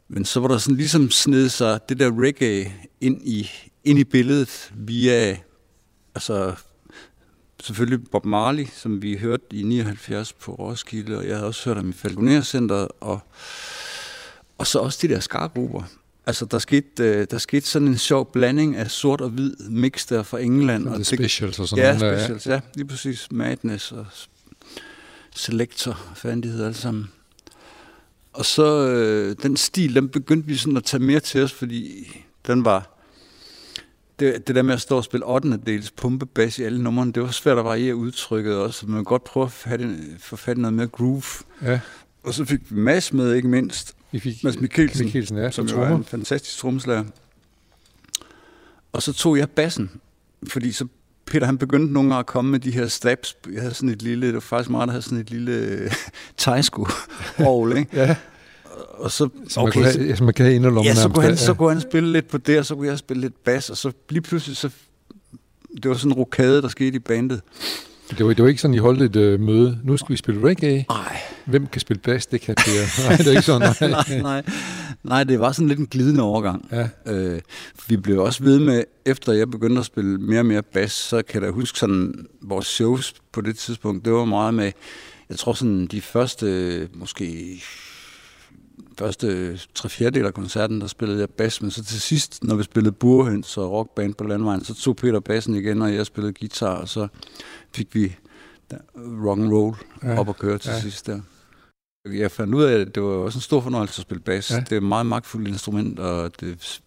Men 0.09 0.25
så 0.25 0.41
var 0.41 0.49
der 0.49 0.59
sådan 0.59 0.77
ligesom 0.77 1.11
sned 1.11 1.49
sig 1.49 1.81
det 1.89 2.01
der 2.01 2.23
reggae 2.23 2.73
ind 3.01 3.23
i, 3.25 3.51
ind 3.85 3.99
i 3.99 4.05
billedet 4.05 4.73
via, 4.75 5.37
altså 6.15 6.55
selvfølgelig 7.67 8.11
Bob 8.11 8.25
Marley, 8.25 8.67
som 8.77 9.03
vi 9.03 9.17
hørte 9.17 9.45
i 9.51 9.63
79 9.63 10.33
på 10.33 10.55
Roskilde, 10.55 11.19
og 11.19 11.27
jeg 11.27 11.35
havde 11.35 11.47
også 11.47 11.65
hørt 11.65 11.77
ham 11.77 11.91
i 11.91 11.93
Falconer 11.93 12.89
og, 13.01 13.21
og 14.59 14.67
så 14.67 14.79
også 14.79 14.99
de 15.03 15.15
der 15.15 15.21
skargrupper. 15.21 15.83
Altså, 16.27 16.45
der 16.45 16.59
skete, 16.59 17.03
øh, 17.05 17.27
der 17.31 17.39
skete 17.39 17.67
sådan 17.67 17.89
en 17.89 17.99
sjov 17.99 18.33
blanding 18.33 18.77
af 18.77 18.91
sort 18.91 19.21
og 19.21 19.31
hvid 19.31 19.55
mix 19.71 20.07
der 20.07 20.23
fra 20.23 20.39
England. 20.39 20.85
Sådan 20.85 21.01
og 21.01 21.07
The 21.07 21.17
Specials 21.17 21.59
og 21.59 21.69
sådan 21.69 21.85
ja, 21.85 21.99
nogle 21.99 22.07
der, 22.07 22.13
ja. 22.13 22.25
Specials, 22.25 22.47
ja. 22.47 22.61
lige 22.75 22.87
præcis. 22.87 23.29
Madness 23.31 23.93
og 23.93 24.07
Selector, 25.35 26.01
fanden 26.15 26.43
de 26.43 26.49
hedder 26.49 26.67
alle 26.67 26.79
sammen. 26.79 27.11
Og 28.33 28.45
så 28.45 28.89
øh, 28.89 29.37
den 29.43 29.57
stil, 29.57 29.95
den 29.95 30.09
begyndte 30.09 30.49
vi 30.49 30.57
sådan 30.57 30.77
at 30.77 30.85
tage 30.85 31.03
mere 31.03 31.21
til 31.21 31.43
os, 31.43 31.53
fordi 31.53 32.09
den 32.47 32.65
var, 32.65 32.96
det, 34.19 34.47
det 34.47 34.55
der 34.57 34.63
med 34.63 34.75
at 34.75 34.81
stå 34.81 34.97
og 34.97 35.05
spille 35.05 35.27
8. 35.27 35.57
dels 35.67 35.91
pumpebas 35.91 36.59
i 36.59 36.63
alle 36.63 36.83
numrene, 36.83 37.13
det 37.13 37.23
var 37.23 37.31
svært 37.31 37.59
at 37.59 37.65
variere 37.65 37.97
udtrykket 37.97 38.55
også. 38.57 38.81
så 38.81 38.87
Man 38.87 38.95
kunne 38.97 39.05
godt 39.05 39.25
prøve 39.25 39.47
at 39.47 39.53
få 39.53 39.69
fat 39.69 39.81
i- 39.81 40.15
få 40.19 40.37
fat 40.37 40.57
i 40.57 40.61
noget 40.61 40.75
mere 40.75 40.87
groove. 40.87 41.23
Ja. 41.63 41.81
Og 42.23 42.35
så 42.35 42.45
fik 42.45 42.61
vi 42.71 42.77
Mads 42.81 43.13
med, 43.13 43.33
ikke 43.35 43.49
mindst. 43.49 43.95
Vi 44.13 44.21
fik 44.21 44.45
Mads 44.45 44.61
Mikkelsen, 44.61 45.05
Mikkelsen, 45.05 45.37
ja, 45.39 45.51
som 45.51 45.67
jo 45.67 45.73
er 45.75 45.77
trommer. 45.79 45.97
en 45.99 46.05
fantastisk 46.05 46.59
trommeslager. 46.59 47.05
Og 48.93 49.03
så 49.03 49.13
tog 49.13 49.39
jeg 49.39 49.51
bassen, 49.51 49.91
fordi 50.49 50.73
så 50.73 50.87
Peter 51.27 51.47
han 51.47 51.59
begyndte 51.59 51.93
nogle 51.93 52.09
gange 52.11 52.19
at 52.21 52.27
komme 52.27 52.51
med 52.51 52.61
de 52.61 52.71
her 52.71 52.87
stabs. 52.87 53.37
Jeg 53.53 53.61
havde 53.63 53.75
sådan 53.75 53.89
et 53.89 54.03
lille, 54.03 54.27
det 54.27 54.35
var 54.35 54.41
faktisk 54.41 54.71
meget, 54.71 54.87
der 54.87 54.93
havde 54.93 55.03
sådan 55.03 55.19
et 55.19 55.31
lille 55.31 55.91
tegsko 56.37 56.87
ikke? 57.77 57.87
Ja. 57.93 58.17
Og 58.99 59.11
så, 59.11 59.29
Så 59.49 59.61
man 59.63 59.73
kunne 59.73 59.85
have- 59.85 60.17
så 60.17 60.25
man 60.25 60.35
kan 60.35 60.45
have 60.47 60.57
inderlommen 60.57 60.85
Ja, 60.85 60.95
så 60.95 61.09
kunne, 61.09 61.23
han, 61.23 61.31
ja. 61.31 61.37
så 61.37 61.55
kunne 61.55 61.73
han 61.73 61.81
spille 61.81 62.13
lidt 62.13 62.29
på 62.29 62.39
det, 62.39 62.59
og 62.59 62.67
så 62.67 62.75
kunne 62.75 62.87
jeg 62.89 62.99
spille 62.99 63.21
lidt 63.21 63.45
bas, 63.45 63.71
og 63.71 63.77
så 63.77 63.93
lige 64.11 64.23
pludselig, 64.23 64.57
så, 64.57 64.71
det 65.83 65.89
var 65.91 65.95
sådan 65.97 66.11
en 66.13 66.17
rokade, 66.19 66.63
der 66.63 66.69
skete 66.69 66.97
i 66.97 66.99
bandet. 66.99 67.41
Det 68.11 68.27
var, 68.27 68.33
det 68.33 68.43
var 68.43 68.49
ikke 68.49 68.61
sådan, 68.61 68.75
I 68.75 68.79
holdt 68.79 69.03
et 69.03 69.17
øh, 69.17 69.41
møde. 69.41 69.79
Nu 69.85 69.97
skal 69.97 70.13
vi 70.13 70.17
spille 70.17 70.49
reggae. 70.49 70.85
Nej. 70.89 71.17
Hvem 71.45 71.67
kan 71.67 71.81
spille 71.81 72.01
bass? 72.01 72.27
Det 72.27 72.41
kan 72.41 72.55
Per. 72.55 72.63
Nej, 73.09 73.17
det 73.17 73.27
er 73.27 73.31
ikke 73.31 73.43
sådan. 73.43 73.75
Nej. 73.81 73.91
nej, 74.09 74.21
nej. 74.23 74.43
Nej, 75.03 75.25
det 75.25 75.41
var 75.41 75.53
sådan 75.53 75.69
lidt 75.69 75.79
en 75.79 75.87
glidende 75.87 76.23
overgang. 76.23 76.69
Ja. 76.73 76.89
Øh, 77.13 77.41
vi 77.89 77.97
blev 77.97 78.19
også 78.19 78.43
ved 78.45 78.59
med, 78.59 78.85
efter 79.07 79.33
jeg 79.33 79.51
begyndte 79.51 79.79
at 79.81 79.87
spille 79.87 80.19
mere 80.19 80.39
og 80.41 80.47
mere 80.47 80.63
bas, 80.63 80.93
så 80.93 81.23
kan 81.29 81.43
jeg 81.43 81.51
huske 81.51 81.79
sådan, 81.79 82.27
vores 82.43 82.67
shows 82.67 83.15
på 83.33 83.41
det 83.41 83.59
tidspunkt, 83.59 84.05
det 84.05 84.13
var 84.13 84.25
meget 84.25 84.55
med, 84.55 84.73
jeg 85.31 85.39
tror 85.39 85.53
sådan 85.53 85.87
de 85.87 86.01
første, 86.01 86.89
måske 86.95 87.63
første 88.99 89.57
tre 89.75 89.89
fjerdedel 89.89 90.27
af 90.27 90.35
koncerten, 90.35 90.81
der 90.81 90.87
spillede 90.87 91.21
jeg 91.21 91.31
bas, 91.31 91.63
men 91.63 91.71
så 91.71 91.85
til 91.85 92.01
sidst, 92.01 92.45
når 92.45 92.55
vi 92.57 92.63
spillede 92.63 92.93
burhøns 92.93 93.57
og 93.57 93.71
rockband 93.73 94.15
på 94.15 94.25
landvejen, 94.25 94.65
så 94.65 94.75
tog 94.75 94.97
Peter 94.97 95.21
bassen 95.21 95.55
igen, 95.55 95.83
og 95.83 95.95
jeg 95.95 96.07
spillede 96.07 96.33
guitar, 96.41 96.75
og 96.75 96.89
så 96.89 97.09
fik 97.75 97.95
vi 97.95 98.17
rock 99.27 99.41
and 99.41 99.53
roll 99.53 99.77
Ja. 100.03 100.19
op 100.21 100.29
og 100.29 100.37
køre 100.37 100.59
til 100.59 100.71
Ja. 100.71 100.81
sidst 100.81 101.07
der. 101.07 101.21
Jeg 102.13 102.31
fandt 102.31 102.55
ud 102.55 102.63
af, 102.63 102.79
at 102.81 102.95
det 102.95 103.03
var 103.03 103.09
også 103.09 103.37
en 103.37 103.43
stor 103.43 103.61
fornøjelse 103.61 104.01
at 104.01 104.03
spille 104.03 104.21
bas. 104.23 104.51
Ja. 104.51 104.61
Det 104.61 104.73
er 104.73 104.77
et 104.77 104.83
meget 104.83 105.07
magtfuldt 105.07 105.49
instrument, 105.49 105.99
og 105.99 106.41
det, 106.41 106.81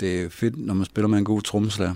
det 0.00 0.22
er 0.22 0.28
fedt, 0.28 0.58
når 0.66 0.74
man 0.74 0.84
spiller 0.84 1.08
med 1.08 1.18
en 1.18 1.24
god 1.24 1.42
trommeslager. 1.42 1.94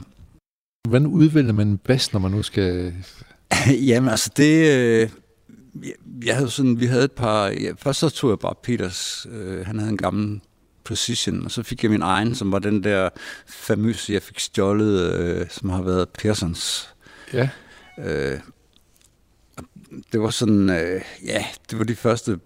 Hvordan 0.89 1.07
udvælger 1.07 1.53
man 1.53 1.79
bass, 1.79 2.13
når 2.13 2.21
man 2.21 2.31
nu 2.31 2.43
skal... 2.43 2.95
Jamen 3.89 4.11
altså 4.11 4.31
det... 4.37 5.11
Jeg, 6.25 6.37
havde 6.37 6.51
sådan, 6.51 6.81
vi 6.81 6.87
havde 6.87 7.05
et 7.05 7.13
par... 7.13 7.47
Ja, 7.47 7.73
først 7.79 7.99
så 7.99 8.09
tog 8.09 8.31
jeg 8.31 8.39
bare 8.39 8.55
Peters, 8.63 9.27
øh, 9.31 9.67
han 9.67 9.79
havde 9.79 9.91
en 9.91 9.97
gammel 9.97 10.41
Precision, 10.85 11.45
og 11.45 11.51
så 11.51 11.63
fik 11.63 11.83
jeg 11.83 11.91
min 11.91 12.03
egen, 12.03 12.35
som 12.35 12.53
var 12.53 12.59
den 12.59 12.85
der 12.85 13.09
famøse, 13.47 14.13
jeg 14.13 14.23
fik 14.23 14.41
stjålet, 14.41 15.13
øh, 15.13 15.47
som 15.51 15.69
har 15.69 15.83
været 15.83 16.09
Pearsons. 16.09 16.95
Ja. 17.33 17.49
Øh, 17.99 18.41
det 20.13 20.21
var 20.21 20.31
sådan, 20.31 20.71
øh, 20.71 21.01
ja, 21.25 21.45
det 21.71 21.79
var 21.79 21.85
de 21.85 21.97
første 21.97 22.39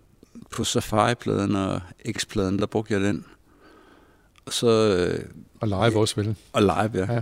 på 0.51 0.65
Safari-pladen 0.65 1.57
og 1.57 1.81
X-pladen, 2.09 2.59
der 2.59 2.67
brugte 2.67 2.95
jeg 2.95 3.01
den. 3.01 3.25
Og 4.47 4.53
så... 4.53 4.97
Øh, 4.97 5.25
og 5.61 5.69
live 5.69 6.01
også, 6.01 6.17
vel? 6.17 6.37
Og 6.53 6.63
live, 6.63 7.07
ja. 7.07 7.13
ja. 7.13 7.21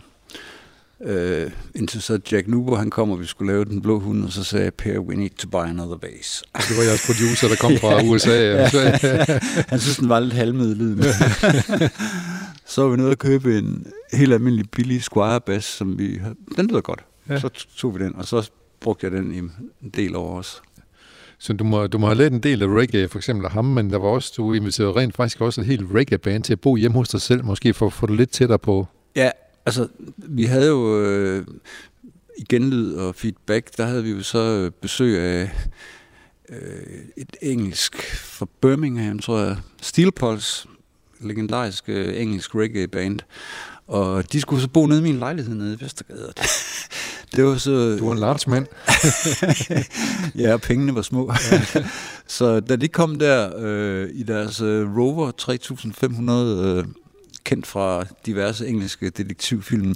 Øh, 1.04 1.50
indtil 1.74 2.02
så 2.02 2.18
Jack 2.32 2.48
Nuber, 2.48 2.76
han 2.76 2.90
kom, 2.90 3.10
og 3.10 3.20
vi 3.20 3.26
skulle 3.26 3.52
lave 3.52 3.64
den 3.64 3.82
blå 3.82 3.98
hund, 4.00 4.24
og 4.24 4.32
så 4.32 4.44
sagde 4.44 4.70
Per, 4.70 4.98
we 4.98 5.16
need 5.16 5.30
to 5.30 5.48
buy 5.48 5.56
another 5.68 5.96
bass. 5.96 6.44
Det 6.56 6.76
var 6.76 6.82
jeres 6.82 7.06
producer, 7.06 7.48
der 7.48 7.56
kom 7.56 7.72
fra 7.80 8.02
USA. 8.10 8.30
ja. 8.30 8.68
Ja. 9.02 9.38
han 9.68 9.78
synes, 9.80 9.96
den 9.96 10.08
var 10.08 10.20
lidt 10.20 10.32
halvmiddeliden. 10.32 11.02
så 12.72 12.82
var 12.82 12.88
vi 12.88 12.96
nødt 12.96 13.10
at 13.12 13.18
købe 13.18 13.58
en 13.58 13.86
helt 14.12 14.32
almindelig 14.32 14.70
billig 14.70 15.02
Squire 15.02 15.40
bass, 15.40 15.66
som 15.66 15.98
vi. 15.98 16.20
Den 16.56 16.66
lyder 16.66 16.80
godt. 16.80 17.00
Ja. 17.28 17.40
Så 17.40 17.48
tog 17.76 17.98
vi 17.98 18.04
den, 18.04 18.16
og 18.16 18.24
så 18.26 18.50
brugte 18.80 19.04
jeg 19.06 19.12
den 19.12 19.34
i 19.34 19.38
en 19.38 19.52
del 19.96 20.16
over 20.16 20.38
os. 20.38 20.62
Så 21.38 21.52
du 21.52 21.64
må, 21.64 21.86
du 21.86 21.98
må 21.98 22.06
have 22.06 22.18
lært 22.18 22.32
en 22.32 22.40
del 22.40 22.62
af 22.62 22.66
reggae, 22.66 23.08
for 23.08 23.18
eksempel 23.18 23.44
af 23.46 23.52
ham, 23.52 23.64
men 23.64 23.90
der 23.90 23.98
var 23.98 24.08
også, 24.08 24.32
du 24.36 24.52
inviterede 24.52 24.92
rent 24.92 25.16
faktisk 25.16 25.40
også 25.40 25.60
et 25.60 25.66
helt 25.66 25.86
reggae-band 25.94 26.42
til 26.44 26.52
at 26.52 26.60
bo 26.60 26.76
hjemme 26.76 26.96
hos 26.98 27.08
dig 27.08 27.20
selv, 27.20 27.44
måske 27.44 27.74
for 27.74 27.86
at 27.86 27.92
få 27.92 28.06
det 28.06 28.16
lidt 28.16 28.30
tættere 28.30 28.58
på. 28.58 28.86
Ja, 29.16 29.30
altså, 29.68 29.88
vi 30.16 30.44
havde 30.44 30.68
jo 30.68 31.02
øh, 31.02 31.46
i 32.38 32.44
genlyd 32.48 32.94
og 32.94 33.14
feedback, 33.14 33.76
der 33.76 33.86
havde 33.86 34.04
vi 34.04 34.10
jo 34.10 34.22
så 34.22 34.38
øh, 34.38 34.70
besøg 34.70 35.18
af 35.18 35.50
øh, 36.48 36.98
et 37.16 37.36
engelsk 37.42 38.16
fra 38.24 38.46
Birmingham, 38.60 39.18
tror 39.18 39.38
jeg, 39.38 39.56
Steel 39.82 40.12
Pulse, 40.12 40.68
legendarisk 41.20 41.84
øh, 41.88 42.20
engelsk 42.20 42.54
reggae-band. 42.54 43.20
Og 43.86 44.32
de 44.32 44.40
skulle 44.40 44.62
så 44.62 44.68
bo 44.68 44.86
nede 44.86 45.00
i 45.00 45.02
min 45.02 45.18
lejlighed 45.18 45.54
nede 45.54 45.74
i 45.80 45.84
Vestergade. 45.84 46.32
Det 47.36 47.44
var 47.44 47.56
så... 47.56 47.96
Du 47.98 48.06
var 48.06 48.12
en 48.12 48.18
large 48.18 48.50
mand. 48.50 48.66
ja, 50.44 50.56
pengene 50.56 50.94
var 50.94 51.02
små. 51.02 51.32
så 52.26 52.60
da 52.60 52.76
de 52.76 52.88
kom 52.88 53.18
der 53.18 53.52
øh, 53.58 54.10
i 54.12 54.22
deres 54.22 54.60
øh, 54.60 54.96
Rover 54.96 55.30
3500, 55.30 56.76
øh, 56.78 56.84
kendt 57.48 57.66
fra 57.66 58.04
diverse 58.26 58.68
engelske 58.68 59.10
detektivfilm, 59.10 59.94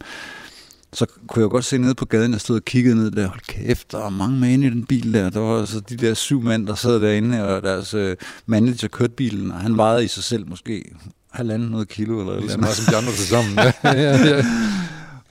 så 0.93 1.07
kunne 1.27 1.43
jeg 1.43 1.51
godt 1.51 1.65
se 1.65 1.79
nede 1.79 1.95
på 1.95 2.05
gaden, 2.05 2.33
jeg 2.33 2.41
stod 2.41 2.57
og 2.57 2.65
kiggede 2.65 2.97
ned 2.97 3.11
der, 3.11 3.27
hold 3.27 3.41
kæft, 3.49 3.93
der 3.93 3.99
var 3.99 4.09
mange 4.09 4.55
inde 4.55 4.67
i 4.67 4.71
den 4.71 4.87
bil 4.87 5.15
der. 5.15 5.31
Der 5.31 5.41
var 5.41 5.61
altså 5.61 5.81
de 5.81 5.97
der 5.97 6.15
syv 6.15 6.43
mænd, 6.43 6.67
der 6.67 6.75
sad 6.75 7.01
derinde, 7.01 7.45
og 7.45 7.63
deres 7.63 7.95
øh, 7.95 8.17
manager 8.47 8.89
kørte 8.89 9.13
bilen, 9.13 9.51
og 9.51 9.61
han 9.61 9.77
vejede 9.77 10.05
i 10.05 10.09
sig 10.09 10.25
selv 10.25 10.49
måske 10.49 10.95
halvanden 11.31 11.69
noget 11.69 11.89
kilo 11.89 12.21
eller 12.21 12.41
Lige 12.41 12.49
så 12.49 12.55
eller 12.55 12.61
meget 12.61 12.77
som 12.77 12.93
de 12.93 12.97
andre 12.97 13.13
til 13.13 13.27
sammen. 13.27 13.55
Ja, 13.59 13.73
ja, 13.85 14.37
ja. 14.37 14.45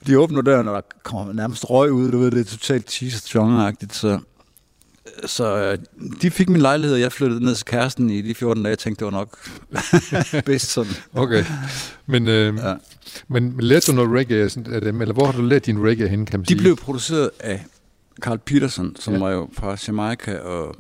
De 0.08 0.20
åbner 0.20 0.42
døren, 0.42 0.68
og 0.68 0.76
der 0.76 0.82
kommer 1.04 1.34
nærmest 1.34 1.70
røg 1.70 1.92
ud, 1.92 2.12
du 2.12 2.20
ved, 2.20 2.32
det 2.32 2.40
er 2.40 2.44
totalt 2.44 2.92
cheese 2.92 3.40
agtigt 3.40 3.96
så 3.96 4.20
så 5.26 5.58
øh, 5.58 5.78
de 6.22 6.32
fik 6.32 6.50
min 6.50 6.62
lejlighed, 6.62 6.94
og 6.96 7.02
jeg 7.02 7.12
flyttede 7.12 7.44
ned 7.46 7.56
til 7.56 7.66
kæresten 7.66 8.10
i 8.10 8.22
de 8.22 8.36
14 8.36 8.64
dage. 8.64 8.70
Jeg 8.70 8.80
tænkte, 8.80 9.06
det 9.06 9.14
var 9.14 9.20
nok 9.20 9.38
bedst 10.46 10.68
sådan. 10.72 10.92
Okay. 11.14 11.44
Men, 12.06 12.28
øh, 12.28 12.58
Ja. 12.58 12.74
men 13.28 13.56
lærte 13.60 13.92
du 13.92 13.96
noget 13.96 14.12
reggae 14.20 14.50
af 14.76 14.82
dem, 14.82 15.02
eller 15.02 15.14
hvor 15.14 15.26
har 15.26 15.32
du 15.34 15.42
lært 15.42 15.66
din 15.66 15.84
reggae 15.88 16.08
hen, 16.08 16.26
kan 16.26 16.40
man 16.40 16.44
De 16.46 16.48
sige? 16.48 16.58
blev 16.60 16.76
produceret 16.76 17.30
af 17.40 17.66
Carl 18.22 18.38
Peterson, 18.38 18.96
som 19.00 19.14
Ja. 19.14 19.20
var 19.20 19.30
jo 19.32 19.50
fra 19.54 19.78
Jamaica, 19.88 20.38
og, 20.40 20.76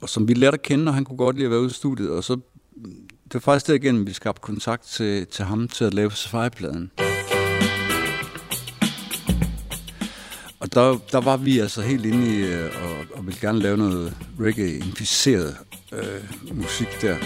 og 0.00 0.08
som 0.08 0.28
vi 0.28 0.34
lærte 0.34 0.54
at 0.54 0.62
kende, 0.62 0.88
og 0.90 0.94
han 0.94 1.04
kunne 1.04 1.16
godt 1.18 1.36
lide 1.36 1.44
at 1.46 1.50
være 1.50 1.60
ude 1.60 1.70
i 1.70 1.72
studiet. 1.72 2.10
Og 2.10 2.24
så, 2.24 2.32
det 3.24 3.34
var 3.34 3.40
faktisk 3.40 3.66
derigennem, 3.66 4.06
vi 4.06 4.12
skabte 4.12 4.40
kontakt 4.40 4.82
til, 4.86 5.26
til 5.26 5.44
ham 5.44 5.68
til 5.68 5.84
at 5.84 5.94
lave 5.94 6.10
Safari-pladen. 6.12 6.90
Og 10.62 10.74
der, 10.74 10.98
der 11.12 11.20
var 11.20 11.36
vi 11.36 11.58
altså 11.58 11.82
helt 11.82 12.06
inde 12.06 12.36
i, 12.36 12.40
øh, 12.40 12.70
og, 12.84 13.18
og 13.18 13.26
ville 13.26 13.40
gerne 13.40 13.58
lave 13.58 13.76
noget 13.76 14.16
reggae-inficeret 14.40 15.56
øh, 15.92 16.56
musik 16.56 16.88
der. 17.00 17.16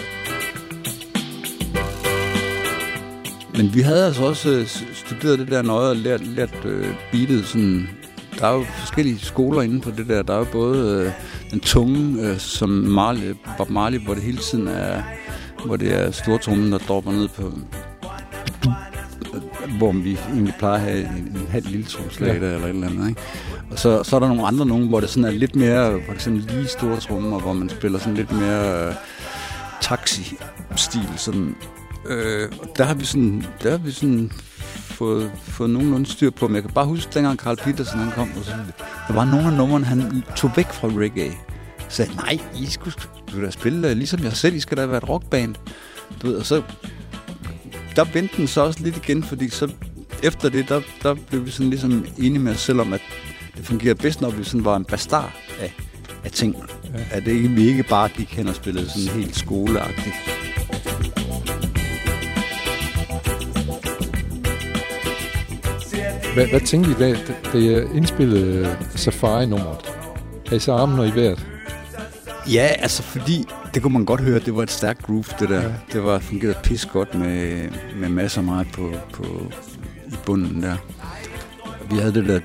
Men 3.56 3.74
vi 3.74 3.80
havde 3.80 4.06
altså 4.06 4.24
også 4.24 4.50
øh, 4.50 4.66
studeret 4.92 5.38
det 5.38 5.48
der 5.48 5.62
nøje 5.62 5.90
og 5.90 5.96
lært, 5.96 6.26
lært 6.26 6.64
øh, 6.64 6.94
beatet 7.12 7.46
sådan... 7.46 7.88
Der 8.38 8.46
er 8.46 8.52
jo 8.52 8.64
forskellige 8.78 9.18
skoler 9.18 9.62
inde 9.62 9.80
på 9.80 9.90
det 9.90 10.08
der. 10.08 10.22
Der 10.22 10.34
er 10.34 10.38
jo 10.38 10.46
både 10.52 11.04
øh, 11.06 11.12
den 11.50 11.60
tunge, 11.60 12.28
øh, 12.28 12.38
som 12.38 12.68
Marley, 12.68 13.34
Bob 13.58 13.70
Marley, 13.70 13.98
hvor 13.98 14.14
det 14.14 14.22
hele 14.22 14.38
tiden 14.38 14.68
er... 14.68 15.02
Hvor 15.66 15.76
det 15.76 15.94
er 15.94 16.10
stortrummen, 16.10 16.72
der 16.72 16.78
dropper 16.78 17.12
ned 17.12 17.28
på... 17.28 17.52
Hvor 19.78 19.92
vi 19.92 20.18
egentlig 20.32 20.54
plejer 20.58 20.74
at 20.74 20.80
have 20.80 20.98
en, 20.98 21.14
en 21.14 21.46
halv 21.50 21.66
lille 21.66 21.86
tromslag 21.86 22.28
Ja. 22.28 22.34
eller 22.34 22.58
et 22.58 22.68
eller 22.68 22.88
andet, 22.88 23.08
ikke? 23.08 23.20
Og 23.70 23.78
så, 23.78 24.02
så 24.02 24.16
er 24.16 24.20
der 24.20 24.28
nogle 24.28 24.46
andre 24.46 24.66
nogen, 24.66 24.88
hvor 24.88 25.00
det 25.00 25.08
sådan 25.10 25.24
er 25.24 25.30
lidt 25.30 25.56
mere, 25.56 26.00
for 26.06 26.12
eksempel 26.12 26.54
lige 26.54 26.66
store 26.68 26.96
trommer, 27.00 27.40
hvor 27.40 27.52
man 27.52 27.68
spiller 27.68 27.98
sådan 27.98 28.14
lidt 28.14 28.32
mere 28.32 28.88
øh, 28.88 28.94
taxi-stil, 29.80 31.08
sådan 31.16 31.54
Øh, 32.08 32.48
der 32.76 32.84
har 32.84 32.94
vi 32.94 33.04
sådan, 33.04 33.44
der 33.62 33.70
har 33.70 33.78
vi 33.78 33.90
sådan 33.90 34.32
fået, 34.72 35.30
fået 35.42 35.70
nogenlunde 35.70 36.06
styr 36.06 36.30
på. 36.30 36.48
Men 36.48 36.54
jeg 36.54 36.62
kan 36.62 36.72
bare 36.74 36.86
huske, 36.86 37.10
dengang 37.14 37.38
Carl 37.38 37.56
Petersen 37.56 37.98
han 37.98 38.12
kom, 38.12 38.30
og 38.38 38.44
så, 38.44 38.52
der 39.08 39.14
var 39.14 39.24
nogle 39.24 39.46
af 39.46 39.52
numrene, 39.52 39.84
han 39.84 40.22
tog 40.36 40.50
væk 40.56 40.66
fra 40.66 40.88
reggae. 40.88 41.32
Så 41.88 41.96
sagde, 41.96 42.14
nej, 42.16 42.38
I 42.60 42.66
skulle, 42.66 42.94
skulle 43.28 43.46
da 43.46 43.50
spille 43.50 43.90
øh, 43.90 43.96
ligesom 43.96 44.22
jeg 44.24 44.32
selv, 44.32 44.54
I 44.54 44.60
skal 44.60 44.76
da 44.76 44.86
være 44.86 44.98
et 44.98 45.08
rockband. 45.08 45.54
Du 46.22 46.26
ved, 46.26 46.36
og 46.36 46.46
så, 46.46 46.62
der 47.96 48.04
vendte 48.04 48.36
den 48.36 48.46
så 48.46 48.60
også 48.60 48.80
lidt 48.82 48.96
igen, 48.96 49.22
fordi 49.22 49.48
så 49.48 49.72
efter 50.22 50.48
det, 50.48 50.68
der, 50.68 50.80
der 51.02 51.14
blev 51.14 51.46
vi 51.46 51.50
sådan 51.50 51.70
ligesom 51.70 52.06
enige 52.18 52.38
med 52.38 52.52
os 52.52 52.60
selv 52.60 52.80
om, 52.80 52.92
at 52.92 53.00
det 53.56 53.66
fungerer 53.66 53.94
bedst, 53.94 54.20
når 54.20 54.30
vi 54.30 54.44
sådan 54.44 54.64
var 54.64 54.76
en 54.76 54.84
bastard 54.84 55.32
af, 55.60 55.74
af 56.24 56.30
ting. 56.30 56.56
Ja. 56.94 57.00
At 57.10 57.24
det 57.24 57.32
ikke, 57.32 57.48
vi 57.48 57.68
ikke 57.68 57.82
bare 57.82 58.08
gik 58.08 58.34
hen 58.34 58.48
og 58.48 58.54
spillede 58.54 58.88
sådan 58.88 59.20
helt 59.20 59.36
skoleagtigt. 59.36 60.14
Hvad, 66.34 66.46
hvad 66.46 66.60
tænkte 66.60 66.90
I, 66.90 66.94
da, 66.94 67.18
da 67.52 67.58
jeg 67.58 67.94
indspillede 67.94 68.76
Safari-nummeret? 68.94 69.78
Har 70.48 70.56
I 70.56 70.58
så 70.58 70.72
armen 70.72 70.98
og 70.98 71.08
i 71.08 71.14
vejret? 71.14 71.46
Ja, 72.52 72.66
altså 72.78 73.02
fordi, 73.02 73.44
det 73.76 73.82
kunne 73.82 73.92
man 73.92 74.04
godt 74.04 74.20
høre, 74.20 74.38
det 74.38 74.56
var 74.56 74.62
et 74.62 74.70
stærkt 74.70 75.02
groove, 75.02 75.24
det 75.40 75.48
der. 75.48 75.62
Ja. 75.62 75.72
Det 75.92 76.04
var 76.04 76.18
fungeret 76.18 76.56
pis 76.64 76.86
godt 76.86 77.14
med, 77.14 77.68
med 77.96 78.08
masser 78.08 78.40
af 78.40 78.44
mig 78.44 78.66
på, 78.72 78.92
på 79.12 79.22
i 80.06 80.14
bunden 80.26 80.62
der. 80.62 80.76
Vi 81.90 81.96
havde 81.96 82.14
det 82.14 82.26
der... 82.26 82.40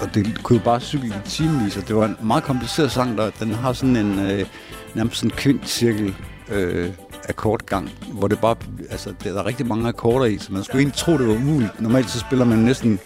Og 0.00 0.14
det 0.14 0.42
kunne 0.42 0.58
jo 0.58 0.64
bare 0.64 0.80
cykle 0.80 1.08
i 1.08 1.12
timevis, 1.24 1.76
og 1.76 1.88
det 1.88 1.96
var 1.96 2.04
en 2.04 2.16
meget 2.22 2.44
kompliceret 2.44 2.92
sang, 2.92 3.18
der 3.18 3.30
den 3.40 3.52
har 3.52 3.72
sådan 3.72 3.96
en 3.96 4.18
øh, 4.18 4.46
nærmest 4.94 5.16
sådan 5.16 5.30
kvintcirkel 5.30 6.14
øh, 6.52 6.90
akkordgang, 7.28 7.90
hvor 8.12 8.28
det 8.28 8.38
bare, 8.38 8.56
altså, 8.90 9.14
der 9.24 9.38
er 9.38 9.46
rigtig 9.46 9.66
mange 9.66 9.88
akkorder 9.88 10.24
i, 10.24 10.38
så 10.38 10.52
man 10.52 10.64
skulle 10.64 10.78
egentlig 10.78 10.96
tro, 10.96 11.18
det 11.18 11.28
var 11.28 11.34
umuligt. 11.34 11.80
Normalt 11.80 12.10
så 12.10 12.18
spiller 12.18 12.44
man 12.44 12.58
næsten 12.58 12.98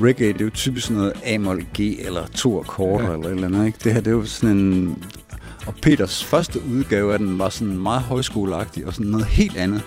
reggae, 0.00 0.32
det 0.32 0.40
er 0.40 0.44
jo 0.44 0.50
typisk 0.50 0.86
sådan 0.86 0.96
noget 0.96 1.12
A-mol 1.24 1.64
G, 1.78 1.80
eller 1.80 2.26
to 2.26 2.60
akkorder, 2.60 3.04
ja. 3.04 3.12
eller 3.12 3.28
et 3.28 3.34
eller 3.34 3.46
andet, 3.46 3.66
ikke? 3.66 3.78
Det 3.84 3.92
her, 3.92 4.00
det 4.00 4.10
er 4.10 4.16
jo 4.16 4.24
sådan 4.24 4.56
en... 4.56 5.04
Og 5.66 5.74
Peters 5.82 6.24
første 6.24 6.60
udgave 6.70 7.12
af 7.12 7.18
den 7.18 7.38
var 7.38 7.48
sådan 7.48 7.78
meget 7.78 8.02
højskoleagtig, 8.02 8.86
og 8.86 8.94
sådan 8.94 9.10
noget 9.10 9.26
helt 9.26 9.56
andet. 9.56 9.82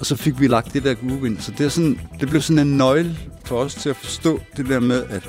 Og 0.00 0.06
så 0.06 0.16
fik 0.16 0.40
vi 0.40 0.46
lagt 0.46 0.72
det 0.74 0.84
der 0.84 0.94
groove 0.94 1.26
ind. 1.26 1.38
Så 1.40 1.52
det, 1.58 1.66
er 1.66 1.68
sådan, 1.68 2.00
det 2.20 2.28
blev 2.28 2.42
sådan 2.42 2.66
en 2.66 2.76
nøgle 2.76 3.18
for 3.44 3.56
os 3.56 3.74
til 3.74 3.88
at 3.90 3.96
forstå 3.96 4.40
det 4.56 4.66
der 4.68 4.80
med, 4.80 5.04
at 5.10 5.28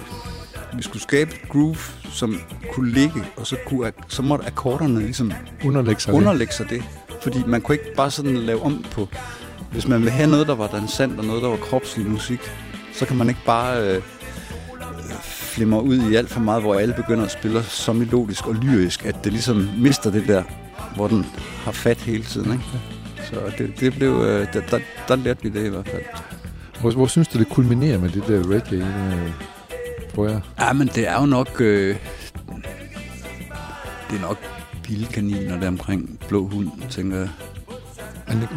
vi 0.77 0.83
skulle 0.83 1.01
skabe 1.01 1.31
et 1.31 1.49
groove, 1.49 1.77
som 2.11 2.39
kunne 2.73 2.91
ligge, 2.91 3.23
og 3.37 3.47
så, 3.47 3.55
kunne, 3.67 3.91
så 4.07 4.21
måtte 4.21 4.45
akkorderne 4.45 4.99
ligesom 4.99 5.31
Underlægge 5.65 6.01
sig 6.01 6.11
det. 6.13 6.17
underlægge 6.17 6.53
sig 6.53 6.69
det. 6.69 6.83
Fordi 7.21 7.43
man 7.47 7.61
kunne 7.61 7.75
ikke 7.75 7.95
bare 7.95 8.11
sådan 8.11 8.37
lave 8.37 8.61
om 8.61 8.85
på... 8.91 9.07
Hvis 9.71 9.87
man 9.87 10.01
vil 10.01 10.11
have 10.11 10.29
noget, 10.29 10.47
der 10.47 10.55
var 10.55 10.67
dansant, 10.67 11.19
og 11.19 11.25
noget, 11.25 11.43
der 11.43 11.49
var 11.49 11.57
kropslig 11.57 12.05
musik, 12.05 12.39
så 12.93 13.05
kan 13.05 13.17
man 13.17 13.29
ikke 13.29 13.41
bare 13.45 13.95
øh, 13.95 14.01
flimmer 15.53 15.79
ud 15.79 16.11
i 16.11 16.15
alt 16.15 16.29
for 16.29 16.39
meget, 16.39 16.61
hvor 16.61 16.75
alle 16.75 16.93
begynder 16.93 17.25
at 17.25 17.31
spille 17.31 17.63
så 17.63 17.93
melodisk 17.93 18.47
og 18.47 18.55
lyrisk, 18.55 19.05
at 19.05 19.23
det 19.23 19.31
ligesom 19.31 19.69
mister 19.77 20.11
det 20.11 20.27
der, 20.27 20.43
hvor 20.95 21.07
den 21.07 21.25
har 21.63 21.71
fat 21.71 21.97
hele 21.97 22.23
tiden. 22.23 22.51
Ikke? 22.51 22.63
Så 23.23 23.35
det, 23.57 23.79
det 23.79 23.93
blev, 23.93 24.11
øh, 24.11 24.53
der, 24.53 24.61
der, 24.71 24.79
der 25.07 25.15
lærte 25.15 25.43
vi 25.43 25.49
det 25.49 25.65
i 25.65 25.69
hvert 25.69 25.87
fald. 25.87 26.01
Hvor, 26.81 26.91
hvor 26.91 27.07
synes 27.07 27.27
du, 27.27 27.39
det 27.39 27.49
kulminerer 27.49 27.99
med 27.99 28.09
det 28.09 28.23
der 28.27 28.49
reggae, 28.49 28.79
øh, 28.79 29.31
tror 30.15 30.27
jeg? 30.27 30.41
Ja, 30.59 30.73
men 30.73 30.87
det 30.87 31.07
er 31.07 31.19
jo 31.19 31.25
nok... 31.25 31.61
Øh, 31.61 31.95
det 34.09 34.17
er 34.17 34.21
nok 34.21 34.37
vilde 34.87 35.05
kaniner 35.05 35.59
der 35.59 35.67
omkring 35.67 36.19
blå 36.27 36.47
hund, 36.47 36.69
tænker 36.89 37.17
jeg. 37.17 37.29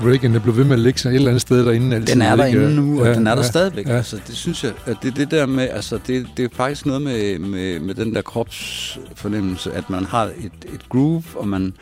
Reggae, 0.05 0.33
der 0.33 0.39
blev 0.39 0.57
ved 0.57 0.65
med 0.65 0.73
at 0.73 0.79
ligge 0.79 1.01
sig 1.01 1.11
et 1.11 1.15
eller 1.15 1.29
andet 1.29 1.43
sted 1.43 1.67
derinde. 1.67 1.97
Altid, 1.97 2.15
Den 2.15 2.23
er 2.23 2.45
ikke? 2.45 2.61
derinde 2.61 2.77
nu, 2.77 3.01
og 3.01 3.07
Ja, 3.07 3.15
den 3.15 3.27
er 3.27 3.35
der 3.35 3.43
ja, 3.43 3.49
stadigvæk. 3.49 3.89
Ja. 3.89 3.97
Altså, 3.97 4.19
det 4.27 4.37
synes 4.37 4.65
jeg, 4.65 4.73
at 4.87 4.97
det 5.03 5.17
det 5.17 5.31
der 5.31 5.47
med, 5.47 5.69
altså, 5.69 5.99
det, 6.07 6.27
det 6.37 6.45
er 6.45 6.49
faktisk 6.53 6.87
noget 6.87 7.03
med, 7.03 7.39
med, 7.39 7.81
med 7.81 7.95
den 7.95 8.15
der 8.15 8.23
kropsfornemmelse, 8.23 9.73
at 9.73 9.91
man 9.91 10.05
har 10.05 10.25
et, 10.25 10.73
et 10.75 10.89
groove, 10.89 11.25
og 11.35 11.49
man 11.49 11.75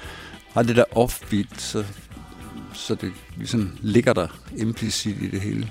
har 0.53 0.63
det 0.63 0.77
der 0.77 0.85
offbeat, 0.93 1.47
så, 1.59 1.85
så 2.75 2.95
det 2.95 3.13
ligesom 3.37 3.71
ligger 3.81 4.13
der 4.13 4.27
implicit 4.57 5.17
i 5.23 5.31
det 5.31 5.41
hele. 5.41 5.71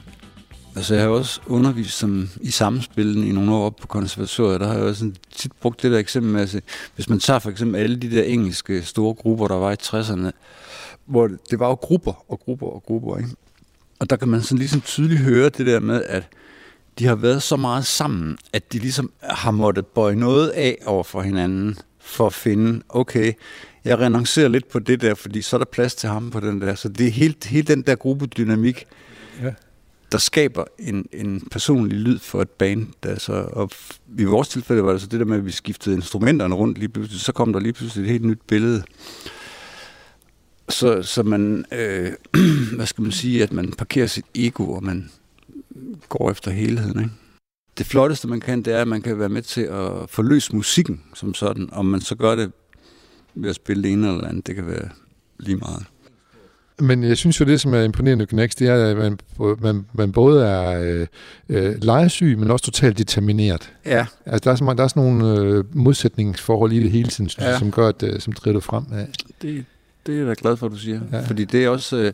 Altså, 0.76 0.93
jeg 0.93 1.03
har 1.03 1.09
også 1.09 1.39
undervist 1.47 1.97
som, 1.97 2.30
i 2.41 2.51
samspillen 2.51 3.24
i 3.24 3.32
nogle 3.32 3.53
år 3.53 3.65
op 3.65 3.76
på 3.76 3.88
konservatoriet. 3.88 4.59
Der 4.59 4.67
har 4.67 4.74
jeg 4.74 4.84
også 4.84 4.99
sådan 4.99 5.15
tit 5.36 5.51
brugt 5.61 5.82
det 5.82 5.91
der 5.91 5.97
eksempel 5.97 6.32
med, 6.32 6.41
at 6.41 6.49
se, 6.49 6.61
hvis 6.95 7.09
man 7.09 7.19
tager 7.19 7.39
for 7.39 7.49
eksempel 7.49 7.82
alle 7.82 7.95
de 7.95 8.11
der 8.11 8.24
engelske 8.24 8.84
store 8.84 9.13
grupper, 9.13 9.47
der 9.47 9.55
var 9.55 9.71
i 9.71 9.76
60'erne, 9.84 10.32
hvor 11.06 11.28
det, 11.28 11.39
det 11.51 11.60
var 11.60 11.68
jo 11.68 11.74
grupper 11.74 12.26
og 12.32 12.39
grupper 12.39 12.68
og 12.68 12.84
grupper, 12.88 13.18
ikke? 13.18 13.30
Og 13.99 14.10
der 14.10 14.16
kan 14.16 14.28
man 14.28 14.41
sådan 14.41 14.58
ligesom 14.58 14.82
tydeligt 14.82 15.22
høre 15.22 15.49
det 15.49 15.66
der 15.66 15.80
med, 15.80 16.04
at 16.04 16.24
de 16.99 17.06
har 17.06 17.16
været 17.16 17.43
så 17.43 17.56
meget 17.56 17.86
sammen, 17.86 18.38
at 18.54 18.74
de 18.74 18.80
ligesom 18.80 19.12
har 19.22 19.51
måttet 19.51 19.86
bøje 19.86 20.16
noget 20.16 20.49
af 20.49 20.78
over 20.86 21.04
for 21.04 21.22
hinanden, 21.22 21.78
for 21.99 22.28
at 22.28 22.34
finde, 22.34 22.82
okay, 22.89 23.34
jeg 23.86 23.99
renoncerer 23.99 24.47
lidt 24.47 24.70
på 24.70 24.80
det 24.80 25.01
der, 25.01 25.14
fordi 25.16 25.41
så 25.41 25.56
er 25.56 25.58
der 25.58 25.66
plads 25.66 25.95
til 25.95 26.10
ham 26.10 26.30
på 26.32 26.39
den 26.39 26.62
der. 26.62 26.76
Så 26.76 26.89
det 26.89 27.08
er 27.08 27.12
helt, 27.12 27.45
helt 27.45 27.68
den 27.68 27.82
der 27.82 27.95
gruppedynamik, 27.95 28.86
Ja. 29.41 29.54
der 30.12 30.18
skaber 30.18 30.64
en, 30.80 31.06
en 31.14 31.47
personlig 31.51 31.97
lyd 31.97 32.20
for 32.20 32.41
et 32.41 32.49
band. 32.49 32.88
Altså, 33.04 33.34
og 33.34 33.72
i 34.18 34.24
vores 34.24 34.47
tilfælde 34.47 34.84
var 34.84 34.91
det 34.91 35.01
så 35.01 35.08
det 35.08 35.20
der 35.20 35.26
med, 35.26 35.38
at 35.38 35.45
vi 35.45 35.51
skiftede 35.51 35.95
instrumenterne 35.95 36.56
rundt 36.56 36.78
lige 36.78 36.89
pludselig. 36.89 37.22
Så 37.22 37.32
kom 37.32 37.54
der 37.54 37.60
lige 37.60 37.74
pludselig 37.74 38.04
et 38.06 38.12
helt 38.12 38.26
nyt 38.26 38.39
billede. 38.47 38.84
Så, 40.74 41.01
så 41.01 41.24
man, 41.24 41.65
øh, 41.71 42.11
hvad 42.76 42.86
skal 42.86 43.01
man 43.01 43.11
sige, 43.11 43.43
at 43.43 43.53
man 43.53 43.71
parkerer 43.78 44.07
sit 44.07 44.26
ego, 44.36 44.71
og 44.71 44.84
man 44.84 45.09
går 46.09 46.32
efter 46.32 46.51
helheden. 46.51 46.99
Ikke? 46.99 47.11
Det 47.78 47.86
flotteste, 47.86 48.28
man 48.28 48.39
kan, 48.39 48.61
det 48.61 48.74
er, 48.74 48.82
at 48.82 48.88
man 48.88 49.01
kan 49.01 49.19
være 49.19 49.30
med 49.30 49.41
til 49.41 49.61
at 49.61 49.91
forløse 50.09 50.55
musikken 50.55 51.01
som 51.13 51.34
sådan. 51.34 51.69
Om 51.71 51.86
man 51.86 52.01
så 52.01 52.15
gør 52.15 52.36
det 52.36 52.51
ved 53.36 53.49
at 53.49 53.55
spille 53.55 53.84
det 53.84 53.91
ene 53.91 54.07
eller 54.09 54.28
andet, 54.28 54.47
det 54.47 54.55
kan 54.55 54.67
være 54.67 54.89
lige 55.39 55.55
meget. 55.57 55.84
Men 56.80 57.03
jeg 57.03 57.17
synes 57.17 57.39
jo, 57.39 57.45
det 57.45 57.61
som 57.61 57.74
er 57.74 57.82
imponerende 57.82 58.26
ved 58.26 58.59
det 58.59 58.67
er, 58.67 58.86
at 58.86 58.97
man, 58.97 59.19
man, 59.61 59.86
man 59.93 60.11
både 60.11 60.45
er 60.47 60.82
øh, 60.82 61.07
øh, 61.49 61.76
legesyg, 61.84 62.38
men 62.39 62.51
også 62.51 62.65
totalt 62.65 62.97
determineret. 62.97 63.74
Ja. 63.86 64.05
Altså, 64.26 64.41
der 64.43 64.51
er, 64.51 64.55
så 64.55 64.74
der 64.78 64.84
er 64.84 64.88
sådan 64.88 65.03
nogle 65.03 65.41
øh, 65.41 65.76
modsætningsforhold 65.76 66.71
i 66.74 66.84
det 66.84 66.91
hele 66.91 67.09
tiden, 67.09 67.30
synes 67.30 67.47
Ja. 67.47 67.59
som 67.59 67.71
gør, 67.71 67.88
at, 67.88 68.03
øh, 68.03 68.19
som 68.19 68.34
driver 68.34 68.57
det 68.57 68.63
frem. 68.63 68.84
Det, 69.41 69.65
det 70.06 70.14
er 70.14 70.18
jeg 70.18 70.28
da 70.28 70.34
glad 70.38 70.58
for, 70.58 70.66
at 70.66 70.72
du 70.72 70.78
siger. 70.78 71.01
Ja. 71.12 71.22
Fordi 71.28 71.45
det 71.45 71.64
er 71.64 71.70
også... 71.70 71.97
Øh, 71.97 72.14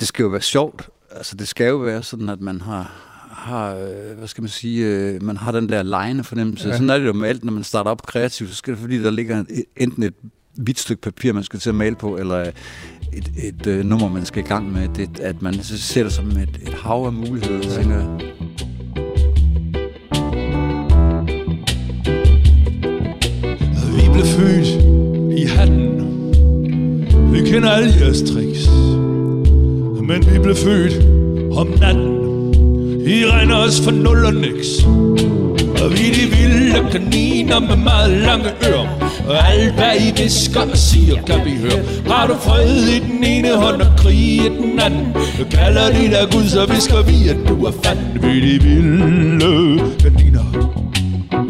det 0.00 0.08
skal 0.08 0.22
jo 0.22 0.28
være 0.28 0.40
sjovt. 0.40 0.88
Altså, 1.10 1.36
det 1.36 1.48
skal 1.48 1.68
jo 1.68 1.76
være 1.76 2.02
sådan, 2.02 2.28
at 2.28 2.40
man 2.40 2.60
har, 2.60 2.92
har 3.30 3.74
øh, 3.74 4.18
hvad 4.18 4.28
skal 4.28 4.42
man 4.42 4.48
sige, 4.48 4.86
øh, 4.86 5.22
man 5.22 5.36
har 5.36 5.52
den 5.52 5.68
der 5.68 5.82
lejende 5.82 6.24
fornemmelse. 6.24 6.68
Ja. 6.68 6.74
Sådan 6.74 6.90
er 6.90 6.98
det 6.98 7.06
jo 7.06 7.12
med 7.12 7.28
alt, 7.28 7.44
når 7.44 7.52
man 7.52 7.64
starter 7.64 7.90
op 7.90 8.06
kreativt, 8.06 8.50
så 8.50 8.56
skal 8.56 8.72
det, 8.72 8.80
fordi 8.80 9.02
der 9.02 9.10
ligger 9.10 9.40
et, 9.40 9.64
enten 9.76 10.02
et 10.02 10.14
hvidt 10.54 10.78
stykke 10.78 11.02
papir, 11.02 11.32
man 11.32 11.44
skal 11.44 11.60
til 11.60 11.68
at 11.68 11.74
male 11.74 11.96
på, 11.96 12.16
eller 12.16 12.50
et, 13.12 13.32
et 13.42 13.66
øh, 13.66 13.84
nummer, 13.84 14.08
man 14.08 14.26
skal 14.26 14.44
i 14.44 14.46
gang 14.46 14.72
med, 14.72 14.88
det, 14.88 15.20
at 15.20 15.42
man 15.42 15.62
så 15.62 15.78
ser 15.78 16.02
det 16.02 16.12
som 16.12 16.30
et, 16.30 16.60
et 16.62 16.74
hav 16.74 17.04
af 17.06 17.12
muligheder, 17.12 17.68
ja. 17.68 17.74
tænker 17.74 17.96
jeg. 17.96 18.06
Vi 23.96 24.12
blev 24.12 24.24
født 24.24 24.66
i 25.38 25.44
hatten 25.44 25.89
vi 27.40 27.50
kender 27.50 27.70
alle 27.70 27.94
jeres 28.00 28.22
tricks. 28.22 28.68
Men 30.08 30.32
vi 30.32 30.38
blev 30.38 30.56
født 30.56 30.94
om 31.52 31.66
natten. 31.80 32.20
I 33.06 33.26
regner 33.26 33.56
os 33.56 33.80
for 33.80 33.90
nul 33.90 34.24
og 34.24 34.34
niks. 34.34 34.84
Og 35.82 35.92
vi 35.92 36.08
er 36.08 36.14
de 36.14 36.26
vilde 36.36 36.90
kaniner 36.92 37.60
med 37.60 37.76
meget 37.76 38.10
lange 38.10 38.50
ører. 38.68 39.12
Og 39.28 39.52
alt 39.52 39.74
hvad 39.74 39.92
I 40.00 40.22
visker 40.22 40.60
og 40.60 40.76
siger 40.76 41.22
kan 41.22 41.40
vi 41.44 41.50
høre. 41.50 41.82
Har 42.06 42.26
du 42.26 42.34
fred 42.34 42.88
i 42.88 42.98
den 42.98 43.24
ene 43.24 43.56
hånd 43.56 43.82
og 43.82 43.92
krig 43.96 44.18
i 44.18 44.48
den 44.60 44.80
anden? 44.80 45.12
Du 45.38 45.44
Kalder 45.50 45.86
de 45.90 46.10
der 46.10 46.26
Gud, 46.32 46.44
så 46.48 46.66
visker 46.74 47.02
vi 47.02 47.28
at 47.28 47.36
du 47.48 47.64
er 47.64 47.72
fanden. 47.84 48.22
Vi 48.22 48.38
er 48.38 48.58
de 48.58 48.64
vilde 48.64 49.80
kaniner 50.00 50.79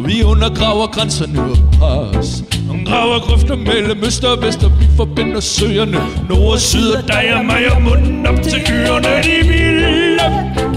vi 0.05 0.23
undergraver 0.23 0.87
grænserne 0.87 1.41
og 1.41 1.57
pres. 1.79 2.43
Graver 2.85 3.19
grøfter 3.19 3.55
mellem 3.55 4.03
øst 4.05 4.23
og 4.23 4.41
vest 4.41 4.63
Og 4.63 4.71
vi 4.79 4.85
forbinder 4.97 5.39
søerne. 5.39 5.97
Nord 6.29 6.53
og 6.53 6.59
syd 6.59 6.91
og 6.91 7.07
dig 7.07 7.33
og 7.33 7.45
mig 7.45 7.71
og 7.75 7.81
munden 7.81 8.25
op 8.27 8.41
til 8.41 8.61
dyrene 8.67 9.07
De 9.23 9.47
vilde 9.47 10.27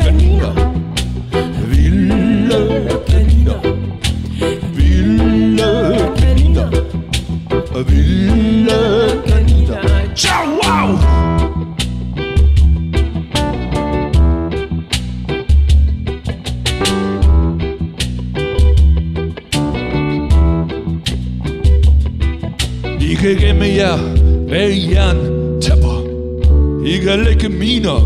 kaniner. 0.03 0.53
Vilde 1.69 2.89
kaniner. 3.09 3.61
Vilde 4.77 6.15
kaniner. 6.19 6.71
Vilde 7.89 9.23
kaniner. 9.27 9.79
Ciao, 10.17 10.64
wow! 23.25 23.31
I 23.31 23.35
kan 23.35 23.63
jer. 23.77 23.99
Bag 24.49 24.91
jern 24.93 25.17
tæpper. 25.61 25.99
I 26.87 26.99
kan 26.99 27.25
lægge 27.25 27.49
miner. 27.49 28.01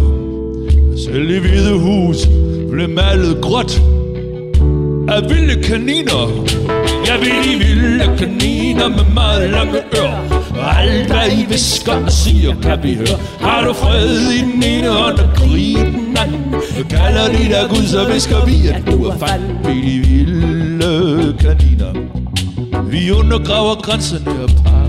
Selv 1.05 1.31
i 1.31 1.39
hvide 1.39 1.79
hus 1.79 2.17
blev 2.71 2.89
malet 2.89 3.39
gråt 3.43 3.83
Af 5.09 5.23
vilde 5.31 5.63
kaniner. 5.63 6.47
Jeg 7.07 7.19
vil 7.21 7.37
de 7.45 7.59
vilde 7.59 8.19
kaniner 8.19 8.89
med 8.89 9.15
meget 9.15 9.51
lange 9.51 9.79
ører. 9.97 10.49
Og 10.59 10.81
alt 10.81 11.07
hvad 11.07 11.33
I 11.33 11.47
visker 11.49 12.05
og 12.05 12.13
siger 12.13 12.55
kan 12.63 12.79
vi 12.83 12.95
høre. 12.95 13.19
Har 13.41 13.67
du 13.67 13.73
fred 13.73 14.33
i 14.33 14.39
den 14.39 14.63
ene 14.63 14.89
hånd 14.89 15.19
og 15.19 15.29
krig 15.37 15.71
i 15.71 15.75
den 15.75 16.17
anden? 16.17 16.55
Kalder 16.91 17.27
de 17.29 17.45
dig 17.45 17.67
Gud 17.71 17.87
så 17.87 18.13
visker 18.13 18.45
vi 18.47 18.69
at 18.69 18.83
du 18.87 19.05
er 19.05 19.19
fald 19.19 19.43
Vi 19.65 19.79
er 19.79 19.85
de 19.85 20.09
vilde 20.09 21.37
kaniner. 21.41 21.93
Vi 22.91 23.11
undergraver 23.11 23.75
grænserne 23.75 24.43
og 24.43 24.49
par 24.65 24.88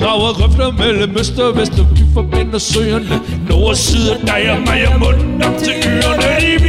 Rager 0.00 0.32
grøfter 0.38 0.72
mellem 0.72 1.16
øst 1.20 1.38
og 1.38 1.56
vest 1.56 1.72
Og 1.78 1.86
vi 1.94 2.02
forbinder 2.14 2.58
søerne. 2.58 3.20
Nord 3.48 3.68
og 3.68 3.76
syd 3.76 4.08
af 4.08 4.18
dig 4.26 4.50
og 4.52 4.60
mig 4.60 4.88
og 4.88 5.00
munden 5.00 5.42
op 5.42 5.56
til 5.58 5.74
ørerne 5.86 6.67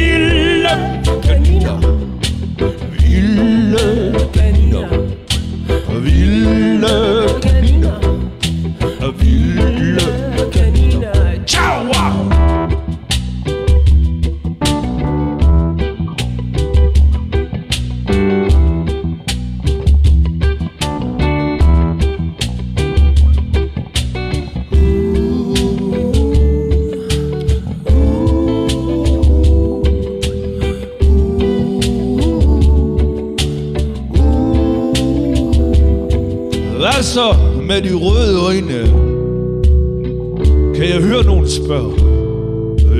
jeg 41.50 41.64
spørge? 41.64 41.92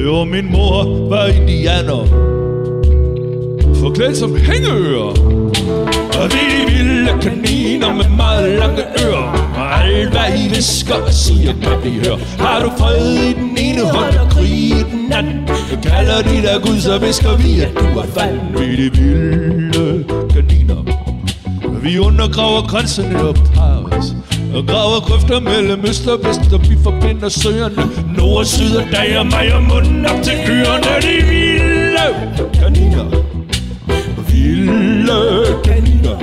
Jo, 0.05 0.25
min 0.25 0.53
mor 0.53 1.09
var 1.09 1.27
indianer. 1.27 2.07
Forklædt 3.75 4.17
som 4.17 4.37
hængeører. 4.37 5.13
Og 6.21 6.27
vi 6.33 6.43
de 6.53 6.73
vilde 6.73 7.13
kaniner 7.23 7.95
med 7.95 8.17
meget 8.17 8.59
lange 8.59 8.83
ører. 9.05 9.53
Og 9.57 9.85
alt 9.85 10.11
hvad 10.11 10.39
I 10.39 10.49
visker 10.49 10.95
og 10.95 11.13
siger, 11.13 11.53
kan 11.53 11.85
vi 11.85 11.91
høre. 11.91 12.19
Har 12.39 12.63
du 12.63 12.71
fred 12.79 13.15
i 13.15 13.33
den 13.33 13.59
ene 13.59 13.83
hånd 13.83 14.17
og 14.17 14.31
krig 14.31 14.51
i 14.51 14.85
den 14.93 15.13
anden? 15.13 15.49
Kalder 15.83 16.23
de 16.23 16.43
der 16.47 16.61
Gud, 16.61 16.81
så 16.81 16.99
visker 16.99 17.37
vi, 17.37 17.61
at 17.61 17.73
du 17.75 17.99
er 17.99 18.07
fanden. 18.07 18.61
Vi 18.61 18.77
de 18.77 18.91
vilde 18.93 20.05
kaniner. 20.35 20.81
Vi 21.83 21.99
undergraver 21.99 22.63
grænserne 22.69 23.29
op 23.29 23.50
graver 24.53 25.01
grøfter 25.01 25.41
mellem 25.41 25.81
øst 25.89 26.07
og 26.07 26.19
vest, 26.25 26.53
og 26.53 26.61
vi 26.63 26.77
forbinder 26.83 27.29
søerne. 27.29 27.77
Nord 28.17 28.39
og 28.39 28.47
syd 28.47 28.77
og 28.77 28.85
dag 28.93 29.19
og 29.19 29.27
mig 29.27 29.55
og 29.55 29.63
munden 29.63 30.07
op 30.07 30.23
til 30.23 30.33
ørerne. 30.51 30.93
De 31.03 31.27
vilde 31.31 32.07
kaniner. 32.55 33.07
Vilde 34.31 35.19
kaniner. 35.65 36.17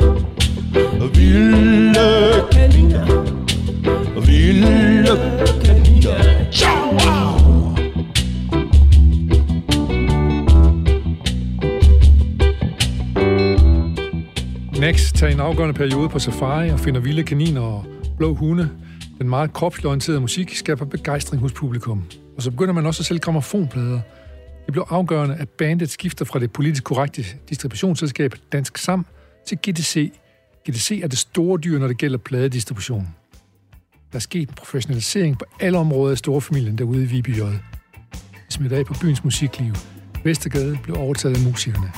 Vilde 1.16 2.08
kaniner. 2.52 3.06
Vilde 4.26 5.16
kaniner. 5.66 6.52
Ciao! 6.52 6.92
wow! 6.92 7.38
Max 14.80 15.12
tager 15.14 15.34
en 15.34 15.40
afgørende 15.40 15.74
periode 15.74 16.10
på 16.10 16.20
safari 16.20 16.70
og 16.70 16.80
finder 16.80 17.02
vilde 17.02 17.24
kaniner 17.24 17.62
og 17.62 17.86
blå 18.18 18.34
hunde. 18.34 18.70
Den 19.18 19.30
meget 19.30 19.54
kropsorienterede 19.54 20.22
musik 20.22 20.56
skaber 20.56 20.86
begejstring 20.86 21.42
hos 21.42 21.54
publikum. 21.54 22.04
Og 22.36 22.42
så 22.42 22.52
begynder 22.52 22.74
man 22.74 22.86
også 22.86 23.02
at 23.02 23.06
sælge 23.06 23.20
gramofonplader. 23.20 24.00
Det 24.66 24.72
blev 24.72 24.86
afgørende, 24.90 25.36
at 25.36 25.50
bandet 25.50 25.90
skifter 25.90 26.26
fra 26.26 26.40
det 26.40 26.52
politisk 26.52 26.84
korrekte 26.84 27.26
distributionsselskab 27.50 28.34
Dansk 28.52 28.78
Sam 28.78 29.06
til 29.48 29.58
GDC. 29.58 30.12
GDC 30.70 31.00
er 31.04 31.08
det 31.08 31.18
store 31.18 31.60
dyr, 31.60 31.80
når 31.80 31.88
det 31.88 31.98
gælder 31.98 32.18
pladedistribution. 32.18 33.08
Der 34.12 34.16
er 34.16 34.20
sket 34.20 34.50
en 34.50 34.56
professionalisering 34.56 35.40
på 35.40 35.46
alle 35.60 35.78
områder 35.78 36.12
af 36.12 36.18
storfamilien 36.18 36.78
derude 36.78 37.04
i 37.04 37.06
Viby 37.06 37.38
J. 37.38 37.40
Det 37.40 38.54
smidt 38.54 38.74
af 38.74 38.86
på 38.86 38.94
byens 39.02 39.24
musikliv. 39.24 39.74
Vestergade 40.24 40.80
blev 40.84 40.98
overtaget 40.98 41.38
af 41.38 41.44
musikerne. 41.44 41.92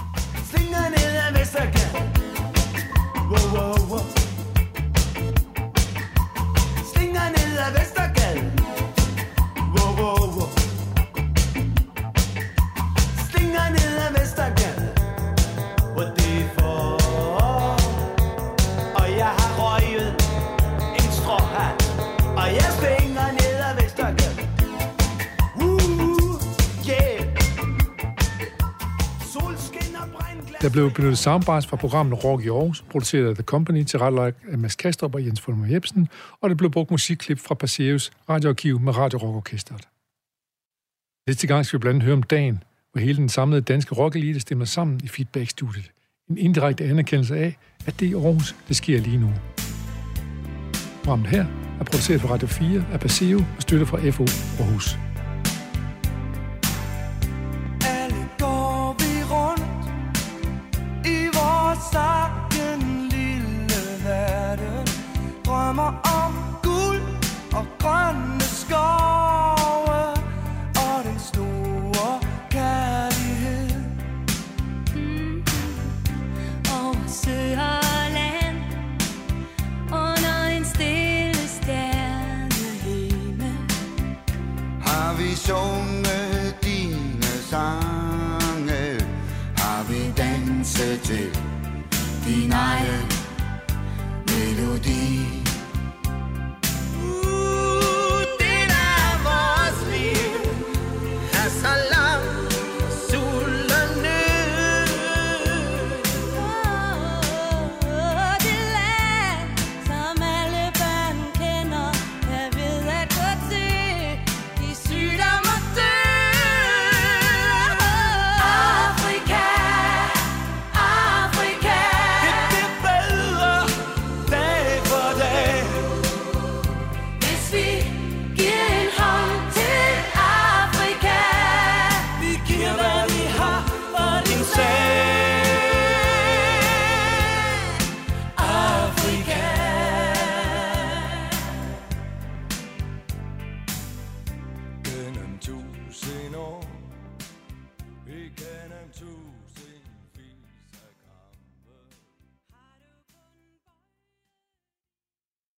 Der 30.62 30.70
blev 30.70 30.92
benyttet 30.92 31.18
soundbars 31.18 31.68
fra 31.68 31.78
programmet 31.78 32.24
Rock 32.24 32.46
i 32.46 32.48
Aarhus, 32.48 32.82
produceret 32.82 33.30
af 33.30 33.36
The 33.36 33.44
Company 33.44 33.84
til 33.84 34.00
rettelagt 34.00 34.38
af 34.52 34.58
Mads 34.58 34.76
Kastrup 34.76 35.16
og 35.16 35.26
Jens 35.26 35.42
Fulmer 35.42 35.68
Jebsen, 35.68 36.08
og 36.42 36.50
der 36.50 36.56
blev 36.56 36.72
brugt 36.72 36.92
musikklip 36.92 37.40
fra 37.40 37.56
Passeus 37.56 38.12
radioarkiv 38.30 38.80
med 38.80 38.98
Radio 38.98 39.20
Rock 39.20 39.36
Orkestret. 39.36 39.88
Næste 41.28 41.48
gang 41.48 41.66
skal 41.66 41.80
vi 41.80 41.82
blandt 41.82 41.96
andet 41.96 42.06
høre 42.06 42.16
om 42.16 42.24
dagen, 42.24 42.64
hvor 42.92 43.02
hele 43.02 43.18
den 43.18 43.30
samlede 43.30 43.62
danske 43.62 43.96
rockelite 43.96 44.40
stemmer 44.40 44.66
sammen 44.66 45.02
i 45.04 45.08
feedbackstudiet. 45.08 45.92
En 46.30 46.38
indirekte 46.38 46.84
anerkendelse 46.84 47.38
af, 47.38 47.58
at 47.86 48.00
det 48.00 48.06
er 48.06 48.12
i 48.12 48.14
Aarhus, 48.14 48.56
det 48.68 48.76
sker 48.76 49.00
lige 49.00 49.18
nu. 49.18 49.34
Programmet 51.04 51.30
her 51.30 51.46
er 51.80 51.84
produceret 51.84 52.22
for 52.22 52.28
Radio 52.28 52.48
4 52.48 52.86
af 52.94 53.00
Paseo 53.00 53.38
og 53.56 53.62
støtte 53.62 53.86
fra 53.86 54.10
FO 54.10 54.24
Aarhus. 54.64 55.09
Til 91.10 91.30
din 92.26 92.52
egen? 92.52 93.09